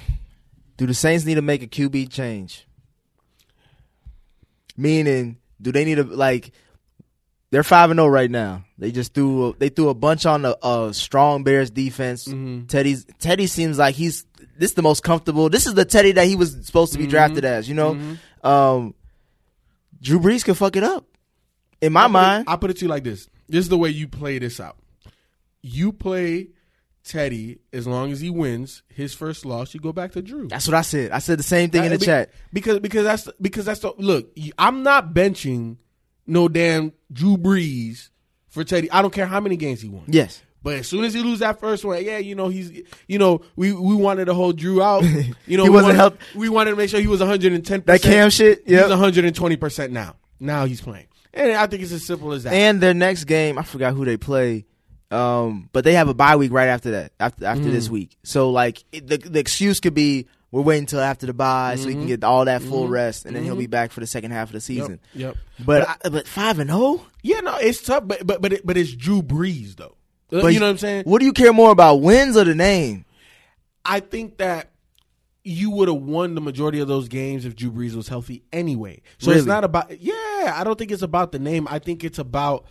[0.77, 2.65] do the Saints need to make a QB change?
[4.77, 6.51] Meaning, do they need to like?
[7.51, 8.63] They're five and zero right now.
[8.77, 12.27] They just threw they threw a bunch on a, a strong Bears defense.
[12.27, 12.65] Mm-hmm.
[12.67, 14.25] Teddy's Teddy seems like he's
[14.57, 15.49] this is the most comfortable.
[15.49, 17.05] This is the Teddy that he was supposed to Mm-hmm.
[17.07, 17.67] be drafted as.
[17.67, 17.97] You know,
[18.43, 18.93] um,
[20.01, 21.05] Drew Brees could fuck it up.
[21.81, 23.69] In my I put it- mind, I put it to you like this: This is
[23.69, 24.77] the way you play this out.
[25.61, 26.49] You play
[27.03, 29.73] Teddy as long as he wins his first loss.
[29.73, 30.47] You go back to Drew.
[30.49, 31.11] that's what I said.
[31.11, 32.31] I said the same thing in the be- chat.
[32.53, 34.29] because because that's because that's the look.
[34.57, 35.77] I'm not benching
[36.29, 38.09] no damn Drew Brees
[38.49, 38.89] for Teddy.
[38.91, 40.03] I don't care how many games he won.
[40.07, 40.41] Yes.
[40.61, 43.41] But as soon as he lose that first one, yeah, you know he's, you know,
[43.55, 45.03] we we wanted to hold Drew out.
[45.47, 47.83] You know, He we wasn't wanted, help- We wanted to make sure he was 110.
[47.85, 50.15] That Cam shit, He's 120 percent now.
[50.39, 52.53] Now he's playing, and I think it's as simple as that.
[52.53, 54.65] And their next game, I forgot who they play.
[55.11, 57.71] Um, but they have a bye week right after that, after after Mm.
[57.71, 58.15] this week.
[58.23, 61.83] So like it, the the excuse could be we're waiting until after the bye so
[61.87, 62.01] he Mm-hmm.
[62.01, 64.49] can get all that full rest, and then he'll be back for the second half
[64.49, 64.99] of the season.
[65.13, 65.35] yep.
[65.63, 67.05] But I, but five and zero.
[67.21, 69.95] Yeah, no, it's tough, but but but it, but it's Drew Brees though.
[70.29, 71.03] But you know what I'm saying?
[71.05, 73.05] What do you care more about, wins or the name?
[73.83, 74.69] I think that
[75.43, 79.01] you would have won the majority of those games if Drew Brees was healthy anyway.
[79.17, 79.39] So Really?
[79.39, 81.67] it's not about yeah, I don't think it's about the name.
[81.69, 82.65] I think it's about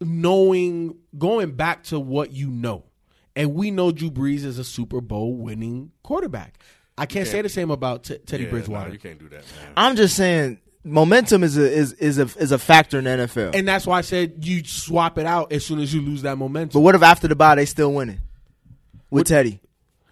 [0.00, 2.84] knowing going back to what you know.
[3.36, 6.58] And we know Drew Brees is a Super Bowl winning quarterback.
[6.98, 8.86] I can't say the same about T- Teddy Yeah, Bridgewater.
[8.88, 9.72] nah, you can't do that, man.
[9.76, 13.54] I'm just saying, momentum is a is is a is a factor in the NFL.
[13.54, 16.38] and that's why I said you swap it out as soon as you lose that
[16.38, 16.70] momentum.
[16.72, 18.20] but what if after the bye they still winning
[19.10, 19.60] with Teddy?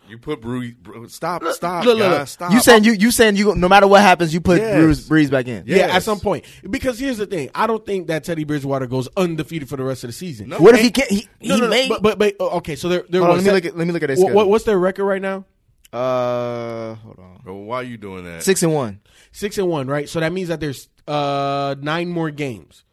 [0.08, 0.74] You put Brees.
[1.10, 2.28] Stop, stop, look, look, guys, look.
[2.28, 2.52] stop.
[2.52, 4.76] You saying you you saying you no matter what happens you put Yes.
[4.76, 5.64] Brees, Brees back in?
[5.66, 6.44] Yeah, at some point.
[6.68, 10.04] Because here's the thing: I don't think that Teddy Bridgewater goes undefeated for the rest
[10.04, 10.50] of the season.
[10.50, 10.58] No.
[10.58, 11.10] What if he can't?
[11.10, 11.88] He, No, he no, no, may.
[11.88, 12.76] but, but but uh, okay.
[12.76, 14.20] So they're they're Hold on, what, let me look at let me look at this.
[14.20, 15.46] what, what- what's their record right now?
[15.92, 17.40] Uh, hold on.
[17.44, 18.42] Well, why are you doing that?
[18.42, 19.00] Six and one.
[19.32, 20.08] Six and one, right?
[20.08, 22.84] So that means that there's uh nine more games,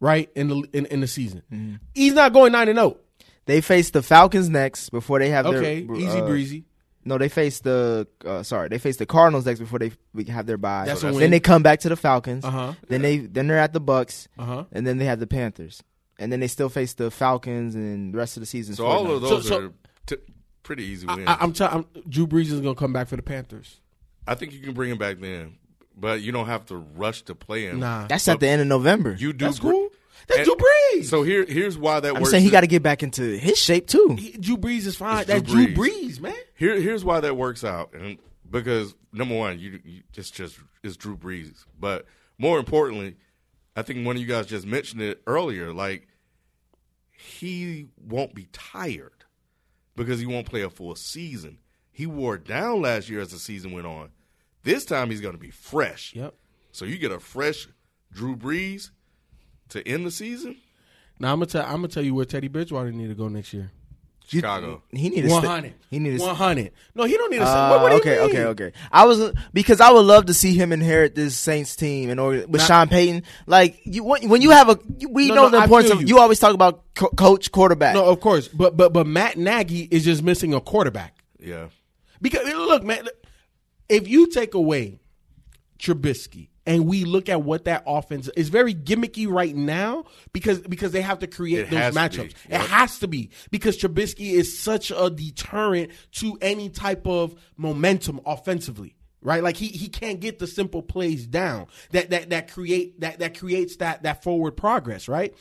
[0.00, 1.42] right in the in, in the season.
[1.52, 1.74] Mm-hmm.
[1.94, 2.96] He's not going nine and zero.
[3.46, 6.64] They face the Falcons next before they have Okay, their easy uh, breezy.
[7.06, 10.46] No, they face the uh, sorry, they face the Cardinals next before they we have
[10.46, 10.84] their bye.
[10.86, 12.44] That's a then they come back to the Falcons.
[12.44, 12.72] Uh-huh.
[12.88, 14.64] Then they then they're at the Bucks, Uh huh.
[14.72, 15.82] and then they have the Panthers,
[16.18, 18.74] and then they still face the Falcons and the rest of the season.
[18.74, 19.72] So all of those so- are
[20.06, 20.16] t-
[20.62, 21.24] pretty easy wins.
[21.26, 23.80] I, I'm, t- I'm Drew Brees is gonna come back for the Panthers.
[24.26, 25.58] I think you can bring him back then,
[25.94, 27.80] but you don't have to rush to play him.
[27.80, 29.14] Nah, That's at the end of November.
[29.18, 29.44] You do.
[29.44, 29.83] that's cool.
[30.28, 30.68] That's and- Drew
[31.00, 31.04] Brees.
[31.06, 32.30] So here, here's why that I'm works.
[32.30, 34.16] saying he got to get back into his shape too.
[34.18, 35.18] He- Drew Brees is fine.
[35.20, 36.34] It's That's Drew Drew Brees, man.
[36.54, 38.18] Here, here's why that works out, and
[38.50, 42.06] because number one, you, you it's just it's Drew Brees, but
[42.38, 43.16] more importantly,
[43.76, 45.72] I think one of you guys just mentioned it earlier.
[45.72, 46.06] Like
[47.12, 49.24] he won't be tired
[49.96, 51.58] because he won't play a full season.
[51.90, 54.10] He wore down last year as the season went on.
[54.62, 56.12] This time he's going to be fresh.
[56.14, 56.34] Yep.
[56.72, 57.68] So you get a fresh
[58.12, 58.90] Drew Brees
[59.74, 60.56] to end the season.
[61.20, 63.52] Now I'm gonna tell I'm gonna tell you where Teddy Bridgewater need to go next
[63.52, 63.70] year.
[64.26, 64.82] Chicago.
[64.90, 65.74] He needed One hundred.
[65.90, 66.18] He needed.
[66.20, 66.72] one hundred.
[66.94, 67.46] No, he don't need a.
[67.46, 68.30] Uh, what, what do okay, mean?
[68.30, 68.72] okay, okay.
[68.90, 72.30] I was because I would love to see him inherit this Saints team and or
[72.30, 73.22] with Not- Sean Payton.
[73.46, 74.78] Like you, when when you have a,
[75.10, 76.00] we No, know no, the I importance of.
[76.00, 76.06] you.
[76.06, 77.94] You always talk about co- coach, quarterback.
[77.94, 81.14] No, of course, but but but Matt Nagy is just missing a quarterback.
[81.38, 81.66] Yeah.
[82.22, 83.06] Because look, man,
[83.90, 85.00] if you take away
[85.78, 90.92] Trubisky and we look at what that offense is very gimmicky right now because because
[90.92, 92.34] they have to create It those matchups.
[92.48, 92.54] be.
[92.54, 98.20] It has to be because Trubisky is such a deterrent to any type of momentum
[98.26, 98.96] offensively.
[99.20, 103.20] Right, like he he can't get the simple plays down that that that create that
[103.20, 105.08] that creates that that forward progress.
[105.08, 105.34] Right,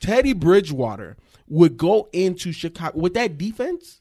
[0.00, 1.18] Teddy Bridgewater
[1.48, 4.00] would go into Chicago with that defense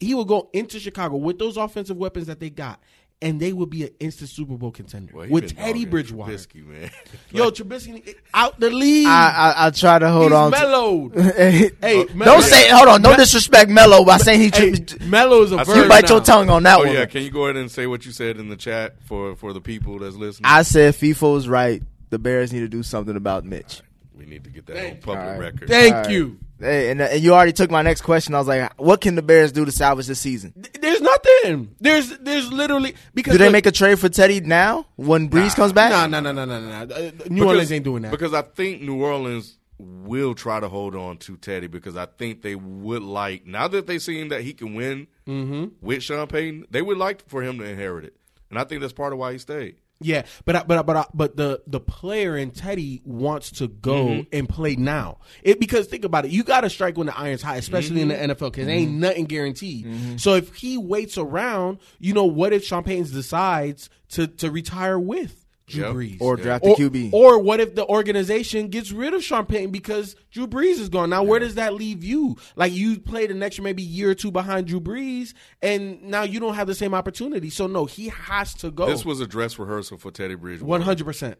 [0.00, 2.80] he would go into Chicago with those offensive weapons that they got,
[3.22, 5.90] and they would be an instant Super Bowl contender Well, he with been Teddy dogging
[5.90, 6.32] Bridgewater.
[6.32, 6.90] Trubisky, man.
[7.32, 9.06] Yo, Trubisky out the league.
[9.06, 10.52] I, I I try to hold He's on.
[10.52, 11.14] to- mellowed.
[11.36, 12.68] hey, hey, don't say.
[12.70, 13.02] Hold on.
[13.02, 14.50] Don't disrespect Mellow by saying he.
[14.52, 16.16] Hey, Melo is a I bird you bite now.
[16.16, 16.92] your tongue on that Oh one.
[16.92, 19.52] yeah, can you go ahead and say what you said in the chat for for
[19.52, 20.44] the people that's listening?
[20.46, 21.82] I said FIFO was right.
[22.10, 23.80] The Bears need to do something about Mitch.
[24.16, 25.00] we need to get that on Thank you.
[25.02, 25.40] public Alright.
[25.40, 25.68] record.
[25.68, 26.10] Thank All right.
[26.60, 26.66] You.
[26.66, 28.34] Hey, and, and you already took my next question.
[28.34, 30.52] I was like, what can the Bears do to salvage this season?
[30.80, 31.74] There's nothing.
[31.80, 35.54] There's there's literally because Do they look- make a trade for Teddy now when Brees
[35.56, 35.90] comes back?
[35.90, 36.94] Nah, nah, nah, nah, nah, nah.
[36.94, 38.10] Uh, New Because- Orleans ain't doing that.
[38.12, 42.42] because I think New Orleans will try to hold on to Teddy because I think
[42.42, 45.64] they would like now that they've seen that he can win Mm-hmm.
[45.84, 48.14] with Sean Payton, they would like for him to inherit it,
[48.50, 49.76] and I think that's part of why he stayed.
[50.04, 53.68] Yeah, but I- but I- but I- but the the player in Teddy wants to
[53.68, 54.22] go Mm-hmm.
[54.32, 55.18] and play now.
[55.42, 58.08] It because think about it, you got to strike when the iron's hot, especially in
[58.08, 58.30] the Mm-hmm.
[58.32, 60.20] NFL, because ain't nothing guaranteed.
[60.20, 64.98] So if he waits around, you know, what if Sean Payton decides to to retire
[64.98, 65.94] with Drew Yep.
[65.94, 66.16] Brees.
[66.20, 67.12] Or draft or, a QB.
[67.14, 71.08] Or what if the organization gets rid of Sean Payton because Drew Brees is gone?
[71.10, 72.36] Now, where does that leave you?
[72.54, 75.32] Like you played an extra maybe year or two behind Drew Brees,
[75.62, 77.48] and now you don't have the same opportunity.
[77.48, 78.84] So no, he has to go.
[78.86, 80.66] This was a dress rehearsal for Teddy Bridgewater.
[80.68, 81.38] one hundred percent.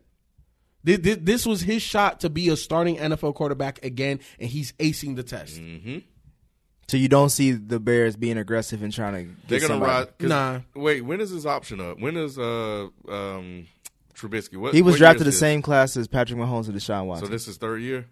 [0.83, 5.23] This was his shot to be a starting NFL quarterback again, and he's acing the
[5.23, 5.59] test.
[5.61, 5.99] Mm-hmm.
[6.89, 9.93] So you don't see the Bears being aggressive and trying to get They're gonna somebody.
[9.93, 10.19] ride.
[10.19, 10.61] 'cause- Nah.
[10.75, 11.99] Wait, when is his option up?
[11.99, 13.67] When is uh um
[14.15, 14.57] Trubisky?
[14.57, 15.39] What He was what drafted the this?
[15.39, 17.27] same class as Patrick Mahomes and Deshaun Watson.
[17.27, 18.07] So this is third year,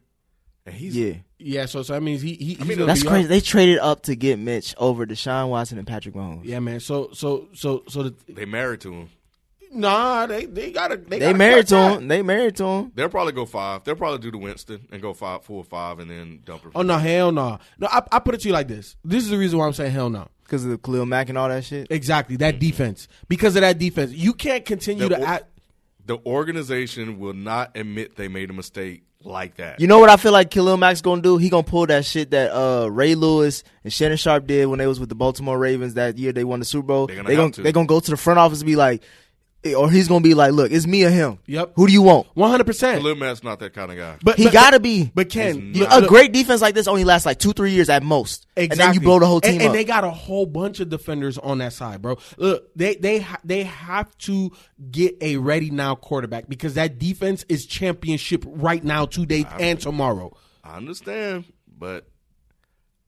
[0.66, 3.24] and he's yeah, Yeah, so so that means he, he he's mean, that's crazy.
[3.24, 3.28] up.
[3.28, 6.42] They traded up to get Mitch over Deshaun Watson and Patrick Mahomes.
[6.44, 6.80] Yeah, man.
[6.80, 9.08] So so so so the they married to him.
[9.72, 12.00] nah, they they gotta they, They gotta married to cut that.
[12.02, 12.08] him.
[12.08, 12.92] They married to him.
[12.94, 13.84] They'll probably go five.
[13.84, 16.72] They'll probably do the Winston and go five, four, five, and then dump it.
[16.74, 17.58] Oh no, hell no.
[17.78, 18.96] No, I, I put it to you like this.
[19.04, 20.28] This is the reason why I'm saying hell no.
[20.44, 21.86] Because of the Khalil Mack and all that shit.
[21.90, 22.60] Exactly that mm-hmm.
[22.60, 23.08] defense.
[23.26, 25.44] Because of that defense, you can't continue The to or- act.
[26.06, 29.80] The organization will not admit they made a mistake like that.
[29.80, 31.38] You know what I feel like Khalil Mack's gonna do?
[31.38, 34.86] He gonna pull that shit that uh, Ray Lewis and Shannon Sharpe did when they
[34.86, 37.06] was with the Baltimore Ravens that year they won the Super Bowl.
[37.06, 37.62] They're gonna they gonna to.
[37.62, 39.02] they gonna go to the front office and be like,
[39.76, 41.38] or he's gonna be like, look, it's me or him.
[41.46, 41.72] Yep.
[41.76, 42.26] Who do you want?
[42.34, 43.00] One hundred percent.
[43.00, 44.16] Khalil Mack's not that kind of guy.
[44.22, 45.10] But He but- gotta be.
[45.14, 45.98] But Ken, look- not.
[45.98, 48.72] a look- great defense like this only lasts like two, three years at most, Exactly.
[48.72, 49.66] and then you blow the whole team and, up.
[49.66, 52.18] And they got a whole bunch of defenders on that side, bro.
[52.38, 54.50] Look, they they they have to
[54.90, 60.36] get a ready now quarterback because that defense is championship right now, today and tomorrow.
[60.64, 61.44] I understand,
[61.78, 62.08] but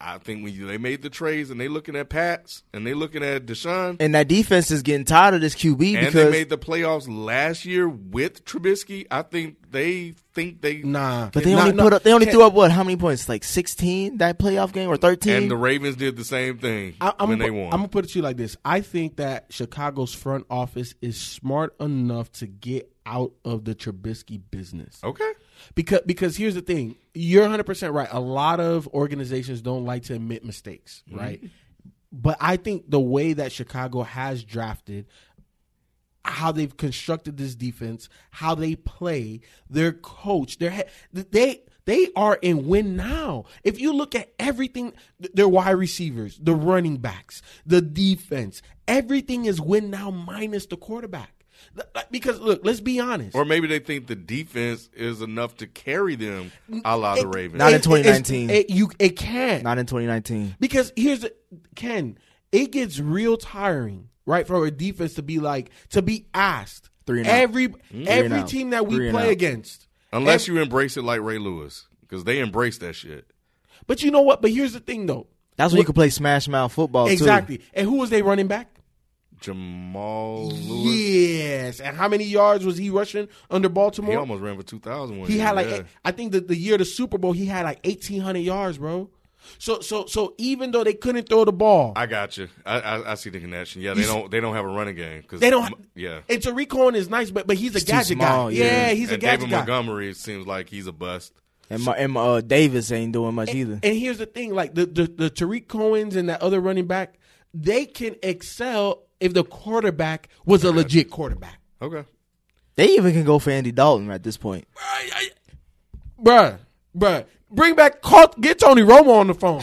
[0.04, 2.92] I think when you, they made the trades and they looking at Pats and they
[2.92, 3.96] looking at Deshaun.
[3.98, 7.06] And that defense is getting tired of this QB and because they made the playoffs
[7.08, 11.92] last year with Trubisky, I think they think they Nah, but they only nah, put
[11.92, 14.96] up they only threw up what how many points like sixteen that playoff game or
[14.96, 17.66] thirteen and the Ravens did the same thing I, I'm when gonna, they won.
[17.66, 21.20] I'm gonna put it to you like this: I think that Chicago's front office is
[21.20, 25.00] smart enough to get out of the Trubisky business.
[25.04, 25.32] okay,
[25.74, 28.08] Because because here's the thing, you're 100 percent right.
[28.10, 31.18] A lot of organizations don't like to admit mistakes, mm-hmm.
[31.18, 31.44] right?
[32.12, 35.06] But I think the way that Chicago has drafted,
[36.24, 42.38] how they've constructed this defense, how they play, their coach, their head, they they are
[42.40, 43.44] in win now.
[43.62, 49.44] If you look at everything, th- their wide receivers, the running backs, the defense, everything
[49.44, 51.30] is win now minus the quarterback.
[52.10, 53.34] Because look, let's be honest.
[53.34, 56.52] or maybe they think the defense is enough to carry them,
[56.84, 57.58] a la the It- Ravens.
[57.58, 57.84] Not in it- it's-
[58.28, 58.50] 2019.
[58.50, 61.34] It, you it can not Not in 2019 because here's the
[61.74, 62.18] Ken.
[62.52, 67.20] It gets real tiring, right, for a defense to be like to be asked Three
[67.20, 68.48] and every and every out.
[68.48, 69.30] team that we play out.
[69.30, 69.86] against.
[70.12, 73.26] Unless Ev- you embrace it like Ray Lewis, because they embrace that shit.
[73.86, 74.40] but you know what?
[74.42, 75.26] But here's the thing, though.
[75.56, 77.60] that's when you can play smash mouth football exactly.
[77.74, 78.70] And who was they running back?
[79.40, 81.80] Jamal Lewis, Yes.
[81.80, 84.12] And how many yards was he rushing under Baltimore?
[84.12, 85.26] he almost ran for 2,000.
[85.26, 85.82] He year, had like yeah.
[86.04, 88.78] I think the, the year of the Super Bowl he had like eighteen hundred yards,
[88.78, 89.10] bro.
[89.58, 92.48] So so so even though they couldn't throw the ball, I got you.
[92.64, 93.82] I, I, I see the connection.
[93.82, 95.74] Yeah, they You don't they don't have a running game because they don't.
[95.94, 98.54] Yeah, And Tarik Cohen is nice, but but he's a He's too gadget small, guy.
[98.56, 98.64] yeah.
[98.64, 99.56] Yeah, he's a and gadget David guy.
[99.58, 101.32] Montgomery seems like he's a bust.
[101.70, 103.80] And, my, and uh, Davis ain't doing much either.
[103.82, 107.14] And here's the thing: like the the, the Tarik Cohen's and that other running back,
[107.54, 111.58] they can excel if the quarterback was a legit quarterback.
[111.80, 112.04] Okay,
[112.76, 114.66] They even can go for Andy Dalton at this point.
[116.22, 116.58] Bruh,
[116.96, 117.24] bruh,
[117.54, 119.62] bring back call, get Tony Romo on the phone.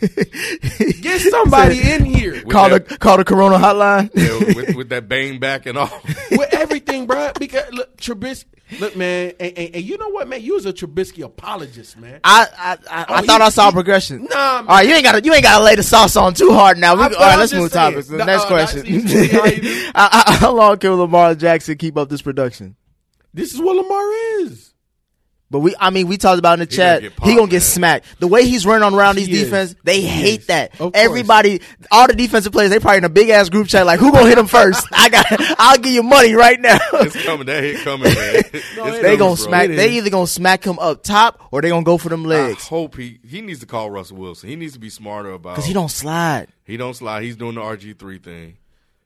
[1.02, 4.10] get somebody in here With Call the call the Corona hotline.
[4.14, 5.90] yeah, with, with that bang back and all.
[6.30, 7.32] with everything, bro.
[7.38, 8.44] Because look, Trubisky,
[8.78, 10.40] look, man, and, and, and you know what, man?
[10.40, 12.20] You was a Trubisky apologist, man.
[12.22, 14.28] I I, I, Oh, I he- thought I saw he- progression.
[14.30, 14.68] Nah, man.
[14.68, 16.52] All right, you ain't got to you ain't got to lay the sauce on too
[16.52, 16.94] hard now.
[16.94, 17.90] We, I- all but right, I'm let's move saying.
[17.92, 18.06] topics.
[18.08, 19.90] The The- next uh, question: that's- how you do?
[19.96, 22.76] I- I- How long can Lamar Jackson keep up this production?
[23.34, 24.12] This is what Lamar
[24.42, 24.72] is.
[25.50, 27.00] But we, I mean, we talked about in the He chat.
[27.00, 27.60] gonna he gonna get man.
[27.62, 28.20] smacked.
[28.20, 29.44] The way he's running around these is.
[29.44, 30.46] defense, they He hate is.
[30.48, 30.72] that.
[30.72, 30.90] Of course.
[30.94, 33.86] Everybody, all the defensive players, they probably in a big ass group chat.
[33.86, 34.86] Like, who gonna hit him first?
[34.92, 35.24] I got,
[35.58, 36.76] I'll give you money right now.
[36.92, 37.46] it's coming.
[37.46, 38.34] That hit coming, man.
[38.52, 39.34] It they coming, gonna bro.
[39.36, 39.68] smack.
[39.68, 42.66] They either gonna smack him up top or they gonna go for them I legs
[42.68, 44.50] hope he he needs to call Russell Wilson.
[44.50, 46.48] He needs to be smarter about because he don't slide.
[46.64, 47.22] He don't slide.
[47.22, 48.58] He's doing the RG three thing.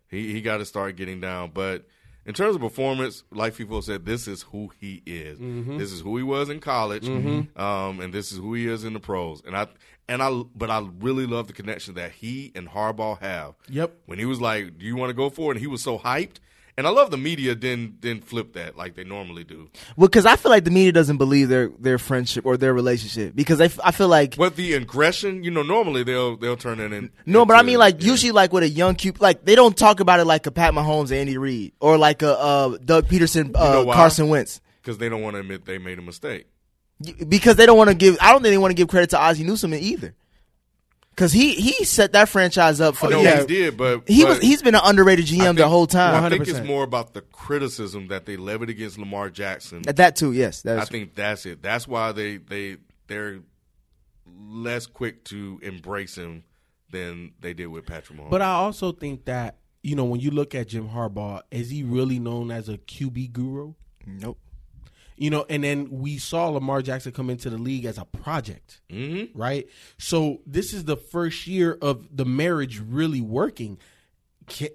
[0.08, 1.52] He he got to start getting down.
[1.54, 1.84] But
[2.24, 5.38] in terms of performance, like people said, this is who he is.
[5.38, 5.78] Mm-hmm.
[5.78, 8.92] This is who he was in college, um, and this is who he is in
[8.92, 9.42] the pros.
[9.44, 9.66] And I
[10.08, 13.54] and I, but I really love the connection that he and Harbaugh have.
[13.68, 13.94] Yep.
[14.06, 15.98] When he was like, "Do you want to go for it?" and he was so
[15.98, 16.36] hyped,
[16.78, 19.68] And I love the media didn't didn't flip that like they normally do.
[19.94, 23.34] Well, because I feel like the media doesn't believe their their friendship or their relationship
[23.36, 26.80] because they, f- I feel like But the aggression, you know, normally they'll they'll turn
[26.80, 27.10] it in.
[27.26, 28.10] no, but I mean like yeah.
[28.10, 30.72] usually like with a young cute like they don't talk about it like a Pat
[30.72, 33.92] Mahomes, Andy Reid, or like a uh, Doug Pederson, uh, know?
[33.92, 34.60] Carson Wentz.
[34.80, 36.46] because they don't want to admit they made a mistake.
[37.28, 38.16] because they don't want to give.
[38.20, 40.14] I don't think they want to give credit to Ozzie Newsome either,
[41.14, 43.16] because he he set that franchise up for Oh, the.
[43.16, 43.40] no, yeah.
[43.40, 46.22] he did, but He but was he's been an underrated GM I the whole time.
[46.24, 46.66] I think it's 100%.
[46.66, 49.82] more about the criticism that they levied against Lamar Jackson.
[49.86, 50.64] At that too, yes.
[50.66, 51.62] I That's think that's it.
[51.62, 53.40] That's why they they they're
[54.26, 56.44] less quick to embrace him
[56.90, 58.30] than they did with Patrick Mahomes.
[58.30, 61.82] But I also think that you know when you look at Jim Harbaugh, is he
[61.82, 63.74] really known as a QB guru?
[64.06, 64.38] nope.
[65.22, 68.80] You know, and then we saw Lamar Jackson come into the league as a project,
[68.90, 69.38] mm-hmm.
[69.38, 69.68] right?
[69.96, 73.78] So this is the first year of the marriage really working.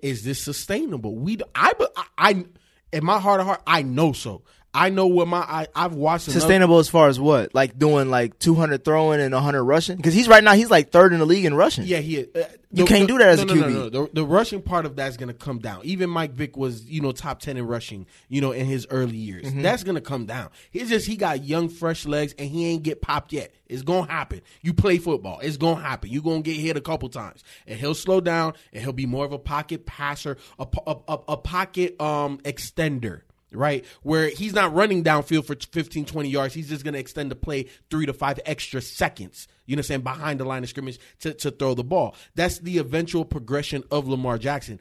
[0.01, 1.17] Is this sustainable?
[1.17, 2.45] We, I, I, I
[2.93, 4.43] in my heart of heart, I know so.
[4.77, 7.55] I know what my I, I've watched enough- Sustainable as far as what?
[7.55, 9.97] Like doing like 200 throwing and 100 rushing?
[9.97, 11.85] Because he's right now he's like third in the league in rushing.
[11.85, 12.19] Yeah, he.
[12.19, 13.73] Uh, You can't do that as no, a no, no, QB.
[13.73, 15.81] No, The, the rushing part of that's going to come down.
[15.85, 19.15] Even Mike Vick was, you know, top ten in rushing, you know, in his early
[19.15, 19.45] years.
[19.45, 19.61] Mm-hmm.
[19.61, 20.49] That's going to come down.
[20.69, 23.53] He's just he got young, fresh legs, and he ain't get popped yet.
[23.67, 24.41] It's gonna happen.
[24.61, 26.09] You play football, it's gonna happen.
[26.09, 29.05] You are gonna get hit a couple times, and he'll slow down, and he'll be
[29.05, 33.21] more of a pocket passer, a a, a, a pocket um extender.
[33.51, 36.53] Right where he's not running downfield for 15, 20 yards.
[36.53, 39.47] He's just going to extend the play three to five extra seconds.
[39.65, 40.01] You know what I'm saying?
[40.01, 42.15] Behind the line of scrimmage to, to throw the ball.
[42.35, 44.79] That's the eventual progression of Lamar Jackson.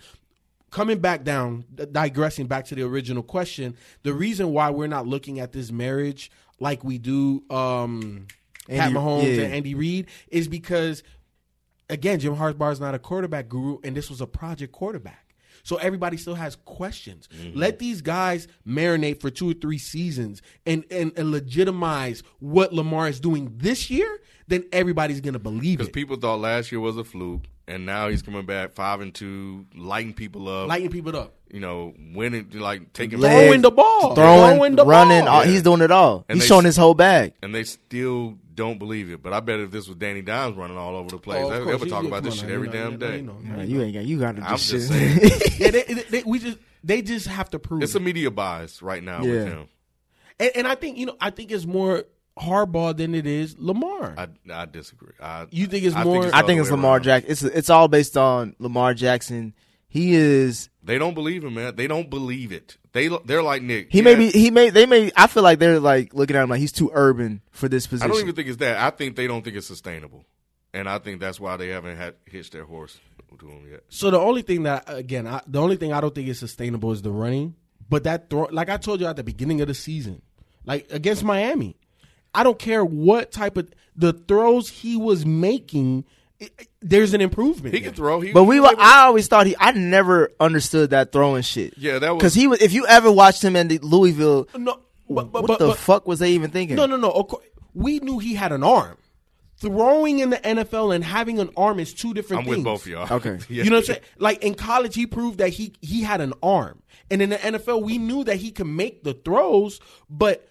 [0.71, 5.39] Coming back down, digressing back to the original question, the reason why we're not looking
[5.39, 8.27] at this marriage like we do um,
[8.69, 9.45] Pat Mahomes yeah.
[9.45, 11.03] and Andy Reid is because,
[11.89, 15.26] again, Jim Harbaugh is not a quarterback guru, and this was a project quarterback.
[15.67, 17.29] So everybody still has questions.
[17.37, 17.59] Mm-hmm.
[17.59, 23.09] Let these guys marinate for two or three seasons and, and, and legitimize what Lamar
[23.09, 25.79] is doing this year, then everybody's going to believe it.
[25.79, 29.13] Because people thought last year was a fluke, and now he's coming back five and
[29.13, 30.69] two, lighting people up.
[30.69, 31.35] Lighting people up.
[31.53, 34.15] you know, winning, like taking Leg- Throwing the ball.
[34.15, 35.39] Throwing, Throwing the running, ball.
[35.39, 36.25] all, he's doing it all.
[36.29, 37.33] And he's they- showing his whole bag.
[37.43, 39.23] and they still don't believe it.
[39.23, 41.65] But I bet if this was Danny Dimes running all over the place, Oh, of
[41.65, 43.17] they, they would talk about this shit every damn day.
[43.19, 43.35] you know.
[43.35, 44.81] Man, you ain't got you got to do I'm shit.
[44.81, 45.19] just saying.
[45.59, 47.83] yeah, they, they, they- we just they just have to prove.
[47.83, 47.99] It's it.
[47.99, 49.33] a media bias right now Yeah.
[49.33, 49.69] with him.
[50.41, 52.05] and, and I think you know I think it's more
[52.39, 54.15] Harbaugh than it is Lamar.
[54.19, 55.13] I, I disagree.
[55.21, 57.03] I, You think it's I more- the I think it's Lamar around.
[57.05, 57.31] Jackson.
[57.31, 59.55] It's it's all based on Lamar Jackson.
[59.89, 61.77] He is They don't believe him, man.
[61.77, 62.77] They don't believe it.
[62.97, 63.93] They they're like Nick.
[63.93, 66.43] he Yeah, may be he may they may I feel like they're like looking at
[66.43, 68.11] him like he's too urban for this position.
[68.11, 68.79] I don't even think it's that.
[68.79, 70.25] I think they don't think it's sustainable,
[70.73, 72.99] and I think that's why they haven't had hitched their horse
[73.39, 73.83] to him yet.
[73.91, 76.91] So the only thing that again, I, the only thing I don't think is sustainable
[76.91, 77.55] is the running.
[77.91, 80.23] But that throw, like I told you at the beginning of the season,
[80.65, 81.77] like against Miami,
[82.35, 86.07] I don't care what type of the throws he was making.
[86.41, 87.75] It- it- there's an improvement.
[87.75, 87.91] He there.
[87.91, 88.21] can throw.
[88.21, 91.75] He, But we he were, I always thought he I never understood that throwing shit.
[91.79, 94.81] Yeah, that was- Cuz he was if you ever watched him in the Louisville No,
[95.09, 96.77] but, but, what but, the but- fuck was they even thinking?
[96.77, 97.11] No, no, no.
[97.11, 97.45] Course,
[97.75, 98.97] we knew he had an arm.
[99.59, 102.57] Throwing in the NFL and having an arm is two different I'm things.
[102.59, 103.11] with both of y'all.
[103.17, 103.39] Okay.
[103.49, 103.65] Yeah.
[103.65, 104.01] You know what I'm saying?
[104.19, 107.83] Like in college, he proved that he he had an arm, and in the NFL,
[107.83, 109.81] we knew that he could make the throws,
[110.11, 110.47] but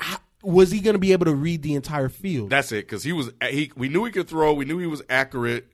[0.00, 2.50] how, was he going to be able to read the entire field?
[2.50, 2.86] That's it.
[2.86, 3.30] Because he was.
[3.48, 4.52] He, we knew he could throw.
[4.52, 5.68] We knew he was accurate.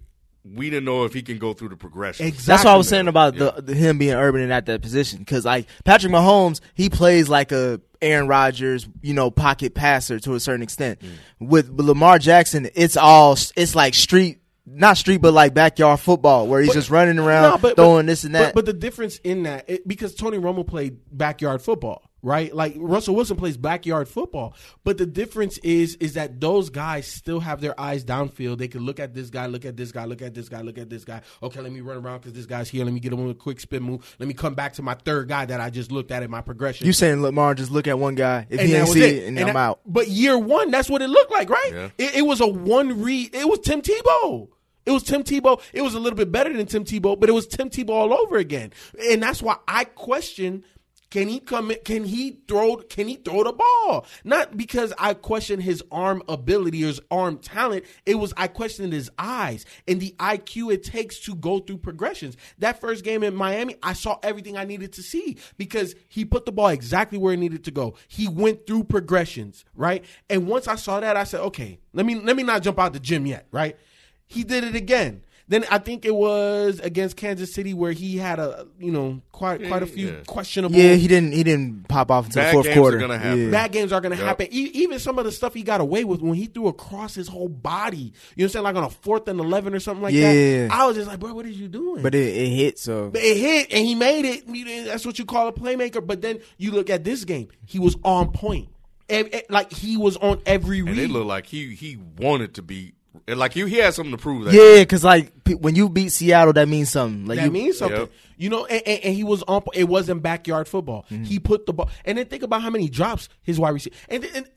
[0.44, 2.26] We didn't know if he can go through the progression.
[2.26, 2.46] exactly.
[2.52, 5.18] That's what I was saying about the, the him being urban and at that position.
[5.18, 10.34] Because like Patrick Mahomes, he plays like a Aaron Rodgers, you know, pocket passer to
[10.34, 11.00] a certain extent.
[11.00, 11.48] Mm.
[11.48, 16.46] With, with Lamar Jackson, it's all it's like street, not street, but like backyard football
[16.46, 18.54] where he's But- just running around, No, but- throwing but- this and that.
[18.54, 22.54] But, but the difference in that, it, because Tony Romo played backyard football, right?
[22.54, 24.54] Like Russell Wilson plays backyard football,
[24.84, 28.58] but the difference is is that those guys still have their eyes downfield.
[28.58, 30.78] They can look at this guy, look at this guy, look at this guy, look
[30.78, 31.20] at this guy.
[31.42, 32.84] Okay, let me run around because this guy's here.
[32.84, 34.16] Let me get him with a quick spin move.
[34.18, 36.40] Let me come back to my third guy that I just looked at in my
[36.40, 36.86] progression.
[36.86, 39.14] you saying Lamar just look at one guy if And he that ain't see it.
[39.24, 39.80] it, and, And I'm that- out.
[39.86, 41.70] But year one, that's what it looked like, right?
[41.72, 41.88] Yeah.
[41.98, 43.34] It, it was a one read.
[43.34, 44.48] It was Tim Tebow.
[44.86, 45.60] It was Tim Tebow.
[45.74, 48.14] It was a little bit better than Tim Tebow, but it was Tim Tebow all
[48.14, 48.72] over again.
[49.10, 50.64] And that's why I question
[51.10, 54.06] can he come in, can he throw can he throw the ball?
[54.24, 57.84] Not because I question his arm ability or his arm talent.
[58.04, 62.36] It was I questioned his eyes and the IQ it takes to go through progressions.
[62.58, 66.44] That first game in Miami, I saw everything I needed to see because he put
[66.44, 67.94] the ball exactly where it needed to go.
[68.06, 70.04] He went through progressions, right?
[70.28, 72.92] And once I saw that, I said, okay, let me let me not jump out
[72.92, 73.78] the gym yet, right?
[74.26, 75.22] He did it again.
[75.50, 79.66] Then I think it was against Kansas City where he had a you know quite
[79.66, 80.14] quite a few Yeah.
[80.26, 80.76] questionable.
[80.76, 81.32] Yeah, he didn't.
[81.32, 82.98] He didn't pop off until Bad the fourth games are quarter.
[82.98, 83.44] gonna happen.
[83.46, 83.50] Yeah.
[83.50, 84.26] Bad games are going to Yep.
[84.26, 84.46] happen.
[84.50, 87.28] E- even some of the stuff he got away with when he threw across his
[87.28, 87.96] whole body.
[87.96, 88.62] You know what I'm saying?
[88.64, 90.66] Like on a fourth and 11 or something like Yeah.
[90.68, 90.72] that.
[90.72, 92.02] I was just like, bro, what are you doing?
[92.02, 92.78] But it, it hit.
[92.78, 94.86] So But it hit and he made it.
[94.86, 96.06] That's what you call a playmaker.
[96.06, 98.68] But then you look at this game, he was on point.
[99.08, 100.98] Ev- ev- Like he was on every And read.
[100.98, 102.92] it looked like he he wanted to be and
[103.26, 104.44] like he, he had something to prove.
[104.44, 107.26] That yeah, because like when you beat Seattle, that means something.
[107.26, 108.00] Like that you, means something.
[108.00, 108.10] Yep.
[108.36, 109.62] You know, and, and, and he was on.
[109.74, 111.06] It wasn't backyard football.
[111.10, 111.24] Mm-hmm.
[111.24, 114.24] He put the ball, and then think about how many drops his wide receiver, and,
[114.34, 114.48] and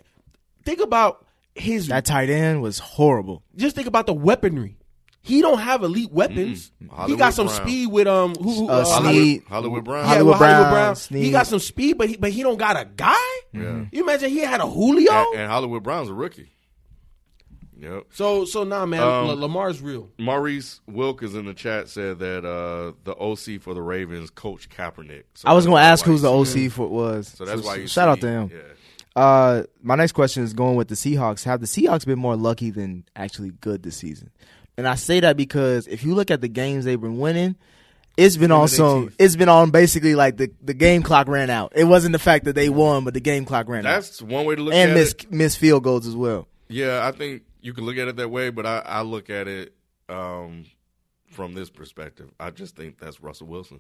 [0.66, 1.26] think about
[1.56, 1.88] his.
[1.88, 3.44] that tight end was horrible.
[3.56, 4.78] just think about the weaponry.
[5.24, 6.72] He don't have elite weapons.
[7.06, 7.62] He got some Brown.
[7.62, 9.44] speed with um who, who Uh, Hollywood- Snead.
[9.48, 10.00] Hollywood Brown.
[10.00, 10.96] Yeah, Hollywood with Hollywood Brown, Brown.
[10.96, 11.24] Snead.
[11.24, 13.16] He got some speed, but he but he don't got a guy.
[13.54, 13.86] Yeah.
[13.92, 15.12] You imagine he had a Julio.
[15.14, 16.50] And, and Hollywood Brown's a rookie.
[17.82, 18.04] Yep.
[18.12, 20.10] so so nah, man, Um, La- Lamar's real.
[20.20, 24.70] Maurice Wilk is in the chat said that uh, the OC for the Ravens, Coach
[24.70, 25.24] Kaepernick.
[25.34, 27.28] So I was gonna ask why who's the OC see- for was.
[27.30, 28.52] So that's why you shout see- out to him.
[28.54, 29.22] Yeah.
[29.22, 31.44] Uh, my next question is going with the Seahawks.
[31.44, 34.30] Have the Seahawks been more lucky than actually good this season?
[34.78, 37.56] And I say that because if you look at the games they've been winning,
[38.16, 39.12] it's been on some.
[39.20, 41.74] It's been on basically like the the game clock ran out.
[41.76, 43.90] It wasn't the fact that they won, but the game clock ran out.
[43.96, 45.32] That's one way to look And at miss it.
[45.32, 46.48] miss field goals as well.
[46.70, 49.48] Yeah, I think you can look at it that way, but I, I look at
[49.48, 49.74] it
[50.10, 50.66] um,
[51.32, 52.30] from this perspective.
[52.40, 53.80] I just think that's Russell Wilson.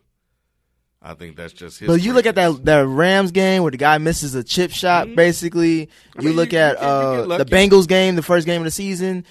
[1.03, 1.87] I think that's just his.
[1.87, 5.13] But you look at that that Rams game where the guy misses a chip shot.
[5.15, 7.45] Basically, I you mean, look you- at you uh, the.
[7.45, 9.25] Bengals game, the first game of the season.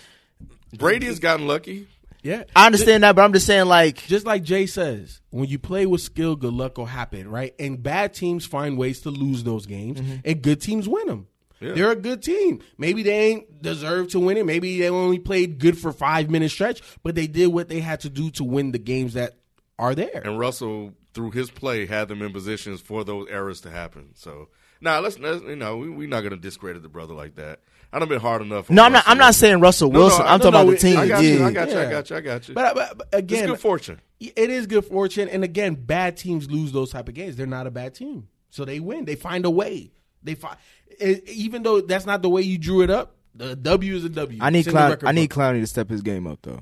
[0.77, 1.86] Brady has gotten lucky.
[2.22, 5.59] Yeah, I understand that, but I'm just saying like Just like Jay says, when you
[5.59, 7.55] play with skill, good luck will happen, right?
[7.59, 11.28] And bad teams find ways to lose those games, and good teams win them.
[11.60, 11.72] Yeah.
[11.72, 12.62] They're a good team.
[12.78, 14.46] Maybe they ain't deserve to win it.
[14.46, 18.00] Maybe they only played good for five minute stretch, but they did what they had
[18.00, 19.34] to do to win the games that
[19.78, 20.22] are there.
[20.24, 24.10] And Russell, through his play, had them in positions for those errors to happen.
[24.14, 24.48] So
[24.80, 27.60] now let's, let's you know we, we're not going to discredit the brother like that.
[27.92, 28.70] I done been hard enough.
[28.70, 29.04] on no, I'm not.
[29.06, 30.22] I'm not saying Russell No, no, Wilson.
[30.22, 30.96] I- I'm no, talking no, about the team.
[30.98, 31.30] I got yeah.
[31.30, 31.44] you.
[31.44, 31.78] I got you.
[31.78, 32.16] I got you.
[32.16, 32.54] I got you.
[32.54, 34.00] But, but, but it's again, good fortune.
[34.20, 35.28] it is good fortune.
[35.28, 37.36] And again, bad teams lose those type of games.
[37.36, 39.06] They're not a bad team, so they win.
[39.06, 39.90] They find a way.
[40.22, 40.56] They find,
[41.01, 43.16] even though that's not the way you drew it up.
[43.35, 44.39] The W is a W.
[44.43, 44.98] I need It's Clown.
[45.05, 45.31] I need.
[45.31, 46.60] Clowney to step his game up though.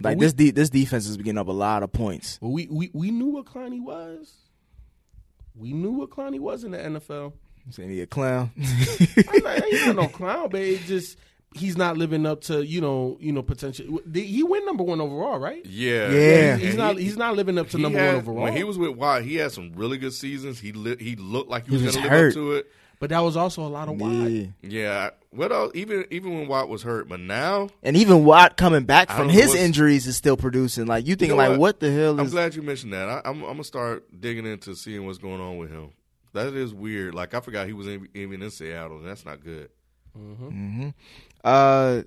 [0.00, 2.38] Like we- this, de- this defense is getting up a lot of points.
[2.40, 4.32] We, we we knew what Clowney was.
[5.54, 7.32] We knew what Clowney was in the NFL.
[7.70, 8.50] Saying he a clown.
[8.56, 11.18] I'm not, he's not no clown, but it just
[11.54, 14.00] he's not living up to you know you know potential.
[14.14, 15.64] He win number one overall, right?
[15.66, 16.56] Yeah, Yeah.
[16.56, 18.42] He's, he's not he- he's not living up to number had- one overall.
[18.44, 20.58] When he was with Watt, he had some really good seasons.
[20.58, 22.28] He li- he looked like he was, was going to live hurt.
[22.28, 22.66] up to it.
[22.98, 24.52] But that was also a lot of wide.
[24.62, 24.70] yeah.
[24.70, 25.10] Yeah.
[25.30, 25.72] What else?
[25.74, 29.54] Even even when Watt was hurt, but now And even Watt coming back from his
[29.54, 30.86] injuries is still producing.
[30.86, 31.58] Like you thinking, know like what?
[31.60, 33.08] what the hell I'm glad you mentioned that.
[33.08, 35.90] I, I'm I'm gonna start digging into seeing what's going on with him.
[36.32, 37.14] That is weird.
[37.14, 38.98] Like I forgot he was in, even in Seattle.
[38.98, 39.68] And that's not good.
[41.44, 42.02] Uh,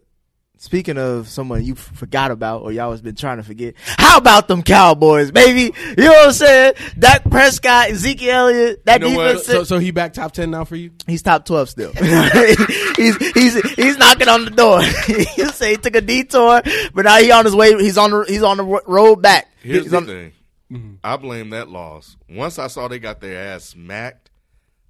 [0.61, 4.47] speaking of someone you forgot about or y'all has been trying to forget, how about
[4.47, 5.73] them Cowboys, baby?
[5.97, 6.73] You know what I'm saying?
[6.99, 9.45] Dak Prescott, Ezekiel Elliott, that You know defense.
[9.47, 10.91] So so he back top ten now for you.
[11.07, 11.91] He's top twelve still.
[12.95, 14.81] he's he's he's knocking on the door.
[15.37, 16.61] you say he took a detour,
[16.93, 17.73] but now he on his way.
[17.81, 19.47] He's on the he's on the road back.
[19.61, 20.31] Here's He's the on- thing.
[20.71, 20.93] Mm-hmm.
[21.03, 22.15] I blame that loss.
[22.29, 24.29] Once I saw they got their ass smacked,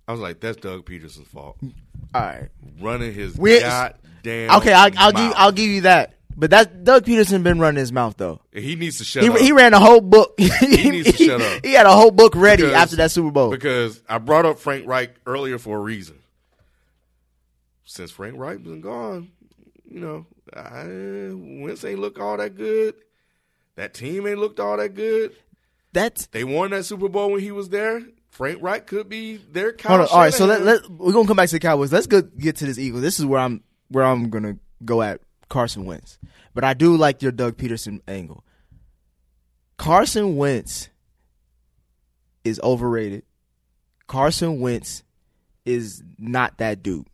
[0.08, 2.50] I was like, "That's Doug Pederson's fault." All right.
[2.80, 3.62] Running his We-
[4.24, 4.58] goddamn.
[4.58, 5.34] Okay, I'll, I'll give.
[5.36, 6.16] I'll give you that.
[6.36, 8.42] But that Doug Pederson been running his mouth though.
[8.54, 9.38] He needs to shut He, up.
[9.38, 10.34] he ran a whole book.
[10.40, 11.64] he needs to shut up.
[11.64, 13.52] He had a whole book ready Because- after that Super Bowl.
[13.52, 16.18] because I brought up Frank Reich earlier for a reason.
[17.84, 19.32] Since Frank Reich been gone,
[19.90, 20.26] you know,
[20.56, 20.86] I,
[21.34, 22.96] Wentz ain't look all that good.
[23.76, 25.36] That team ain't looked all that good.
[25.92, 28.02] That's They won that Super Bowl when he was there.
[28.30, 30.14] Frank Reich could be their Kyle hold on.
[30.16, 31.92] All right, so let, let we're gonna come back to the Cowboys.
[31.92, 33.02] Let's go get to this Eagle.
[33.02, 33.62] This is where I'm
[33.92, 36.18] where I'm gonna go at Carson Wentz.
[36.54, 38.44] But I do like your Doug Pederson angle.
[39.78, 40.90] Carson Wentz
[42.44, 43.24] is overrated.
[44.08, 45.04] Carson Wentz
[45.66, 47.08] is not that dude.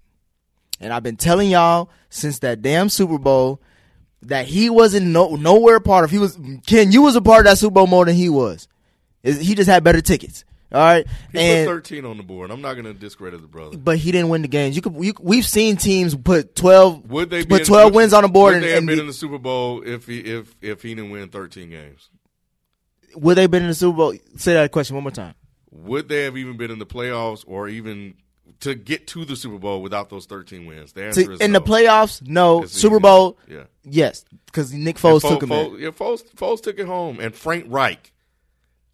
[0.79, 3.61] And I've been telling y'all since that damn Super Bowl
[4.23, 6.11] that he wasn't no, nowhere part of.
[6.11, 6.91] He was Ken.
[6.91, 8.67] You was a part of that Super Bowl more than he was.
[9.23, 10.45] He just had better tickets.
[10.71, 12.51] All right, he and put 13 on the board.
[12.51, 13.77] I'm not going to discredit the brother.
[13.77, 14.75] but he didn't win the games.
[14.75, 18.27] You could you, we've seen teams put twelve Would they put twelve wins on the
[18.29, 20.81] board Would and, they have and been in the Super Bowl if he if if
[20.81, 22.09] he didn't win 13 games?
[23.15, 24.13] would they have been in the Super Bowl?
[24.35, 25.33] Say that question one more time.
[25.71, 28.15] Would they have even been in the playoffs or even
[28.59, 30.91] to get to the Super Bowl without those 13 wins?
[30.91, 32.63] The To- answer is in the playoffs, no.
[32.63, 33.01] It's Super easy.
[33.01, 33.63] Bowl, Yeah.
[33.83, 35.79] yes, because Nick Foles Fo- took him there.
[35.79, 37.19] Yeah, Foles, Foles took it home.
[37.19, 38.11] And Frank Reich,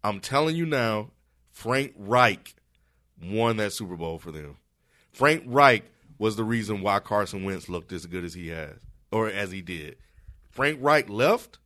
[0.02, 1.10] I'm telling you now,
[1.54, 2.54] Frank Reich
[3.22, 4.56] won that Super Bowl for them.
[5.12, 5.84] Frank Reich
[6.18, 8.74] was the reason why Carson Wentz looked as good as he has,
[9.10, 9.96] or as he did.
[10.50, 11.58] Frank Reich left.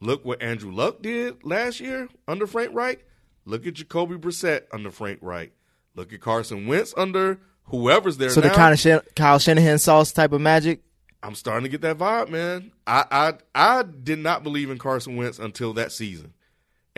[0.00, 3.04] Look what Andrew Luck did last year under Frank Reich.
[3.44, 5.52] Look at Jacoby Brissett under Frank Reich.
[5.94, 8.48] Look at Carson Wentz under whoever's there So now.
[8.48, 10.82] the kind of Shan- Kyle Shanahan sauce type of magic.
[11.22, 12.72] I'm starting to get that vibe, man.
[12.86, 16.32] I, I I did not believe in Carson Wentz until that season,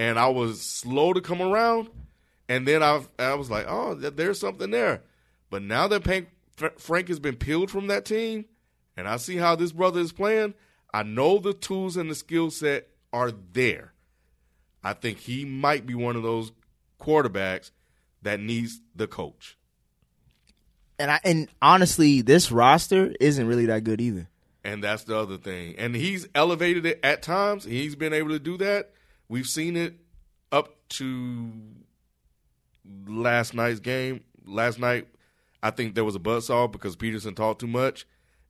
[0.03, 1.89] and I was slow to come around.
[2.49, 5.03] And then I I was like, oh, there's something there.
[5.49, 6.29] But now that Pank,
[6.77, 8.47] Frank has been peeled from that team,
[8.97, 10.55] and I see how this brother is playing,
[10.93, 13.93] I know the tools and the skill set are there.
[14.83, 16.51] I think he might be one of those
[17.01, 17.70] quarterbacks
[18.23, 19.57] that needs the coach.
[20.99, 24.29] And I and honestly, this roster isn't really that good either.
[24.65, 25.77] And that's the other thing.
[25.79, 27.65] And he's elevated it at times.
[27.65, 28.93] He's been able to do that.
[29.32, 29.94] We've seen it
[30.52, 31.50] up to
[33.06, 34.24] last night's game.
[34.44, 35.09] Last night,
[35.62, 38.06] I think there was a buzzsaw because Pederson talked too much,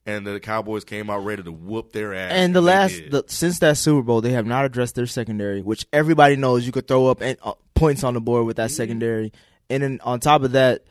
[0.06, 2.32] and the Cowboys came out ready to whoop their ass.
[2.34, 5.86] And the last, the, since that Super Bowl, they have not addressed their secondary, which
[5.92, 8.76] everybody knows you could throw up and, uh, points on the board with that Mm-hmm.
[8.76, 9.32] secondary.
[9.70, 10.82] And then on top of that,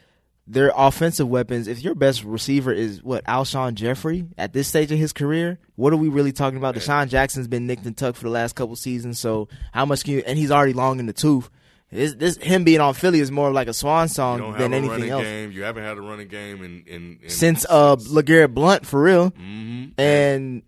[0.48, 1.68] their offensive weapons.
[1.68, 5.94] If your best receiver is what Alshon Jeffery at this stage of his career, what
[5.94, 6.76] are we really talking about?
[6.76, 9.20] DeSean Jackson's been nicked and tucked for the last couple seasons.
[9.20, 10.24] So how much can you?
[10.26, 11.50] And he's already long in the tooth.
[11.92, 15.24] This, this him being on Philly is more like a swan song than anything else.
[15.24, 15.52] game.
[15.52, 19.32] You haven't had a running game in, in, in Since uh LeGarrette Blunt for real.
[19.32, 19.94] Mhm.
[20.00, 20.62] And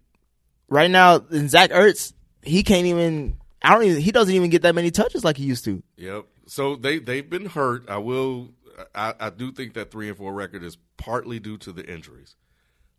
[0.67, 3.37] right now, in Zach Ertz, he can't even.
[3.61, 4.01] I don't even.
[4.01, 5.81] He doesn't even get that many touches like he used to.
[5.95, 6.25] Yep.
[6.47, 7.89] So they they've been hurt.
[7.89, 8.49] I will.
[8.95, 12.35] I, I do think that three and four record is partly due to the injuries.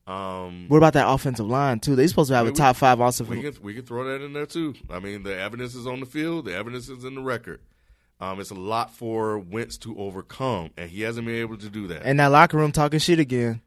[0.06, 1.96] Um, What about that offensive line too?
[1.96, 3.28] They supposed to have Yeah, a we- top five offensive.
[3.28, 4.74] we can we can throw that in there too.
[4.90, 6.44] I mean, the evidence is on the field.
[6.44, 7.60] The evidence is in the record.
[8.20, 11.86] Um, it's a lot for Wentz to overcome, and he hasn't been able to do
[11.88, 12.02] that.
[12.04, 13.60] and that locker room talking shit again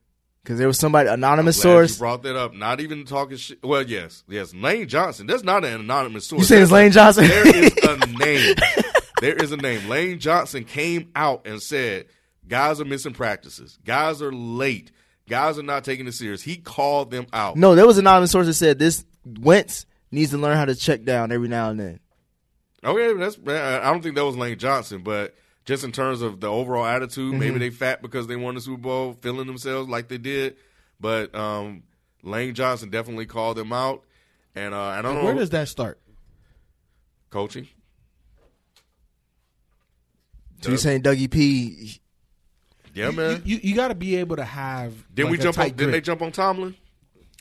[0.43, 1.95] because there was somebody anonymous source.
[1.95, 2.53] You brought that up.
[2.53, 3.61] Not even talking shit.
[3.63, 4.53] Well, yes, yes.
[4.53, 5.27] Lane Johnson.
[5.27, 6.39] That's not an anonymous source.
[6.41, 7.27] You saying it's Lane Johnson?
[7.27, 8.55] There is a name.
[9.21, 9.87] there is a name.
[9.89, 12.05] Lane Johnson came out and said,
[12.47, 13.77] "Guys are missing practices.
[13.85, 14.91] Guys are late.
[15.29, 17.55] Guys are not taking it serious." He called them out.
[17.57, 20.75] no, there was an anonymous source that said this Wentz needs to learn how to
[20.75, 21.99] check down every now and then.
[22.83, 23.37] Okay, that's.
[23.47, 25.35] I don't think that was Lane Johnson, but
[25.65, 27.39] just in terms of the overall attitude, Mm-hmm.
[27.39, 30.55] maybe they fat because they won the Super Bowl, feeling themselves like they did.
[30.99, 31.83] But um,
[32.23, 34.03] Lane Johnson definitely called them out,
[34.55, 35.99] and uh, I don't know Where does that start?
[37.29, 37.67] coaching.
[40.61, 41.99] So you saying Dougie P?
[42.93, 43.41] Yeah, man.
[43.45, 44.93] You you got to be able to have.
[45.13, 45.57] Didn't like we a jump?
[45.59, 46.75] On, tight didn't they jump on Tomlin?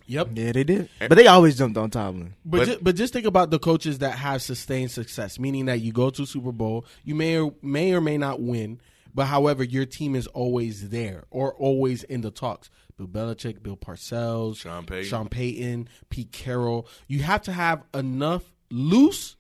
[0.09, 0.29] Yep.
[0.35, 2.35] Yeah, they did, but they always jumped on Tomlin.
[2.45, 5.81] But But- ju- but just think about the coaches that have sustained success, meaning that
[5.81, 8.81] you go to Super Bowl, you may or may or may not win,
[9.15, 12.71] but however your team is always there or always in the talks.
[12.97, 15.05] Bill Belichick, Bill Parcells, Sean Payton.
[15.09, 16.87] Sean Payton, Pete Carroll.
[17.09, 19.36] You have to have enough loose,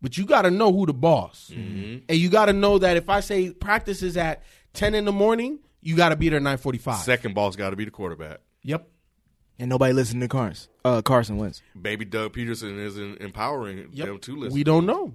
[0.00, 1.98] but you got to know who the boss, Mm-hmm.
[2.08, 4.42] and you got to know that if I say practice is at
[4.72, 6.98] ten in the morning, you got to be there nine forty five.
[7.00, 8.38] Second boss got to be the quarterback.
[8.62, 8.88] Yep.
[9.60, 10.70] And nobody listened to Carson.
[10.84, 11.62] Uh, Carson Wentz.
[11.80, 14.06] Baby Doug Pederson isn't empowering Yep.
[14.06, 14.54] them to listen.
[14.54, 15.14] We don't know.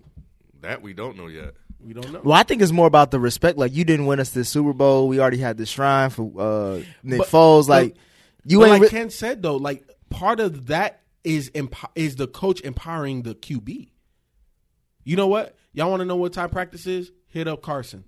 [0.61, 1.53] that we don't know yet.
[1.80, 2.22] We don't know.
[2.23, 3.57] Well, I think it's more about the respect.
[3.57, 5.07] Like you didn't win us this Super Bowl.
[5.07, 7.68] We already had the shrine for uh, Nick But- Foles.
[7.69, 7.95] Like
[8.45, 8.72] you but ain't.
[8.73, 13.23] like re- Ken said though, like part of that is empo- is the coach empowering
[13.23, 13.89] the QB.
[15.03, 15.55] You know what?
[15.73, 17.11] Y'all want to know what time practice is?
[17.27, 18.03] Hit up Carson.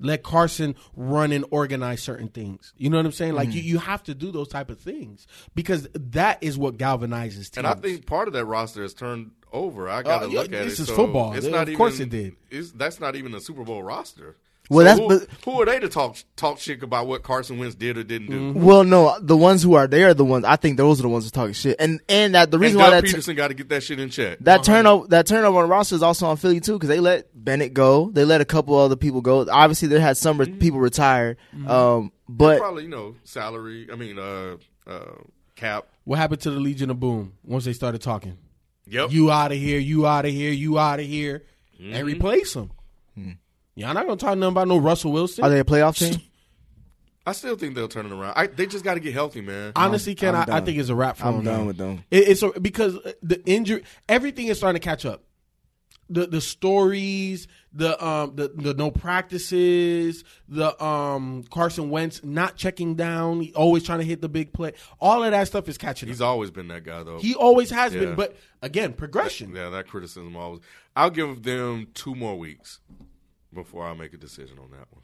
[0.00, 2.72] Let Carson run and organize certain things.
[2.76, 3.34] You know what I'm saying?
[3.34, 3.68] Like you, Mm-hmm.
[3.68, 7.58] you have to do those type of things because that is what galvanizes teams.
[7.58, 9.88] And I think part of that roster has turned over.
[9.88, 10.64] I got to Uh, yeah, look at it.
[10.64, 11.34] this is So football.
[11.34, 12.36] It's Of not course even, it did.
[12.50, 14.36] It's, that's not even a Super Bowl roster.
[14.70, 17.58] Well, So that's- who, but- who are they to talk talk shit about what Carson
[17.58, 18.40] Wentz did or didn't do?
[18.52, 18.62] Mm-hmm.
[18.64, 21.08] well, no, the ones who are there, are the ones I think those are the
[21.10, 21.76] ones who talking shit.
[21.78, 24.00] And and that the And reason Doug why that Pederson got to get that shit
[24.00, 24.38] in check.
[24.40, 27.28] that turnover that turnover on the roster is also on Philly too because they let
[27.34, 28.10] Bennett go.
[28.10, 29.46] They let a couple other people go.
[29.50, 31.36] Obviously, they had some re- people retire.
[31.66, 33.88] Um, but Probably you know salary.
[33.92, 35.12] I mean uh, uh,
[35.56, 35.88] cap.
[36.04, 38.38] what happened to the Legion of Boom once they started talking?
[38.86, 39.12] Yep.
[39.12, 41.42] You out of here, you out of here, you out of here,
[41.80, 41.92] Mm-hmm.
[41.94, 42.70] and replace them.
[43.76, 45.44] Y'all not gonna talk nothing about no Russell Wilson.
[45.44, 46.20] are they a playoff team?
[47.26, 48.34] I still think they'll turn it around.
[48.36, 49.72] I, they just got to get healthy, man.
[49.74, 51.66] Honestly, Ken, I'm I, I think it's a wrap for I'm him done now.
[51.66, 52.04] with them.
[52.10, 55.22] It, it's a, because the injury, everything is starting to catch up.
[56.10, 62.94] the the stories, the um the, the no practices, the um Carson Wentz not checking
[62.94, 64.72] down, always trying to hit the big play.
[65.00, 66.28] All of that stuff is catching He's up.
[66.28, 67.18] always been that guy though.
[67.20, 68.00] He always has Yeah.
[68.00, 69.54] been, but again, progression.
[69.56, 70.60] yeah, that criticism always.
[70.94, 72.80] I'll give them two more weeks
[73.54, 75.02] before I make a decision on that one.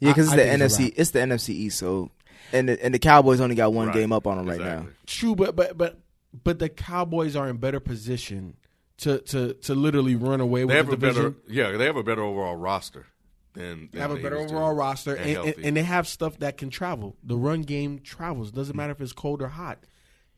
[0.00, 0.92] Yeah, because it's I the think it's NFC.
[0.96, 1.78] It's the NFC East.
[1.78, 2.10] So,
[2.52, 3.94] and the, and the Cowboys only got one Right.
[3.94, 4.86] game up on them right Exactly.
[4.86, 4.92] now.
[5.06, 6.00] True, but but but
[6.44, 8.56] but the Cowboys are in better position
[8.98, 11.30] to to to literally run away They with have the a division.
[11.32, 13.06] better, yeah, they have a better overall roster
[13.54, 13.88] than.
[13.92, 16.70] They have a better overall roster, and, and, and, and they have stuff that can
[16.70, 17.16] travel.
[17.22, 18.50] The run game travels.
[18.50, 18.78] Doesn't mm.
[18.78, 19.84] matter if it's cold or hot.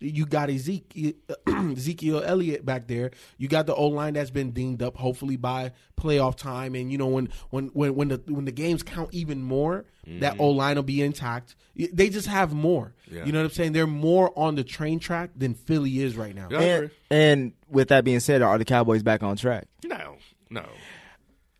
[0.05, 1.13] You got Ezekiel,
[1.47, 3.11] Ezekiel Elliott back there.
[3.39, 6.75] You got the O line that's been dinged up, hopefully by playoff time.
[6.75, 10.35] And you know when when when when the when the games count even more, that
[10.35, 10.41] mm-hmm.
[10.41, 11.57] O line will be intact.
[11.75, 12.95] They just have more.
[13.11, 13.25] Yeah.
[13.25, 13.73] You know what I'm saying?
[13.73, 16.49] They're more on the train track than Philly is right now.
[16.51, 19.67] And, and with that being said, are the Cowboys back on track?
[19.85, 20.17] no,
[20.51, 20.67] no.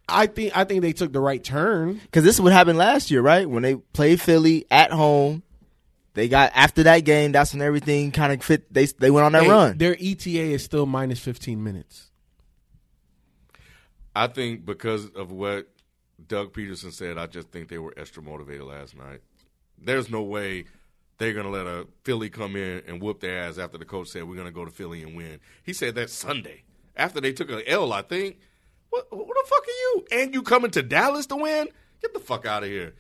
[0.09, 1.95] I think I think they took the right turn.
[1.95, 3.49] Because this is what happened last year, right?
[3.49, 5.43] When they played Philly at home,
[6.15, 7.33] they got after that game.
[7.33, 8.73] That's when everything kind of fit.
[8.73, 9.79] They they went on that Hey, run.
[9.79, 12.11] Their ETA is still minus 15 minutes.
[14.17, 15.69] I think because of what
[16.27, 19.21] Doug Pederson said, I just think they were extra motivated last night.
[19.77, 20.67] There's no way
[21.19, 24.09] they're going to let a Philly come in and whoop their ass after the coach
[24.09, 25.41] said we're going to go to Philly and win.
[25.65, 26.63] He said that Sunday
[26.97, 28.39] after they took an L, I think.
[28.91, 30.05] What, what the fuck are you?
[30.13, 31.69] And you coming to Dallas to win?
[32.01, 32.95] Get the fuck out of here.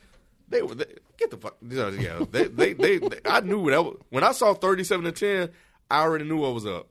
[0.55, 0.85] They were they,
[1.17, 2.25] get the fuck yeah.
[2.31, 5.51] They, they, they, they I knew that was, when I saw thirty seven to ten.
[5.91, 6.87] I already knew what was up,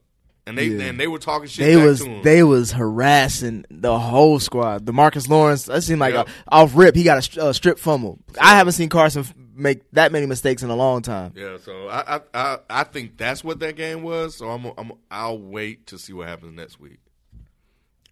[0.45, 0.88] and they Yeah.
[0.88, 1.65] and they were talking shit.
[1.65, 4.85] They was they was harassing the whole squad.
[4.85, 6.27] DeMarcus Lawrence, that seemed like Yep.
[6.27, 6.94] a, off rip.
[6.94, 8.19] He got a uh, strip fumble.
[8.38, 9.23] I haven't seen Carson
[9.56, 11.31] make that many mistakes in a long time.
[11.34, 14.35] Yeah, so I, I I I think that's what that game was.
[14.35, 16.99] So I'm I'm I'll wait to see what happens next week.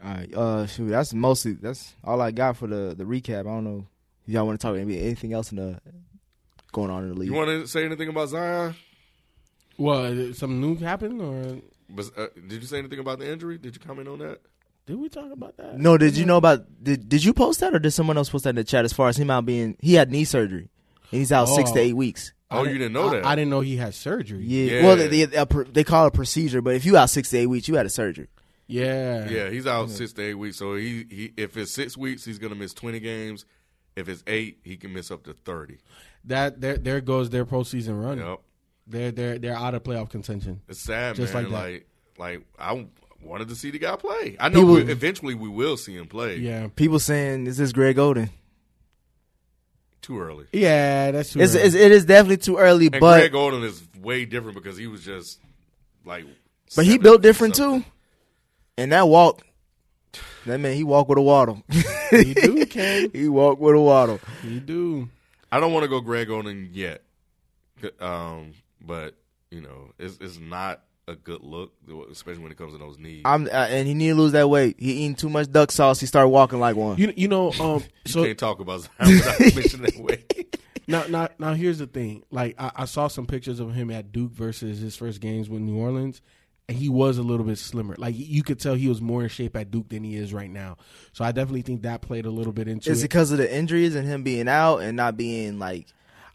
[0.01, 3.41] All right, uh, shoot, that's mostly that's all I got for the the recap.
[3.41, 3.85] I don't know
[4.31, 5.79] y'all want to talk maybe anything else in the
[6.71, 7.29] going on in the league.
[7.29, 8.75] You want to say anything about Zion?
[9.77, 10.35] What?
[10.35, 11.57] Something new happened, or
[11.89, 13.57] But, uh, did you say anything about the injury?
[13.57, 14.39] Did you comment on that?
[14.87, 15.77] did we talk about that?
[15.77, 18.43] no, did you know about did did you post that or did someone else post
[18.45, 20.69] that in the chat as far as him out being he had knee surgery
[21.11, 21.73] and he's out six Oh.
[21.75, 22.33] to eight weeks.
[22.49, 23.25] Oh, you didn't know I, that?
[23.25, 24.43] I didn't know he had surgery.
[24.43, 24.83] Yeah, Yeah.
[24.83, 27.29] well they they, a pr- they call it a procedure, but if you out six
[27.29, 28.27] to eight weeks, you had a surgery.
[28.67, 29.29] Yeah.
[29.29, 30.57] Yeah, he's out six to eight weeks.
[30.57, 33.45] So he, he if it's six weeks, he's gonna miss twenty games.
[33.95, 35.77] If it's eight, he can miss up to thirty.
[36.25, 38.17] That there there goes their postseason run.
[38.19, 38.39] Yep,
[38.87, 40.61] They're they're they're out of playoff contention.
[40.69, 41.49] it's sad, Just man.
[41.49, 41.57] like that.
[41.57, 41.87] Like
[42.17, 42.87] like I
[43.23, 44.35] wanted to see the guy play.
[44.39, 46.37] I know People- we, eventually we will see him play.
[46.37, 46.67] Yeah.
[46.75, 48.29] People saying is this Greg Oden?
[50.01, 50.47] too early.
[50.51, 51.41] Yeah, that's true.
[51.43, 54.75] It's, it's, it is definitely too early, And but Greg Oden is way different because
[54.77, 55.39] he was just
[56.05, 56.25] like.
[56.75, 57.83] but he built different something.
[57.83, 57.89] too.
[58.77, 59.43] And that walk,
[60.45, 61.63] that man, he walk with a waddle.
[62.11, 63.09] you do, Ken.
[63.13, 64.19] he walk with a waddle.
[64.43, 65.09] You do.
[65.51, 67.03] I don't want to go Greg Oden yet,
[67.99, 69.15] um, but
[69.49, 71.73] you know it's it's not a good look,
[72.11, 73.21] especially when it comes to those knees.
[73.25, 74.77] I'm uh, and he need to lose that weight.
[74.79, 75.99] He eating too much duck sauce.
[75.99, 76.97] He started walking like one.
[76.97, 80.23] You you know um you so can't talk about Zion without mentioning that way.
[80.87, 82.23] now now now here's the thing.
[82.31, 85.61] Like I, I saw some pictures of him at Duke versus his first games with
[85.61, 86.21] New Orleans.
[86.73, 87.95] He was a little bit slimmer.
[87.97, 90.49] Like you could tell he was more in shape at Duke than he is right
[90.49, 90.77] now.
[91.13, 93.09] So I definitely think that played a little bit into Is it it.
[93.09, 95.87] because of the injuries and him being out and not being like?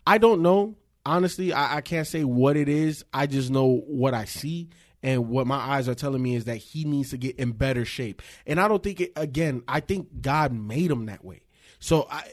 [0.07, 0.77] I don't know.
[1.05, 3.05] Honestly, I, I can't say what it is.
[3.13, 4.71] I just know what I see.
[5.03, 7.85] And what my eyes are telling me is that he needs to get in better
[7.85, 8.23] shape.
[8.47, 11.43] And I don't think it, again, I think God made him that way.
[11.79, 12.25] So I,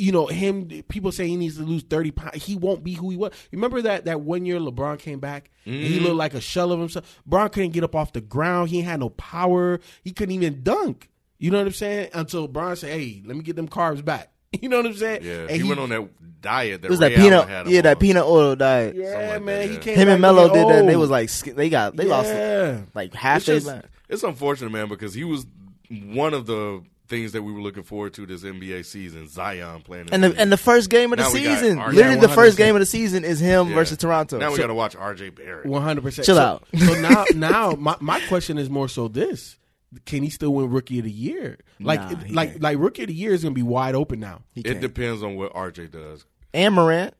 [0.00, 2.42] you know, him, people say he needs to lose 30 pounds.
[2.44, 3.32] He won't be who he was.
[3.52, 6.04] Remember that, that one year LeBron came back and he mm-hmm.
[6.06, 7.20] looked like a shell of himself.
[7.28, 8.70] LeBron couldn't get up off the ground.
[8.70, 9.78] He had no power.
[10.02, 11.10] He couldn't even dunk.
[11.38, 12.10] You know what I'm saying?
[12.14, 14.32] Until LeBron said, hey, let me get them carbs back.
[14.60, 15.20] You know what I'm saying?
[15.22, 16.08] Yeah, And he, went on that
[16.40, 18.96] diet that It was Ray that peanut, Allen had him yeah, that peanut oil diet.
[18.96, 19.58] Yeah, like man.
[19.60, 20.78] that, he came Him and back Melo did that.
[20.80, 22.80] and They was like they got they lost Yeah.
[22.92, 25.46] like half It's their just- it's unfortunate, man, because he was
[25.88, 29.28] one of the things that we were looking forward to this NBA season.
[29.28, 31.92] Zion playing, in And the and the first game of the Now season, RJ.
[31.92, 33.74] literally the first game of the season is him Yeah.
[33.74, 34.38] versus Toronto.
[34.38, 35.30] Now we So- got to watch R.J.
[35.30, 35.66] Barrett.
[35.66, 36.24] One hundred percent.
[36.24, 36.64] Chill so, out.
[36.78, 39.58] so now, now my, my question is more so this:
[40.06, 41.58] Can he still win Rookie of the Year?
[41.80, 42.62] Like, Nah, he like, can't.
[42.62, 44.42] like Rookie of the Year is gonna be wide open now.
[44.54, 44.80] He It can't.
[44.80, 45.88] depends on what R.J.
[45.88, 46.24] does.
[46.54, 47.14] and Morant.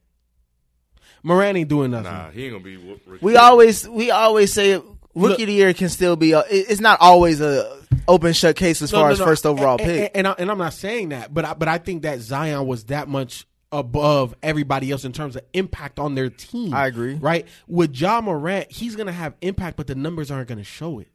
[1.22, 2.04] Moran ain't doing nothing.
[2.12, 2.76] Nah, he ain't gonna be.
[2.76, 3.18] rookie.
[3.24, 6.32] We always we always say rookie Look- of the year can still be.
[6.32, 7.79] A, it's not always a
[8.10, 9.24] open shut case as No, far no, as no.
[9.24, 10.00] first overall and, pick.
[10.00, 12.66] And, and, I, and I'm not saying that, but I, but I think that Zion
[12.66, 16.74] was that much above everybody else in terms of impact on their team.
[16.74, 17.14] I agree.
[17.14, 21.08] Right with Ja Morant, he's gonna have impact, but the numbers aren't gonna show it.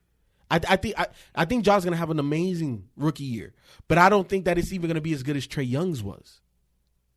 [0.49, 3.53] I, I think I, I think Ja's gonna have an amazing rookie year,
[3.87, 6.39] but I don't think that it's even gonna be as good as Trae Young's was.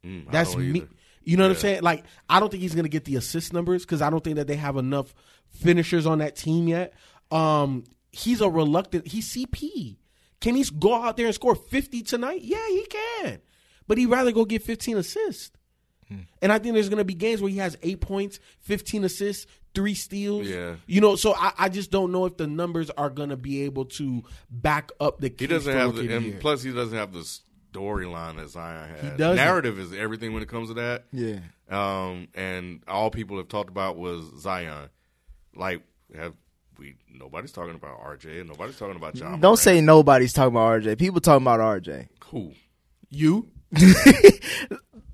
[0.04, 0.78] Mm, That's me.
[0.78, 0.88] either.
[1.22, 1.82] You know what I'm saying?
[1.82, 4.46] Like, I don't think he's gonna get the assist numbers because I don't think that
[4.46, 5.14] they have enough
[5.50, 6.94] finishers on that team yet.
[7.30, 9.06] Um, he's a reluctant.
[9.08, 9.96] He's CP.
[10.40, 12.42] Can he go out there and score 50 tonight?
[12.42, 13.40] Yeah, he can.
[13.86, 15.50] But he'd rather go get 15 assists.
[16.08, 16.20] Hmm.
[16.40, 19.94] And I think there's gonna be games where he has eight points, 15 assists, three
[19.94, 20.46] steals.
[20.46, 20.76] Yeah.
[20.86, 23.86] You know, so I, I just don't know if the numbers are gonna be able
[23.86, 25.32] to back up the.
[25.36, 27.28] He doesn't have the, and plus he doesn't have the
[27.72, 29.18] storyline that Zion has.
[29.18, 29.36] doesn't.
[29.36, 31.04] Narrative is everything when it comes to that.
[31.12, 31.40] Yeah.
[31.68, 34.88] Um, and all people have talked about was Zion.
[35.54, 35.82] Like,
[36.14, 36.34] have
[36.78, 36.94] we?
[37.12, 39.32] Nobody's talking about RJ, and nobody's talking about John.
[39.32, 39.58] Don't Morant.
[39.58, 40.98] say nobody's talking about RJ.
[40.98, 42.08] People talking about RJ.
[42.26, 42.52] who.
[43.10, 43.48] you.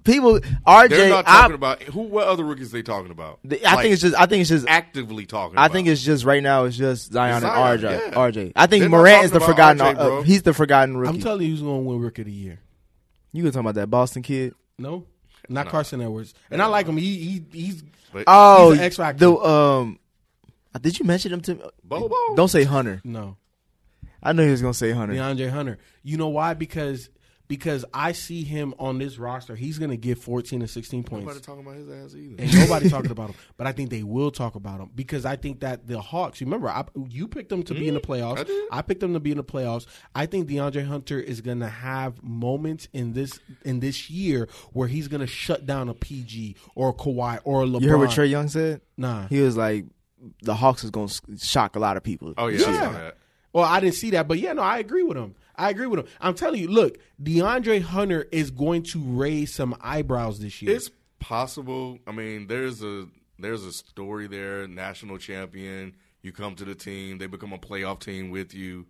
[0.05, 0.89] People RJ.
[0.91, 2.03] They're not I, talking about who.
[2.03, 3.39] What other rookies they talking about?
[3.43, 4.15] I Like, think it's just.
[4.15, 4.67] I think it's just.
[4.69, 5.57] actively talking.
[5.57, 5.73] I about.
[5.73, 6.65] think it's just right now.
[6.65, 8.09] It's just Zion, Zion, and RJ.
[8.09, 8.15] yeah.
[8.15, 8.53] RJ.
[8.55, 9.79] I think They're Morant is the forgotten.
[9.79, 11.15] RJ, uh, he's the forgotten rookie.
[11.17, 12.61] I'm telling you, who's gonna win Rookie of the year?
[13.33, 14.55] you gonna talk about that Boston kid?
[14.79, 15.07] No,
[15.49, 16.35] not Carson Edwards.
[16.51, 16.99] And I like him.
[16.99, 17.83] He, he he's
[18.13, 19.19] But Oh, He's an X Factor.
[19.25, 19.99] The um,
[20.81, 21.55] did you mention him to?
[21.55, 21.63] me?
[21.83, 22.35] Bobo.
[22.35, 23.01] Don't say Hunter.
[23.05, 23.37] no
[24.25, 25.15] I knew he was gonna say Hunter.
[25.15, 25.79] DeAndre Hunter.
[26.03, 26.55] You know why?
[26.55, 27.11] Because
[27.47, 29.55] because I see him on this roster.
[29.55, 31.27] He's gonna get 14 to 16 points.
[31.27, 32.43] Nobody talking about his ass either.
[32.43, 35.37] Ain't nobody talking about him, but I think they will talk about him because I
[35.37, 36.41] think that the Hawks.
[36.41, 38.37] Remember, I, you picked them to be in the playoffs.
[38.37, 38.69] Mm, I did.
[38.73, 39.87] I picked them to be in the playoffs.
[40.15, 44.89] I think DeAndre Hunter is going to have moments in this in this year where
[44.89, 47.83] he's going to shut down a PG or a Kawhi or a LeBron.
[47.83, 48.81] You heard what Trae Young said?
[48.97, 49.27] Nah.
[49.29, 49.85] He was like,
[50.43, 52.35] the Hawks is gonna shock a lot of people.
[52.37, 53.13] Oh yeah, this I.
[53.53, 55.37] Well, I didn't see that, but yeah, no, I agree with him.
[55.55, 56.07] I agree with him.
[56.21, 60.75] I'm telling you, look, DeAndre Hunter is going to raise some eyebrows this year.
[60.75, 60.91] It's
[61.21, 61.99] possible.
[62.07, 63.07] I mean, there's a
[63.39, 64.67] there's a story there.
[64.67, 65.95] National champion.
[66.23, 67.19] You come to the team.
[67.19, 68.87] They become a playoff team with you.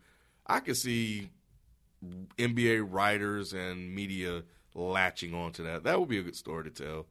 [0.47, 1.31] I could see
[2.39, 4.44] NBA writers and media
[4.74, 5.85] latching onto that.
[5.85, 7.06] That would be a good story to tell.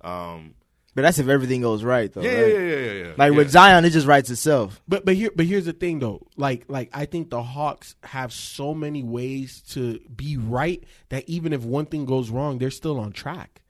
[0.00, 0.54] Um,
[0.98, 2.22] But that's if everything goes right, though.
[2.22, 2.52] yeah, right?
[2.52, 3.12] yeah, yeah, yeah, yeah.
[3.16, 3.36] Like yeah.
[3.36, 4.82] with Zion, it just writes itself.
[4.88, 6.26] But but here but here's the thing though.
[6.36, 11.52] Like like I think the Hawks have so many ways to be right that even
[11.52, 13.62] if one thing goes wrong, they're still on track.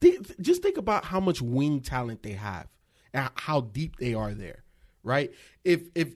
[0.00, 2.66] They, just think about how much wing talent they have
[3.12, 4.64] and how deep they are there,
[5.02, 5.30] right?
[5.64, 6.14] If if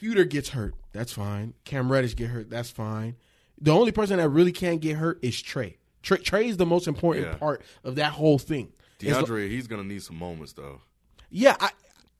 [0.00, 1.54] Hunter gets hurt, that's fine.
[1.64, 3.16] Cam Reddish get hurt, that's fine.
[3.60, 5.74] The only person that really can't get hurt is Trae.
[6.04, 7.34] Trae, Trae is the most important Yeah.
[7.34, 8.72] part of that whole thing.
[9.02, 10.80] As lo- DeAndre, he's gonna need some moments though.
[11.30, 11.70] yeah, I,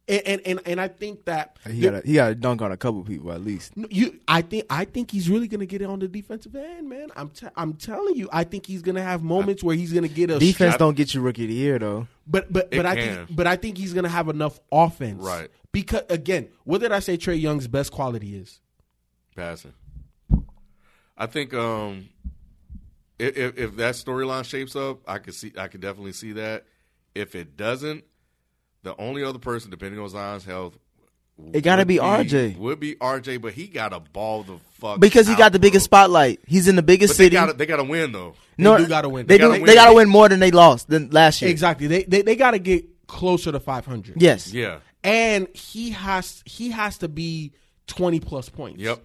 [0.09, 2.77] and, and and and I think that He got he got to dunk on a
[2.77, 3.73] couple people at least.
[3.77, 7.09] You, I think, I think he's really gonna get it on the defensive end, man.
[7.15, 10.31] I'm, t- I'm telling you, I think he's gonna have moments where he's gonna get
[10.31, 12.09] a Defense strap- don't get you rookie of the year though.
[12.27, 13.27] but but It but I can.
[13.27, 15.49] think, but I think he's gonna have enough offense, Right.
[15.71, 17.17] Because again, what did I say?
[17.17, 18.61] Trae Young's best quality is
[19.37, 19.73] passing.
[21.17, 22.09] I think um,
[23.19, 26.65] if, if if that storyline shapes up, I could see I could definitely see that.
[27.15, 28.05] If it doesn't,
[28.83, 30.79] the only other person, depending on Zion's health,
[31.53, 32.53] It gotta would be RJ.
[32.53, 35.53] It would be RJ, but he got to ball the fuck Because he out, got
[35.53, 35.99] the biggest bro.
[35.99, 36.41] spotlight.
[36.47, 37.35] He's in the biggest But they city.
[37.35, 38.35] got they got to win though.
[38.59, 39.27] no, do gotta win.
[39.27, 39.49] They, They do.
[39.49, 39.75] gotta They win.
[39.75, 41.51] got to win more than they lost than last year.
[41.51, 41.87] exactly.
[41.87, 44.15] They they, they got to get closer to 500.
[44.21, 44.53] Yes.
[44.53, 44.79] Yeah.
[45.05, 47.53] and he has he has to be
[47.89, 48.81] 20 plus points.
[48.81, 49.03] Yep.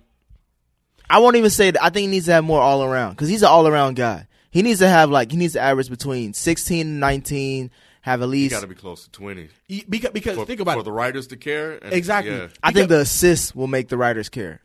[1.10, 1.82] I won't even say that.
[1.84, 4.28] I think he needs to have more all around because he's an all around guy.
[4.52, 7.72] He needs to have like he needs to average between sixteen and nineteen.
[8.08, 8.52] Have at He least.
[8.54, 9.50] got to be close to twenty.
[9.68, 10.86] He- because because For, think about it for it.
[10.86, 11.78] the writers to care.
[11.84, 12.34] And, Exactly.
[12.36, 14.62] Yeah, I think the assists will make the writers care.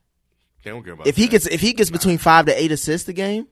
[0.65, 3.09] they don't care about If he gets if he gets between five to eight assists
[3.09, 3.49] a game,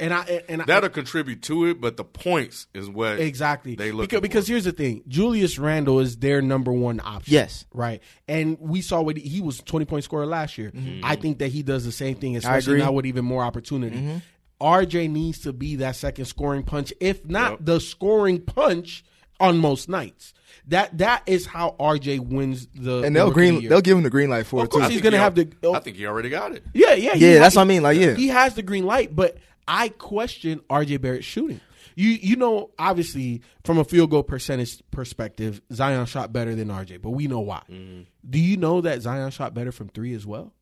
[0.00, 3.74] and I and I, that'll contribute to it, but the points is what Exactly.
[3.74, 7.34] they look because, because here's the thing: Julius Randle is their number one option.
[7.34, 7.64] Yes.
[7.74, 8.00] right.
[8.28, 10.70] And we saw what he, he was twenty point scorer last year.
[10.70, 11.00] Mm-hmm.
[11.04, 12.84] I think that he does the same thing, especially agree.
[12.84, 13.96] now with even more opportunity.
[13.96, 14.16] Mm-hmm.
[14.60, 17.58] RJ needs to be that second scoring punch, if not Yep.
[17.62, 19.04] the scoring punch
[19.40, 20.34] on most nights.
[20.66, 23.70] That that is how RJ wins the and they'll the green year.
[23.70, 24.92] they'll give him the green light for Of it course too.
[24.92, 26.64] he's gonna have al- the- I think he already got it.
[26.74, 28.14] Yeah, yeah, Yeah, ha- that's what I mean, like, yeah.
[28.14, 31.60] he has the green light, but I question RJ Barrett's shooting.
[31.94, 36.98] You you know, obviously from a field goal percentage perspective, Zion shot better than RJ,
[37.00, 37.62] but we know why.
[37.70, 38.02] Mm-hmm.
[38.28, 40.52] Do you know that Zion shot better from three as well?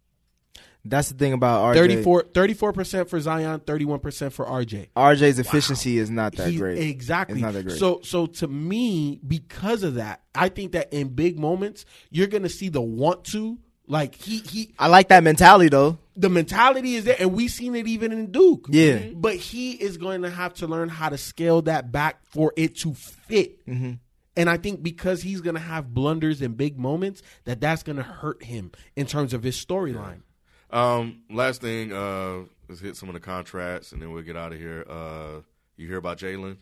[0.89, 2.33] That's the thing about RJ.
[2.35, 4.89] 34 percent for Zion, thirty one percent for RJ.
[4.97, 6.79] RJ's efficiency is not that He- great.
[6.79, 7.35] Exactly.
[7.37, 7.79] It's not that great.
[7.79, 12.49] So so to me, because of that, I think that in big moments, you're gonna
[12.49, 13.59] see the want to.
[13.89, 15.99] Like he he I like that mentality though.
[16.17, 18.67] the mentality is there, and we've seen it even in Duke.
[18.69, 18.99] Yeah.
[19.15, 22.75] but he is going to have to learn how to scale that back for it
[22.79, 23.65] to fit.
[23.67, 23.93] Mm-hmm.
[24.39, 27.97] And I think because he's going to have blunders and big moments, that that's going
[27.97, 30.23] to hurt him in terms of his storyline.
[30.71, 34.53] Um, last thing, uh, let's hit some of the contracts, and then we'll get out
[34.53, 34.85] of here.
[34.89, 35.41] Uh,
[35.77, 36.57] you hear about Jalen?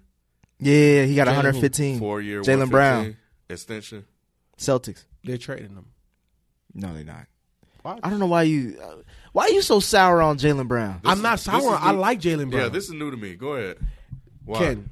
[0.59, 1.37] Yeah, he got Jalen who?
[1.37, 1.99] 115.
[1.99, 3.17] Four year, Jalen Brown,
[3.49, 4.05] extension.
[4.59, 5.05] Celtics.
[5.25, 5.87] They're trading him.
[6.75, 7.27] No, they're not.
[7.83, 7.99] Why?
[8.03, 8.79] I don't know why you.
[8.83, 8.97] Uh,
[9.33, 11.01] why are you so sour on Jalen Brown?
[11.05, 11.75] I'm not is- this sour.
[11.75, 12.63] is I like Jalen Brown.
[12.65, 13.35] Yeah, this is new to me.
[13.35, 13.79] Go ahead.
[14.45, 14.59] Why?
[14.59, 14.91] Ken.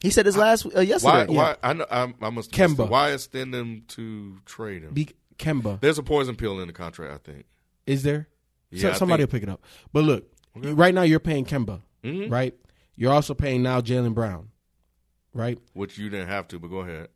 [0.00, 0.82] He said his last uh, Why?
[0.82, 1.32] yesterday.
[1.32, 1.56] Why?
[1.62, 1.86] I know.
[1.90, 2.50] I'm, I must.
[2.52, 2.88] Kemba.
[2.88, 4.94] Why extend them to trade him?
[4.94, 5.80] Be, Kemba.
[5.80, 7.12] There's a poison pill in the contract.
[7.12, 7.44] I think.
[7.86, 8.28] Is there?
[8.70, 9.64] Yeah, So- somebody think- will pick it up.
[9.92, 12.30] But look, right now you're paying Kemba, Mhm.
[12.30, 12.54] right?
[12.96, 14.48] You're also paying now Jalen Brown,
[15.34, 15.58] right?
[15.72, 17.08] Which you didn't have to, but go ahead.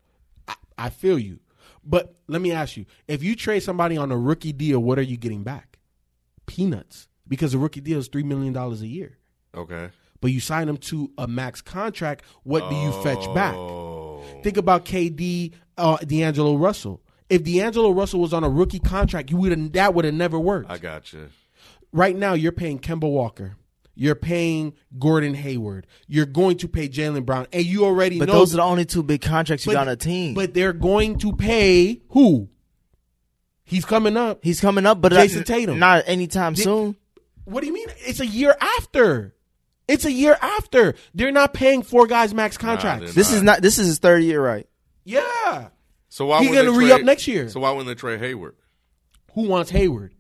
[0.48, 1.40] I, I feel you.
[1.84, 5.02] But let me ask you if you trade somebody on a rookie deal, what are
[5.02, 5.78] you getting back?
[6.46, 7.08] Peanuts.
[7.26, 9.16] Because a rookie deal is $3 million a year.
[9.54, 9.88] Okay.
[10.20, 13.54] But you sign them to a max contract, what do you fetch back?
[13.54, 14.22] Oh.
[14.42, 17.02] Think about KD, uh, D'Angelo Russell.
[17.30, 20.70] If D'Angelo Russell was on a rookie contract, you would that would have never worked.
[20.70, 21.28] I got you.
[21.94, 23.56] Right now you're paying Kemba Walker.
[23.94, 25.86] You're paying Gordon Hayward.
[26.08, 27.46] You're going to pay Jalen Brown.
[27.52, 29.82] And you already But know those are the only two big contracts you but- got
[29.86, 30.34] on a team.
[30.34, 32.48] But they're going to pay who?
[33.62, 34.40] He's coming up.
[34.42, 35.78] He's coming up, but Jayson not, Tatum.
[35.78, 36.96] not anytime Di- soon.
[37.44, 37.86] What do you mean?
[37.98, 39.34] It's a year after.
[39.86, 40.94] It's a year after.
[41.14, 43.04] They're not paying four guys max contracts.
[43.06, 43.62] they're This is not.
[43.62, 44.66] This is his third year, right?
[45.04, 45.68] yeah.
[46.08, 47.48] So why He would gonna re-up next year.
[47.48, 48.54] So why wouldn't they trade Hayward?
[49.34, 50.13] Who wants Hayward?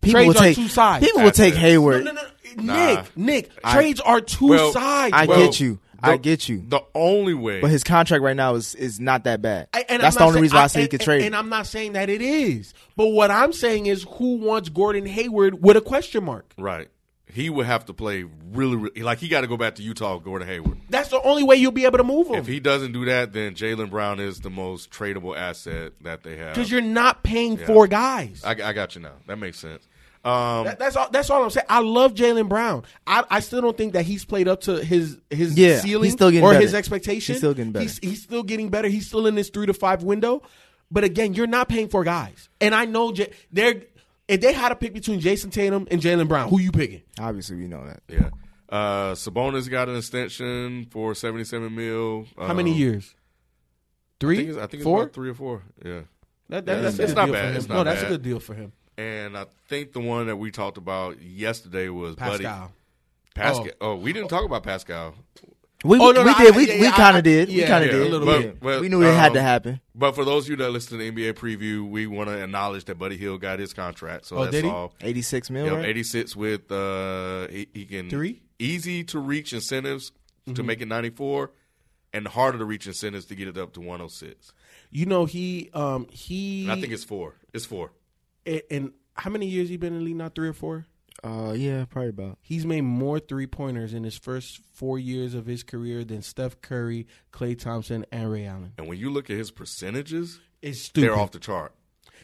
[0.00, 0.56] People Trades will are take.
[0.56, 1.04] two sides.
[1.06, 2.04] People will take Hayward.
[2.04, 2.28] No, no, no.
[2.62, 2.74] Nah.
[2.74, 5.12] Nick, Nick, I- trades are two Well, sides.
[5.14, 5.36] I bro.
[5.36, 5.78] get you.
[6.00, 6.62] I get you.
[6.66, 7.60] The only way.
[7.60, 9.66] But his contract right now is is not that bad.
[9.74, 11.22] I- and That's I'm the only say- reason why I, say he could trade.
[11.22, 12.72] And I'm not saying that it is.
[12.96, 16.52] But what I'm saying is who wants Gordon Hayward with a question mark?
[16.56, 16.88] right.
[17.32, 20.14] He would have to play really, really like he got to go back to Utah.
[20.14, 20.78] with Gordon Hayward.
[20.88, 22.36] That's the only way you'll be able to move him.
[22.36, 26.36] If he doesn't do that, then Jalen Brown is the most tradable asset that they
[26.36, 26.54] have.
[26.54, 28.42] Because you're not paying four guys.
[28.44, 29.12] I, I got you now.
[29.26, 29.86] That makes sense.
[30.24, 31.08] Um, That- that's all.
[31.10, 31.66] That's all I'm saying.
[31.68, 32.84] I love Jalen Brown.
[33.06, 36.14] I, I still don't think that he's played up to his his Yeah, ceiling he's
[36.14, 36.60] still or better.
[36.60, 37.34] his expectation.
[37.34, 37.82] He's still getting better.
[37.84, 38.88] He's, he's still getting better.
[38.88, 40.42] He's still in this three to five window.
[40.90, 42.48] But again, you're not paying for guys.
[42.60, 43.82] And I know J- they're
[44.28, 47.02] if they had to pick between Jayson Tatum and Jalen Brown, who you picking?
[47.18, 48.02] Obviously, we know that.
[48.08, 48.30] yeah.
[48.68, 52.26] Uh, Sabonis got an extension for seventy-seven mil.
[52.36, 53.14] How many Um, years?
[53.16, 53.18] I
[54.20, 55.02] Three, think it's, I think it's four.
[55.02, 55.62] about three or four.
[55.84, 56.00] Yeah.
[56.50, 57.40] That, that, Yeah, that's a it's good not deal bad.
[57.44, 57.56] for him.
[57.56, 58.72] It's not no, that's a good deal for him.
[58.98, 62.72] And I think the one that we talked about yesterday was Buddy Pascal.
[63.34, 63.68] Pascal.
[63.80, 65.14] Oh, we didn't talk about Pascal.
[65.84, 66.54] We Oh, no, we no, did.
[66.54, 67.48] I- we yeah, we kind of did.
[67.50, 68.10] yeah, we kind of yeah, a did.
[68.10, 68.38] little Yeah.
[68.40, 68.60] bit.
[68.60, 69.80] But, we knew it had to um, happen.
[69.94, 72.84] But for those of you that listen to the NBA preview, we want to acknowledge
[72.86, 74.26] that Buddy Hield got his contract.
[74.26, 74.70] So Oh, that's did he?
[74.70, 74.92] all.
[75.00, 75.66] Eighty six mil.
[75.66, 75.84] Yep, right?
[75.86, 78.42] 86 with uh he, he can Three?
[78.58, 80.10] easy to reach incentives
[80.46, 80.54] Mm-hmm.
[80.54, 81.50] to make it 94
[82.14, 84.52] and harder to reach incentives to get it up to 106.
[84.90, 87.34] You know he um he And I think it's 4.
[87.52, 87.92] It's 4.
[88.46, 90.28] and, and how many years he been in the league now?
[90.30, 90.86] Three or four.
[91.24, 92.38] Uh, yeah, probably about.
[92.42, 96.60] He's made more three pointers in his first four years of his career than Steph
[96.60, 98.72] Curry, Klay Thompson, and Ray Allen.
[98.78, 101.08] And when you look at his percentages, It's stupid.
[101.10, 101.72] they're off the chart.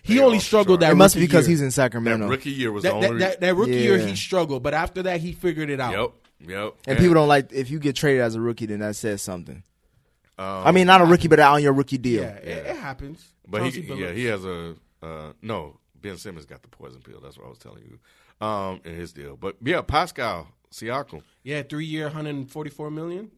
[0.02, 1.52] he They're only struggled that It must be because year.
[1.54, 4.14] he's in That Sacramento, rookie year was that, the only that, that rookie year he
[4.14, 5.92] struggled, but after that he figured it out.
[5.92, 6.10] Yep.
[6.50, 6.74] Yep.
[6.86, 9.62] and people don't like if you get traded as a rookie, then that says something.
[10.38, 12.22] Um, I mean, not a rookie, but on your rookie deal.
[12.22, 13.24] Yeah, It, it happens.
[13.48, 13.98] But Chauncey he, Billups.
[14.00, 15.78] yeah, he has a uh, no.
[16.00, 17.20] Ben Simmons got the poison pill.
[17.22, 17.98] That's what I was telling you,
[18.40, 19.36] um, in his deal.
[19.36, 21.22] But yeah, Pascal Siakam.
[21.42, 23.30] yeah, three year, hundred and forty four million.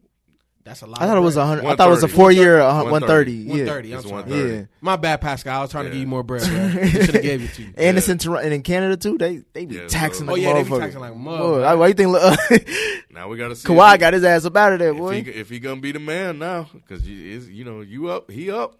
[0.64, 1.01] That's a lot.
[1.01, 1.64] I thought it was a a hundred.
[1.66, 3.06] I thought it was a four year, one 130.
[3.06, 3.48] thirty.
[3.48, 3.93] one Yeah, thirty.
[3.93, 4.23] I'm It's sorry.
[4.23, 4.56] 130.
[4.56, 4.66] yeah.
[4.81, 5.59] My bad, Pascal.
[5.60, 5.94] I was trying to Yeah.
[5.94, 6.43] give you more bread.
[6.73, 6.86] Bro.
[6.89, 7.73] should have gave it to you.
[7.77, 9.16] And it's in Toronto and in Canada too.
[9.16, 10.81] They they be Yeah, taxing so- like Oh, yeah, they be motherfuckers.
[10.81, 11.78] taxing like a mug, Boy, man.
[11.78, 12.10] Why you think
[13.12, 13.68] Now we got to see.
[13.68, 15.23] Kawhi if got his ass up out of there, if boy?
[15.23, 18.28] he, if he gonna be the man now, because you, is- you know you up,
[18.28, 18.77] he up,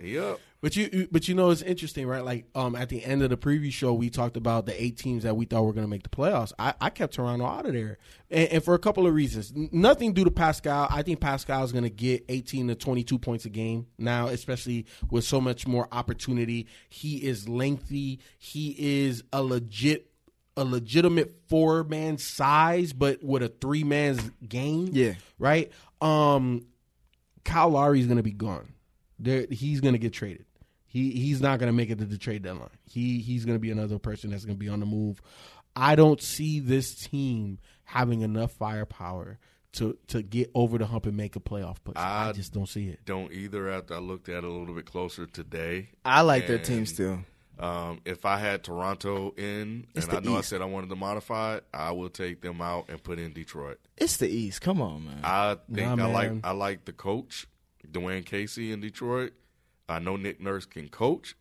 [0.00, 0.38] he up.
[0.60, 2.24] But you, but you know, it's interesting, right?
[2.24, 5.22] Like, um, at the end of the preview show, we talked about the eight teams
[5.22, 6.52] that we thought were going to make the playoffs.
[6.58, 7.98] I, I kept Toronto out of there,
[8.28, 9.52] and, and for a couple of reasons.
[9.54, 10.88] N- Nothing due to Pascal.
[10.90, 14.86] I think Pascal is going to get eighteen to twenty-two points a game now, especially
[15.12, 16.66] with so much more opportunity.
[16.88, 18.18] He is lengthy.
[18.36, 18.74] He
[19.06, 20.10] is a legit,
[20.56, 24.88] a legitimate four-man size, but with a three-man's game.
[24.92, 25.14] Yeah.
[25.38, 25.70] right.
[26.00, 26.66] Um,
[27.44, 28.74] Kyle Lowry is going to be gone.
[29.20, 30.44] There, he's going to get traded.
[30.90, 32.70] He he's not going to make it to the trade deadline.
[32.86, 35.20] He he's going to be another person that's going to be on the move.
[35.76, 39.38] I don't see this team having enough firepower
[39.72, 41.94] to to get over the hump and make a playoff push.
[41.96, 43.00] I, I- just don't see it.
[43.04, 43.68] Don't either.
[43.68, 47.20] After I looked at it a little bit closer today, I like their team still.
[47.60, 50.90] Um, if I had Toronto in, It's and I the know I said I wanted
[50.90, 53.78] to modify it, I will take them out and put in Detroit.
[53.96, 54.60] It's the East.
[54.60, 55.20] Come on, man.
[55.24, 56.32] I think Nah, I like.
[56.44, 57.48] I like the coach
[57.90, 59.32] Dwane Casey in Detroit.
[59.88, 61.34] I know Nick Nurse can coach.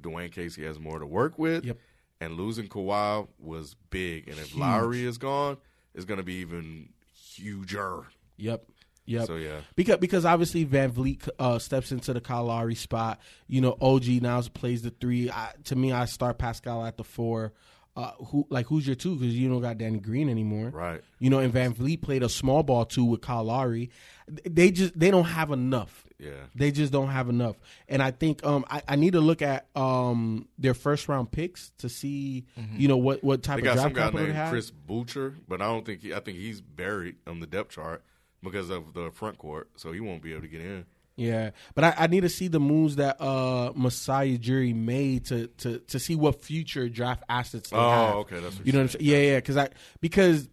[0.00, 1.64] Dwane Casey has more to work with.
[1.64, 1.78] Yep.
[2.20, 4.28] And losing Kawhi was big.
[4.28, 5.56] And if Lowry is gone,
[5.94, 8.06] it's going to be even huger.
[8.36, 8.64] Yep.
[9.06, 9.26] Yep.
[9.26, 9.60] So, yeah.
[9.74, 13.20] Because because obviously VanVleet uh, steps into the Kyle Lowry spot.
[13.48, 15.30] You know, OG now plays the three.
[15.30, 17.52] I, to me, I start Pascal at the four.
[17.94, 19.16] Uh, who like who's your two?
[19.16, 21.02] Because you don't got Danny Green anymore, Right.
[21.18, 23.90] You know, and VanVleet played a small ball too with Kyle Lowry.
[24.28, 26.06] They just they don't have enough.
[26.18, 26.30] Yeah.
[26.54, 27.56] They just don't have enough.
[27.88, 31.70] And I think um I, I need to look at um their first round picks
[31.78, 32.46] to see
[32.76, 34.50] you know what what type They of got some guy capital they named have.
[34.50, 38.02] Chris Boucher, but I don't think he, I think he's buried on the depth chart
[38.42, 40.86] because of the front court, so he won't be able to get in.
[41.16, 45.46] Yeah, but I, I need to see the moves that uh Masai Ujiri made to
[45.58, 48.14] to to see what future draft assets they Oh, have.
[48.16, 49.04] okay, that's what you know what I'm saying.
[49.04, 49.68] Yeah, yeah, because I
[50.00, 50.48] because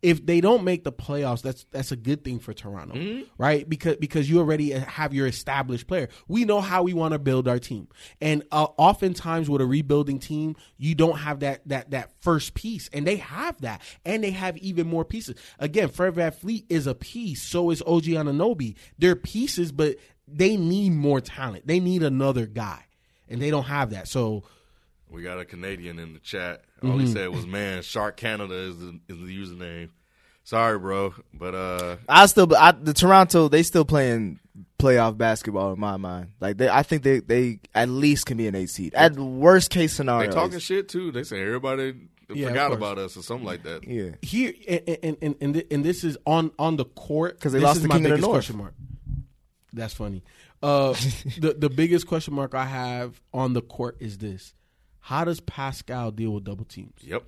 [0.00, 3.22] if they don't make the playoffs, that's that's a good thing for Toronto, Mm-hmm.
[3.36, 3.68] right?
[3.68, 6.08] Because because you already have your established player.
[6.28, 7.88] We know how we want to build our team,
[8.20, 12.88] and uh, oftentimes with a rebuilding team, you don't have that that that first piece,
[12.92, 15.34] and they have that, and they have even more pieces.
[15.58, 17.42] Again, Fred VanVleet is a piece.
[17.42, 18.76] So is OG Anunoby.
[18.98, 19.96] They're pieces, but
[20.28, 21.66] they need more talent.
[21.66, 22.84] They need another guy,
[23.28, 24.06] and they don't have that.
[24.06, 24.44] So
[25.10, 26.62] We got a Canadian in the chat.
[26.82, 27.00] All Mm-hmm.
[27.00, 29.88] he said was, "Man, Shark Canada is the, is the username."
[30.44, 34.38] Sorry, bro, but uh, I still, I, the Toronto, they still playing
[34.78, 36.30] playoff basketball in my mind.
[36.40, 38.94] Like they, I think they, they at least can be an eight seed.
[38.94, 41.12] At worst case scenario, they talking shit too.
[41.12, 41.94] They say everybody
[42.32, 43.86] Yeah, forgot about us or something like that.
[43.86, 44.12] yeah.
[44.22, 47.76] here and and and, and, this is on on the court 'Cause they this lost
[47.78, 48.34] is the my king of the biggest north.
[48.36, 48.74] question mark.
[49.74, 50.22] That's funny.
[50.62, 50.92] Uh,
[51.38, 54.54] the the biggest question mark I have on the court is this:
[55.00, 56.94] How does Pascal deal with double teams?
[57.00, 57.24] Yep.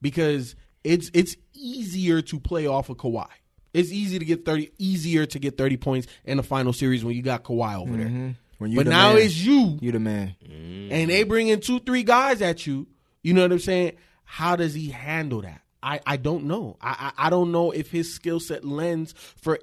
[0.00, 3.28] Because it's it's easier to play off of Kawhi.
[3.72, 7.16] It's easy to get thirty, easier to get thirty points in the final series when
[7.16, 8.06] you got Kawhi over there.
[8.06, 8.30] Mm-hmm.
[8.58, 10.36] When you But the now man, it's you, you the man.
[10.48, 10.92] Mm.
[10.92, 12.86] and they bring in two, three guys at you.
[13.22, 13.92] You know what I'm saying?
[14.24, 15.62] How does he handle that?
[15.82, 16.76] I, I don't know.
[16.80, 19.58] I, I I don't know if his skill set lends for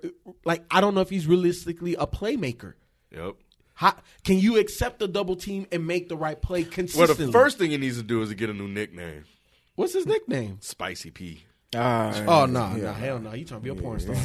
[0.45, 2.73] like I don't know if he's realistically a playmaker.
[3.11, 3.35] Yep.
[3.81, 7.25] How can you accept the double team and make the right play consistently?
[7.25, 9.23] Well, the first thing he needs to do is to get a new nickname,
[9.73, 10.59] what's his nickname?
[10.61, 11.45] Spicy P.
[11.73, 13.33] Oh no, no, hell no!
[13.33, 14.13] You trying to be a porn star?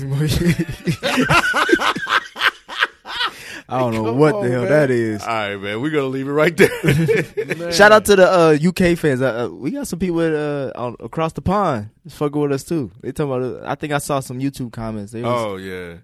[3.69, 4.71] I don't know Come what on, the hell man.
[4.71, 5.23] that is.
[5.23, 7.73] All right, man, we're gonna leave it right there.
[7.73, 9.23] Shout out to the uh, UK fans.
[9.23, 11.89] Uh, uh, we got some people uh, on, across the pond.
[12.05, 12.93] It's fucking with us too.
[13.01, 13.63] They talking about.
[13.65, 15.13] Uh, I think I saw some YouTube comments.
[15.13, 15.97] They was, oh yeah,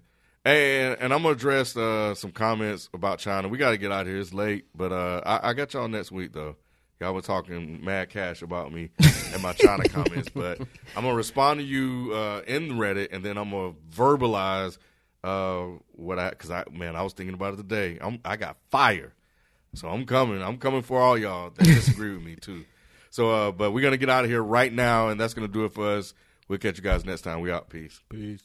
[0.45, 3.47] and and I'm gonna address uh, some comments about China.
[3.47, 4.17] We got to get out of here.
[4.17, 6.55] It's late, but uh, I, I got y'all next week though.
[6.99, 8.89] Y'all were talking mad cash about me
[9.33, 10.59] and my China comments, but
[10.95, 14.77] I'm gonna respond to you uh, in Reddit, and then I'm gonna verbalize
[15.23, 17.97] uh, what I because I man I was thinking about it today.
[18.01, 19.13] I'm I got fire,
[19.73, 20.41] so I'm coming.
[20.41, 22.65] I'm coming for all y'all that disagree with me too.
[23.09, 25.65] So, uh, but we're gonna get out of here right now, and that's gonna do
[25.65, 26.13] it for us.
[26.47, 27.41] We'll catch you guys next time.
[27.41, 27.69] We out.
[27.69, 28.01] Peace.
[28.09, 28.43] Peace.